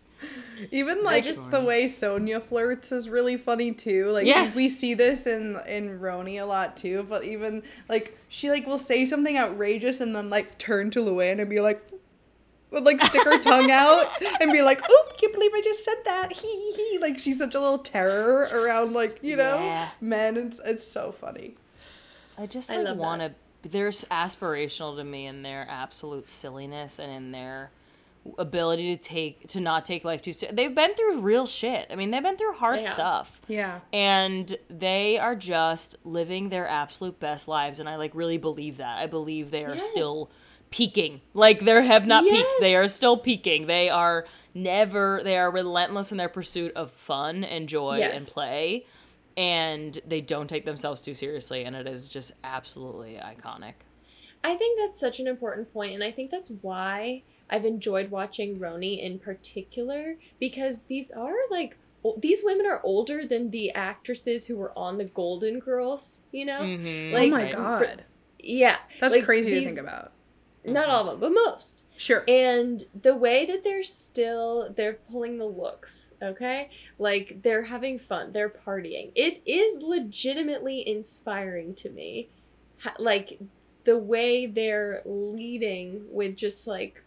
Even 0.72 1.02
like 1.04 1.24
just- 1.24 1.50
the 1.50 1.62
way 1.64 1.84
Sonja 1.86 2.42
flirts 2.42 2.90
is 2.92 3.08
really 3.08 3.36
funny 3.36 3.72
too. 3.72 4.10
Like 4.10 4.26
Yes. 4.26 4.56
we 4.56 4.68
see 4.68 4.94
this 4.94 5.26
in 5.26 5.58
in 5.66 6.00
RHONY 6.00 6.40
a 6.40 6.44
lot 6.44 6.76
too. 6.76 7.04
But 7.08 7.24
even 7.24 7.62
like 7.88 8.18
she 8.28 8.50
like 8.50 8.66
will 8.66 8.78
say 8.78 9.04
something 9.04 9.36
outrageous 9.38 10.00
and 10.00 10.14
then 10.16 10.30
like 10.30 10.58
turn 10.58 10.90
to 10.90 11.00
Luann 11.00 11.40
and 11.40 11.48
be 11.48 11.60
like, 11.60 11.80
would 12.70 12.84
like 12.84 13.00
stick 13.00 13.22
her 13.24 13.38
tongue 13.38 13.70
out 13.82 14.08
and 14.40 14.52
be 14.52 14.60
like, 14.62 14.80
"Oh, 14.86 15.12
can't 15.16 15.32
believe 15.32 15.52
I 15.54 15.60
just 15.62 15.84
said 15.84 15.96
that." 16.04 16.32
He 16.32 16.46
hee 16.48 16.72
hee. 16.72 16.98
Like 17.00 17.18
she's 17.18 17.38
such 17.38 17.54
a 17.54 17.60
little 17.60 17.78
terror 17.78 18.48
around 18.52 18.92
like 18.92 19.22
you 19.22 19.36
know 19.36 19.58
Yeah. 19.60 19.88
men. 20.00 20.36
It's 20.36 20.60
it's 20.64 20.84
so 20.86 21.12
funny. 21.12 21.54
I 22.36 22.46
just 22.46 22.70
I 22.70 22.78
like 22.78 22.86
love 22.88 22.96
that. 22.96 23.02
want 23.02 23.22
to. 23.22 23.32
They're 23.68 23.90
aspirational 23.90 24.96
to 24.96 25.04
me 25.04 25.26
in 25.26 25.42
their 25.42 25.66
absolute 25.68 26.28
silliness 26.28 26.98
and 26.98 27.10
in 27.10 27.32
their 27.32 27.70
ability 28.38 28.96
to 28.96 29.02
take 29.02 29.48
to 29.48 29.60
not 29.60 29.84
take 29.84 30.04
life 30.04 30.22
too 30.22 30.32
seriously. 30.32 30.56
They've 30.56 30.74
been 30.74 30.94
through 30.94 31.20
real 31.20 31.46
shit. 31.46 31.86
I 31.90 31.94
mean, 31.94 32.10
they've 32.10 32.22
been 32.22 32.36
through 32.36 32.54
hard 32.54 32.78
They 32.80 32.84
have. 32.84 32.94
stuff. 32.94 33.40
Yeah. 33.48 33.80
and 33.92 34.56
they 34.68 35.18
are 35.18 35.34
just 35.36 35.96
living 36.04 36.48
their 36.50 36.66
absolute 36.68 37.18
best 37.18 37.48
lives 37.48 37.80
and 37.80 37.88
i 37.88 37.96
like 37.96 38.14
really 38.14 38.36
believe 38.38 38.76
that 38.76 38.98
i 38.98 39.06
believe 39.06 39.50
they 39.50 39.64
are 39.64 39.74
Yes. 39.74 39.88
still 39.90 40.30
peaking 40.70 41.22
like 41.32 41.60
they 41.60 41.86
have 41.86 42.06
not 42.06 42.24
peaked 42.24 42.46
they 42.60 42.76
are 42.76 42.86
still 42.88 43.16
peaking 43.16 43.66
they 43.66 43.88
are 43.88 44.26
never 44.54 45.20
they 45.24 45.38
are 45.38 45.50
relentless 45.50 46.12
in 46.12 46.18
their 46.18 46.28
pursuit 46.28 46.72
of 46.74 46.90
fun 46.90 47.42
and 47.44 47.68
joy 47.68 47.94
and 48.02 48.26
play 48.26 48.84
and 49.36 50.00
they 50.06 50.20
don't 50.20 50.48
take 50.48 50.64
themselves 50.64 51.00
too 51.00 51.14
seriously 51.14 51.64
and 51.64 51.74
it 51.74 51.86
is 51.86 52.08
just 52.08 52.32
absolutely 52.44 53.14
iconic 53.22 53.74
I 54.44 54.54
think 54.54 54.78
that's 54.78 55.00
such 55.00 55.18
an 55.18 55.26
important 55.26 55.72
point, 55.72 55.94
and 55.94 56.04
I 56.04 56.12
think 56.12 56.30
that's 56.30 56.48
why 56.62 57.24
I've 57.50 57.64
enjoyed 57.64 58.10
watching 58.10 58.58
RHONY 58.58 59.00
in 59.00 59.18
particular 59.18 60.16
because 60.38 60.82
these 60.82 61.10
are 61.10 61.34
like 61.50 61.76
these 62.16 62.42
women 62.44 62.64
are 62.66 62.80
older 62.84 63.26
than 63.26 63.50
the 63.50 63.70
actresses 63.72 64.46
who 64.46 64.56
were 64.56 64.72
on 64.78 64.98
the 64.98 65.04
Golden 65.04 65.58
Girls. 65.58 66.20
You 66.32 66.44
know, 66.46 66.60
Mhm. 66.60 67.10
oh 67.12 67.14
Like, 67.14 67.30
my 67.30 67.42
right. 67.44 67.52
god. 67.52 68.04
yeah, 68.38 68.76
That's 69.00 69.14
like, 69.16 69.24
crazy 69.24 69.50
to 69.50 69.64
think 69.66 69.78
about. 69.80 70.12
Not 70.64 70.88
all 70.88 71.08
of 71.08 71.20
them, 71.20 71.20
but 71.20 71.32
most. 71.32 71.82
Sure. 71.96 72.22
And 72.28 72.84
the 72.94 73.16
way 73.16 73.44
that 73.46 73.64
they're 73.64 73.82
still 73.82 74.70
they're 74.76 74.98
pulling 75.10 75.38
the 75.38 75.46
looks, 75.46 76.12
okay? 76.22 76.70
Like 76.98 77.42
they're 77.42 77.64
having 77.64 77.98
fun, 77.98 78.32
they're 78.32 78.48
partying. 78.50 79.10
It 79.16 79.40
is 79.46 79.82
legitimately 79.82 80.86
inspiring 80.86 81.74
to 81.76 81.90
me. 81.90 82.28
Ha- 82.82 82.94
Like 83.00 83.40
the 83.84 83.98
way 83.98 84.46
they're 84.46 85.02
leading 85.04 86.04
with 86.12 86.36
just 86.36 86.66
like 86.68 87.02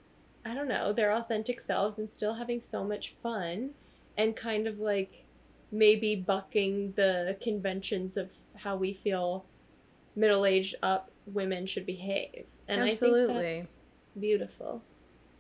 I 0.46 0.54
don't 0.54 0.68
know, 0.68 0.92
their 0.92 1.12
authentic 1.12 1.60
selves 1.60 2.00
and 2.00 2.10
still 2.10 2.36
having 2.36 2.60
so 2.60 2.84
much 2.84 3.10
fun 3.10 3.72
and 4.18 4.36
kind 4.36 4.68
of 4.68 4.80
like 4.80 5.26
maybe 5.72 6.16
bucking 6.16 6.94
the 6.96 7.38
conventions 7.42 8.18
of 8.18 8.32
how 8.58 8.76
we 8.76 8.94
feel 8.94 9.46
middle-aged 10.16 10.76
up 10.84 11.12
women 11.26 11.66
should 11.66 11.86
behave. 11.86 12.48
And 12.68 12.84
I 12.84 12.90
Absolutely. 12.90 13.34
think 13.36 13.56
that's 13.56 13.84
beautiful. 14.20 14.82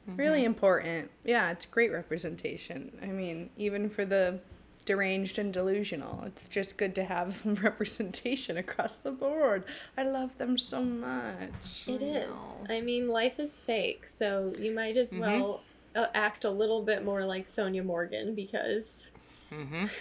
Mm-hmm. 0.10 0.18
Really 0.18 0.46
important. 0.46 1.12
Yeah, 1.24 1.52
it's 1.52 1.66
great 1.66 1.92
representation. 1.92 2.98
I 3.02 3.08
mean, 3.08 3.50
even 3.58 3.90
for 3.90 4.06
the 4.06 4.40
deranged 4.82 5.38
and 5.40 5.54
delusional, 5.54 6.24
it's 6.26 6.48
just 6.48 6.78
good 6.78 6.94
to 6.96 7.04
have 7.04 7.42
representation 7.64 8.58
across 8.58 8.98
the 8.98 9.12
board. 9.12 9.64
I 9.98 10.04
love 10.04 10.38
them 10.38 10.58
so 10.58 10.82
much. 10.84 11.84
It 11.88 12.02
is. 12.02 12.36
I 12.70 12.82
mean, 12.82 13.08
life 13.08 13.40
is 13.40 13.60
fake, 13.60 14.06
so 14.08 14.54
you 14.60 14.74
might 14.74 14.98
as 14.98 15.16
well 15.16 15.62
uh, 15.96 16.08
act 16.14 16.44
a 16.46 16.50
little 16.52 16.82
bit 16.82 17.04
more 17.04 17.26
like 17.26 17.46
Sonja 17.46 17.84
Morgan 17.84 18.36
because 18.36 19.12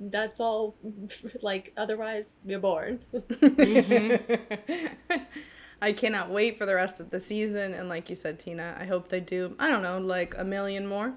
that's 0.00 0.40
all. 0.40 0.74
Like 1.42 1.72
otherwise, 1.76 2.36
you're 2.44 2.58
born. 2.60 3.00
I 5.82 5.92
cannot 5.92 6.30
wait 6.30 6.56
for 6.58 6.64
the 6.66 6.74
rest 6.74 7.00
of 7.00 7.10
the 7.10 7.20
season. 7.20 7.74
And 7.74 7.88
like 7.88 8.08
you 8.08 8.16
said, 8.16 8.38
Tina, 8.38 8.76
I 8.78 8.86
hope 8.86 9.08
they 9.08 9.20
do, 9.20 9.54
I 9.58 9.68
don't 9.68 9.82
know, 9.82 9.98
like 9.98 10.34
a 10.38 10.44
million 10.44 10.86
more. 10.86 11.14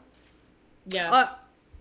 yeah. 0.87 1.11
Uh, 1.11 1.29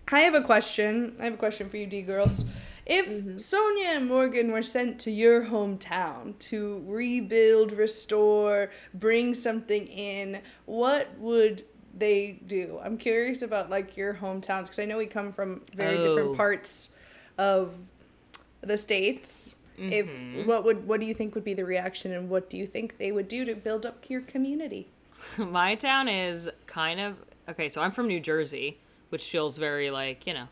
I 0.09 0.21
have 0.21 0.35
a 0.35 0.41
question. 0.41 1.15
I 1.19 1.25
have 1.25 1.33
a 1.33 1.37
question 1.37 1.69
for 1.69 1.77
you, 1.77 1.85
D 1.85 2.01
girls. 2.01 2.45
If 2.85 3.07
mm-hmm. 3.07 3.35
Sonja 3.35 3.97
and 3.97 4.07
Morgan 4.07 4.51
were 4.51 4.63
sent 4.63 4.99
to 5.01 5.11
your 5.11 5.45
hometown 5.45 6.39
to 6.39 6.83
rebuild, 6.87 7.73
restore, 7.73 8.71
bring 8.93 9.33
something 9.33 9.87
in, 9.87 10.39
what 10.65 11.17
would 11.17 11.65
they 11.93 12.39
do? 12.47 12.79
I'm 12.81 12.95
curious 12.95 13.41
about 13.41 13.69
like 13.69 13.97
your 13.97 14.13
hometowns 14.13 14.63
because 14.63 14.79
I 14.79 14.85
know 14.85 14.97
we 14.97 15.07
come 15.07 15.33
from 15.33 15.63
very 15.75 15.97
Oh. 15.97 16.15
different 16.15 16.37
parts 16.37 16.95
of 17.37 17.75
the 18.61 18.77
states. 18.77 19.55
If 19.77 20.07
mm-hmm. 20.07 20.47
what 20.47 20.63
would 20.63 20.87
what 20.87 20.99
do 20.99 21.05
you 21.05 21.13
think 21.13 21.35
would 21.35 21.43
be 21.43 21.53
the 21.53 21.65
reaction, 21.65 22.11
and 22.11 22.29
what 22.29 22.49
do 22.49 22.57
you 22.57 22.65
think 22.65 22.97
they 22.97 23.11
would 23.11 23.27
do 23.27 23.45
to 23.45 23.53
build 23.53 23.85
up 23.85 24.09
your 24.09 24.21
community? 24.21 24.87
my 25.37 25.75
town 25.75 26.07
is 26.07 26.49
kind 26.65 26.99
of 26.99 27.15
okay 27.49 27.69
so 27.69 27.81
i'm 27.81 27.91
from 27.91 28.07
new 28.07 28.19
jersey 28.19 28.79
which 29.09 29.29
feels 29.29 29.57
very 29.57 29.89
like 29.91 30.25
you 30.27 30.33
know 30.33 30.47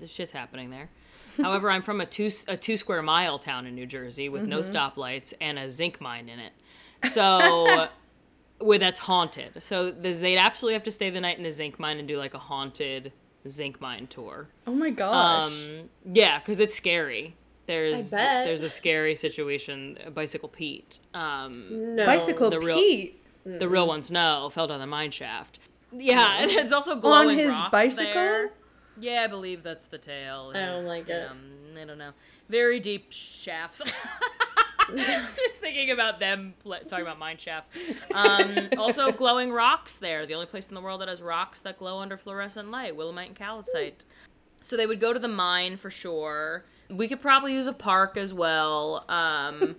this 0.00 0.10
shit's 0.10 0.32
happening 0.32 0.70
there 0.70 0.88
however 1.42 1.70
i'm 1.70 1.82
from 1.82 2.00
a 2.00 2.06
two 2.06 2.30
a 2.48 2.56
two 2.56 2.76
square 2.76 3.02
mile 3.02 3.38
town 3.38 3.66
in 3.66 3.74
new 3.74 3.86
jersey 3.86 4.28
with 4.28 4.42
no 4.44 4.60
stoplights 4.60 5.32
and 5.40 5.58
a 5.58 5.70
zinc 5.70 6.00
mine 6.00 6.28
in 6.28 6.38
it 6.38 6.52
so 7.10 7.86
where 8.58 8.78
that's 8.78 9.00
haunted 9.00 9.62
so 9.62 9.90
there's, 9.90 10.20
they'd 10.20 10.38
absolutely 10.38 10.74
have 10.74 10.82
to 10.82 10.90
stay 10.90 11.10
the 11.10 11.20
night 11.20 11.36
in 11.36 11.42
the 11.44 11.50
zinc 11.52 11.78
mine 11.78 11.98
and 11.98 12.06
do 12.08 12.16
like 12.18 12.34
a 12.34 12.38
haunted 12.38 13.12
zinc 13.48 13.80
mine 13.80 14.06
tour 14.06 14.48
Oh 14.66 14.72
my 14.74 14.90
gosh! 14.90 15.46
um 15.46 15.90
yeah 16.12 16.38
because 16.38 16.60
it's 16.60 16.74
scary 16.74 17.36
there's 17.66 18.10
bet. 18.10 18.46
there's 18.46 18.62
a 18.62 18.70
scary 18.70 19.14
situation 19.16 19.98
bicycle 20.14 20.48
pete 20.48 20.98
um 21.14 21.94
no. 21.96 22.06
Bicycle 22.06 22.50
the 22.50 22.60
real- 22.60 22.76
Pete. 22.76 23.22
the 23.44 23.68
real 23.68 23.86
ones 23.86 24.10
no 24.10 24.50
fell 24.52 24.66
down 24.66 24.80
the 24.80 24.86
mine 24.86 25.10
shaft 25.10 25.58
yeah 25.98 26.38
and 26.40 26.50
it's 26.50 26.72
also 26.72 26.96
glowing 26.96 27.30
on 27.30 27.38
his 27.38 27.52
rocks 27.52 27.70
bicycle? 27.70 28.14
there. 28.14 28.50
Yeah, 28.98 29.22
I 29.24 29.26
believe 29.26 29.62
that's 29.62 29.86
the 29.86 29.98
tale. 29.98 30.52
I 30.54 30.66
don't 30.66 30.86
like 30.86 31.08
it. 31.08 31.28
Um, 31.28 31.50
I 31.80 31.84
don't 31.84 31.98
know. 31.98 32.12
Very 32.48 32.78
deep 32.78 33.10
shafts. 33.10 33.82
Just 34.96 35.56
thinking 35.56 35.90
about 35.90 36.20
them 36.20 36.54
talking 36.62 37.00
about 37.00 37.18
mine 37.18 37.38
shafts. 37.38 37.72
Um, 38.12 38.68
also, 38.78 39.10
glowing 39.10 39.50
rocks 39.50 39.98
there. 39.98 40.26
The 40.26 40.34
only 40.34 40.46
place 40.46 40.68
in 40.68 40.74
the 40.74 40.80
world 40.80 41.00
that 41.00 41.08
has 41.08 41.22
rocks 41.22 41.60
that 41.60 41.78
glow 41.78 41.98
under 41.98 42.16
fluorescent 42.16 42.70
light 42.70 42.96
willemite 42.96 43.28
and 43.28 43.36
calcite. 43.36 44.04
So 44.62 44.76
they 44.76 44.86
would 44.86 45.00
go 45.00 45.12
to 45.12 45.18
the 45.18 45.28
mine 45.28 45.76
for 45.76 45.90
sure. 45.90 46.64
We 46.90 47.08
could 47.08 47.20
probably 47.20 47.54
use 47.54 47.66
a 47.66 47.72
park 47.72 48.16
as 48.16 48.32
well. 48.32 49.04
Um, 49.08 49.76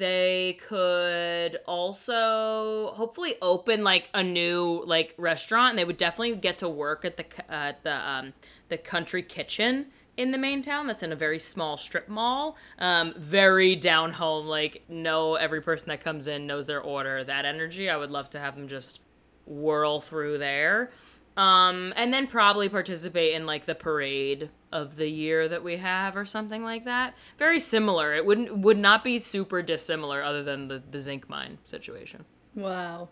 they 0.00 0.58
could 0.66 1.58
also 1.66 2.94
hopefully 2.94 3.34
open 3.42 3.84
like 3.84 4.08
a 4.14 4.22
new 4.22 4.82
like 4.86 5.14
restaurant, 5.18 5.70
and 5.70 5.78
they 5.78 5.84
would 5.84 5.98
definitely 5.98 6.36
get 6.36 6.56
to 6.58 6.68
work 6.70 7.04
at 7.04 7.18
the 7.18 7.26
uh, 7.54 7.74
the 7.82 7.94
um, 7.94 8.32
the 8.70 8.78
country 8.78 9.22
kitchen 9.22 9.88
in 10.16 10.30
the 10.30 10.38
main 10.38 10.62
town. 10.62 10.86
That's 10.86 11.02
in 11.02 11.12
a 11.12 11.16
very 11.16 11.38
small 11.38 11.76
strip 11.76 12.08
mall. 12.08 12.56
Um, 12.78 13.12
very 13.18 13.76
down 13.76 14.14
home. 14.14 14.46
Like 14.46 14.84
know 14.88 15.34
every 15.34 15.60
person 15.60 15.90
that 15.90 16.02
comes 16.02 16.26
in 16.26 16.46
knows 16.46 16.64
their 16.64 16.80
order. 16.80 17.22
That 17.22 17.44
energy. 17.44 17.90
I 17.90 17.98
would 17.98 18.10
love 18.10 18.30
to 18.30 18.40
have 18.40 18.56
them 18.56 18.68
just 18.68 19.00
whirl 19.44 20.00
through 20.00 20.38
there. 20.38 20.92
Um, 21.36 21.92
and 21.96 22.12
then 22.12 22.26
probably 22.26 22.68
participate 22.68 23.34
in 23.34 23.46
like 23.46 23.64
the 23.66 23.74
parade 23.74 24.50
of 24.72 24.96
the 24.96 25.08
year 25.08 25.48
that 25.48 25.62
we 25.64 25.76
have 25.78 26.16
or 26.16 26.24
something 26.24 26.62
like 26.62 26.84
that. 26.84 27.14
Very 27.38 27.58
similar. 27.60 28.14
It 28.14 28.26
wouldn't 28.26 28.58
would 28.58 28.78
not 28.78 29.02
be 29.04 29.18
super 29.18 29.62
dissimilar 29.62 30.22
other 30.22 30.42
than 30.42 30.68
the, 30.68 30.82
the 30.90 31.00
zinc 31.00 31.28
mine 31.28 31.58
situation. 31.64 32.24
Wow. 32.54 33.08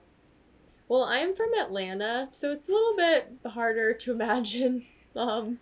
Well, 0.89 1.05
I'm 1.05 1.35
from 1.35 1.51
Atlanta, 1.55 2.29
so 2.33 2.51
it's 2.51 2.69
a 2.69 2.73
little 2.73 2.97
bit 2.97 3.33
harder 3.53 3.95
to 3.95 4.13
imagine. 4.13 4.85
Um, 5.17 5.59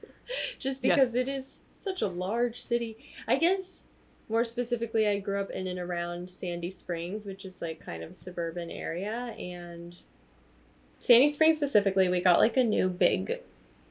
just 0.59 0.85
Yeah. 0.85 0.95
because 0.95 1.15
it 1.15 1.29
is 1.29 1.63
such 1.77 2.03
a 2.03 2.09
large 2.09 2.61
city. 2.61 2.99
I 3.27 3.37
guess 3.39 3.89
more 4.29 4.45
specifically, 4.45 5.07
I 5.09 5.19
grew 5.19 5.41
up 5.41 5.51
in 5.51 5.67
and 5.67 5.79
around 5.79 6.29
Sandy 6.29 6.71
Springs, 6.71 7.25
which 7.25 7.45
is 7.47 7.63
like 7.63 7.81
kind 7.81 8.03
of 8.03 8.11
a 8.11 8.15
suburban 8.15 8.71
area, 8.71 9.35
and 9.39 9.97
Sandy 10.99 11.30
Springs 11.30 11.57
specifically, 11.57 12.09
we 12.09 12.20
got 12.20 12.38
like 12.38 12.57
a 12.57 12.64
new 12.64 12.88
big 12.88 13.40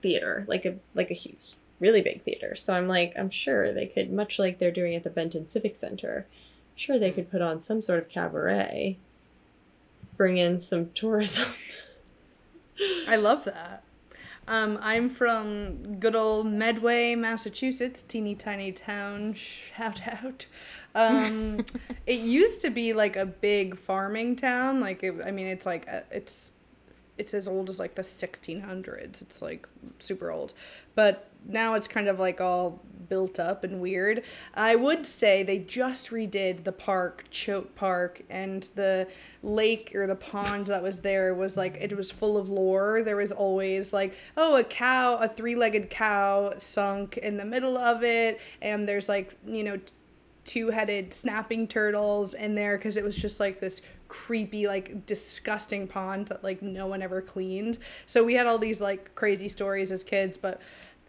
theater, 0.01 0.45
like 0.47 0.65
a 0.65 0.75
like 0.93 1.11
a 1.11 1.15
huge, 1.15 1.55
really 1.79 2.01
big 2.01 2.23
theater. 2.23 2.55
So 2.55 2.73
I'm 2.73 2.87
like, 2.87 3.13
I'm 3.17 3.29
sure 3.29 3.73
they 3.73 3.87
could, 3.87 4.11
much 4.11 4.39
like 4.39 4.59
they're 4.59 4.71
doing 4.71 4.95
at 4.95 5.03
the 5.03 5.09
Benton 5.09 5.47
Civic 5.47 5.75
Center, 5.75 6.25
sure 6.75 6.99
they 6.99 7.11
could 7.11 7.31
put 7.31 7.41
on 7.41 7.59
some 7.59 7.81
sort 7.81 7.99
of 7.99 8.09
cabaret, 8.09 8.97
bring 10.17 10.37
in 10.37 10.59
some 10.59 10.91
tourism. 10.93 11.53
I 13.07 13.15
love 13.15 13.45
that. 13.45 13.83
Um, 14.47 14.77
I'm 14.81 15.09
from 15.09 15.99
good 15.99 16.15
old 16.15 16.47
Medway, 16.47 17.15
Massachusetts, 17.15 18.03
teeny 18.03 18.35
tiny 18.35 18.71
town. 18.71 19.33
Shout 19.33 20.07
out. 20.07 20.45
Um, 20.93 21.65
it 22.05 22.19
used 22.19 22.61
to 22.61 22.69
be 22.69 22.93
like 22.93 23.15
a 23.15 23.25
big 23.25 23.77
farming 23.77 24.35
town. 24.35 24.81
Like, 24.81 25.03
it, 25.03 25.15
I 25.25 25.31
mean, 25.31 25.47
it's 25.47 25.65
like 25.65 25.87
a, 25.87 26.03
it's 26.11 26.51
it's 27.18 27.34
as 27.34 27.47
old 27.47 27.70
as 27.70 27.80
like 27.80 27.95
the 27.95 28.01
1600s. 28.01 29.22
It's 29.22 29.41
like 29.41 29.68
super 29.99 30.32
old, 30.32 30.53
but 30.95 31.30
now 31.47 31.76
it's 31.76 31.88
kind 31.88 32.07
of 32.07 32.20
like 32.20 32.41
all 32.41 32.82
built 33.07 33.39
up 33.39 33.63
and 33.63 33.80
weird. 33.80 34.24
I 34.53 34.76
would 34.76 35.05
say 35.05 35.43
they 35.43 35.59
just 35.59 36.09
redid 36.09 36.63
the 36.63 36.72
park, 36.72 37.26
Choate 37.30 37.76
Park, 37.76 38.24
and 38.30 38.63
the 38.76 39.07
lake 39.43 39.91
or 39.95 40.07
the 40.07 40.16
pond 40.16 40.68
that 40.68 40.82
was 40.82 41.01
there 41.01 41.34
was 41.34 41.55
like 41.55 41.78
it 41.80 41.95
was 41.95 42.11
full 42.11 42.38
of 42.38 42.49
lore. 42.49 43.03
There 43.03 43.16
was 43.16 43.32
always 43.32 43.93
like, 43.93 44.16
oh, 44.36 44.55
a 44.55 44.63
cow, 44.63 45.18
a 45.18 45.28
three-legged 45.28 45.89
cow 45.89 46.53
sunk 46.57 47.18
in 47.18 47.38
the 47.38 47.45
middle 47.45 47.78
of 47.78 48.03
it, 48.03 48.41
and 48.61 48.88
there's 48.88 49.07
like, 49.07 49.38
you 49.45 49.63
know, 49.63 49.80
two-headed 50.43 51.13
snapping 51.13 51.68
turtles 51.68 52.34
in 52.34 52.55
there 52.55 52.78
because 52.78 52.97
it 52.97 53.03
was 53.03 53.16
just 53.16 53.39
like 53.39 53.59
this 53.59 53.82
creepy 54.07 54.67
like 54.67 55.05
disgusting 55.05 55.87
pond 55.87 56.27
that 56.27 56.43
like 56.43 56.61
no 56.61 56.87
one 56.87 57.01
ever 57.01 57.21
cleaned. 57.21 57.77
So 58.05 58.23
we 58.23 58.33
had 58.35 58.45
all 58.47 58.57
these 58.57 58.81
like 58.81 59.15
crazy 59.15 59.49
stories 59.49 59.91
as 59.91 60.03
kids 60.03 60.37
but 60.37 60.61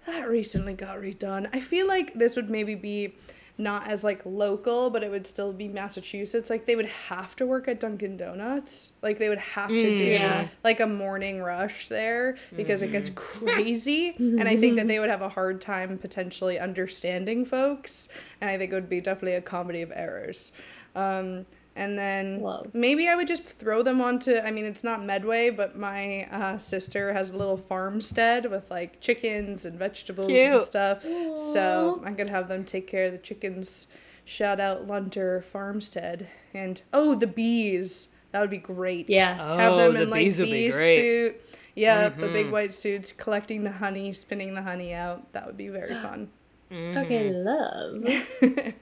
that 0.07 0.29
recently 0.29 0.75
got 0.75 0.99
redone. 0.99 1.49
I 1.53 1.61
feel 1.61 1.87
like 1.89 2.15
this 2.15 2.37
would 2.37 2.49
maybe 2.49 2.75
be 2.75 3.15
not 3.59 3.89
as 3.89 4.05
like 4.05 4.21
local 4.27 4.91
but 4.91 5.03
it 5.03 5.11
would 5.11 5.27
still 5.27 5.53
be 5.53 5.67
massachusetts. 5.67 6.51
Like 6.51 6.67
they 6.67 6.77
would 6.77 6.87
have 6.87 7.35
to 7.37 7.47
work 7.47 7.69
at 7.69 7.81
dunkin 7.81 8.17
donuts. 8.17 8.93
Like 9.03 9.19
they 9.19 9.29
would 9.31 9.39
have 9.39 9.69
to 9.71 9.97
do 9.97 10.05
Yeah. 10.05 10.49
like 10.63 10.79
a 10.81 10.87
morning 10.87 11.41
rush 11.43 11.89
there 11.89 12.37
because 12.55 12.83
it 12.83 12.93
gets 12.93 13.11
crazy. 13.15 14.11
And 14.19 14.47
i 14.49 14.57
think 14.57 14.77
that 14.77 14.89
they 14.89 14.99
would 15.01 15.11
have 15.11 15.23
a 15.23 15.29
hard 15.31 15.61
time 15.61 15.97
potentially 15.99 16.59
understanding 16.59 17.45
folks. 17.45 18.09
And 18.41 18.49
i 18.51 18.59
think 18.59 18.73
it 18.73 18.75
would 18.75 18.89
be 18.91 19.01
definitely 19.01 19.37
a 19.37 19.43
comedy 19.43 19.83
of 19.83 19.91
errors. 19.95 20.53
Um, 20.95 21.47
and 21.77 21.97
then 21.99 22.41
Love. 22.41 22.69
maybe 22.75 23.09
I 23.09 23.15
would 23.15 23.29
just 23.29 23.45
throw 23.45 23.83
them 23.83 24.01
onto. 24.01 24.39
I 24.39 24.51
mean, 24.51 24.65
it's 24.65 24.83
not 24.83 25.05
Medway, 25.05 25.51
but 25.51 25.79
my 25.79 26.25
uh, 26.33 26.59
sister 26.59 27.13
has 27.13 27.31
a 27.31 27.37
little 27.37 27.57
farmstead 27.57 28.51
with 28.51 28.71
like 28.71 29.01
chickens 29.01 29.65
and 29.65 29.79
vegetables 29.79 30.27
and 30.29 30.35
Cute. 30.37 30.63
stuff. 30.65 31.03
So 31.03 32.03
I 32.05 32.13
could 32.13 32.31
have 32.31 32.49
them 32.49 32.65
take 32.65 32.87
care 32.87 33.07
of 33.07 33.13
the 33.13 33.19
chickens. 33.19 33.87
Shout 34.25 34.59
out 34.59 34.89
Lunter 34.89 35.41
Farmstead 35.43 36.27
and 36.53 36.83
oh 36.93 37.15
the 37.15 37.29
bees. 37.29 38.09
That 38.33 38.41
would 38.41 38.51
be 38.51 38.59
great. 38.59 39.09
Yes. 39.09 39.39
have 39.39 39.73
Oh, 39.73 39.77
them 39.79 39.95
the 39.95 40.03
in 40.03 40.11
like 40.11 40.25
bees 40.25 40.39
would 40.41 40.47
be 40.47 40.67
bee 40.67 40.71
great. 40.71 41.01
suit. 41.01 41.41
Yeah, 41.77 42.09
the 42.09 42.29
big 42.29 42.51
white 42.51 42.73
suits, 42.73 43.13
collecting 43.13 43.63
the 43.63 43.71
honey, 43.71 44.13
spinning 44.15 44.55
the 44.55 44.63
honey 44.63 44.95
out. 44.95 45.33
That 45.35 45.47
would 45.47 45.57
be 45.59 45.69
very 45.69 45.95
fun. 46.03 46.31
Okay, 46.73 47.31
love. 47.33 48.05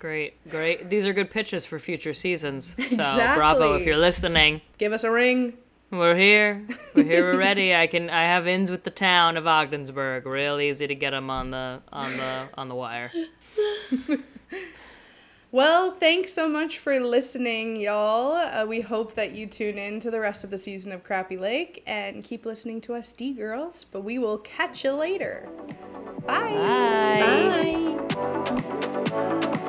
Great, 0.00 0.48
great. 0.50 0.90
These 0.90 1.06
are 1.06 1.12
good 1.12 1.30
pitches 1.30 1.64
for 1.66 1.78
future 1.78 2.12
seasons. 2.14 2.74
So 2.88 3.34
bravo 3.34 3.74
if 3.74 3.86
you're 3.86 3.98
listening. 3.98 4.62
Give 4.78 4.92
us 4.92 5.04
a 5.04 5.10
ring. 5.10 5.58
We're 5.90 6.16
here. 6.16 6.66
We're 6.94 7.04
here. 7.04 7.32
We're 7.32 7.38
ready. 7.48 7.74
I 7.74 7.86
can. 7.86 8.10
I 8.10 8.22
have 8.22 8.46
ins 8.46 8.70
with 8.70 8.84
the 8.84 8.90
town 8.90 9.36
of 9.36 9.46
Ogdensburg. 9.46 10.24
Real 10.24 10.58
easy 10.58 10.86
to 10.86 10.94
get 10.94 11.10
them 11.10 11.30
on 11.30 11.50
the 11.50 11.82
on 11.92 12.10
the 12.16 12.48
on 12.54 12.68
the 12.68 12.74
wire. 12.74 13.12
Well, 15.52 15.90
thanks 15.90 16.32
so 16.32 16.48
much 16.48 16.78
for 16.78 17.00
listening, 17.00 17.74
y'all. 17.74 18.34
Uh, 18.34 18.64
we 18.66 18.82
hope 18.82 19.16
that 19.16 19.32
you 19.32 19.48
tune 19.48 19.78
in 19.78 19.98
to 19.98 20.08
the 20.08 20.20
rest 20.20 20.44
of 20.44 20.50
the 20.50 20.58
season 20.58 20.92
of 20.92 21.02
Crappie 21.02 21.40
Lake 21.40 21.82
and 21.88 22.22
keep 22.22 22.46
listening 22.46 22.80
to 22.82 22.94
us, 22.94 23.10
D 23.10 23.32
girls. 23.32 23.82
But 23.82 24.04
we 24.04 24.16
will 24.16 24.38
catch 24.38 24.84
you 24.84 24.92
later. 24.92 25.48
Bye. 26.24 26.52
Bye. 27.58 27.98
Bye. 29.10 29.66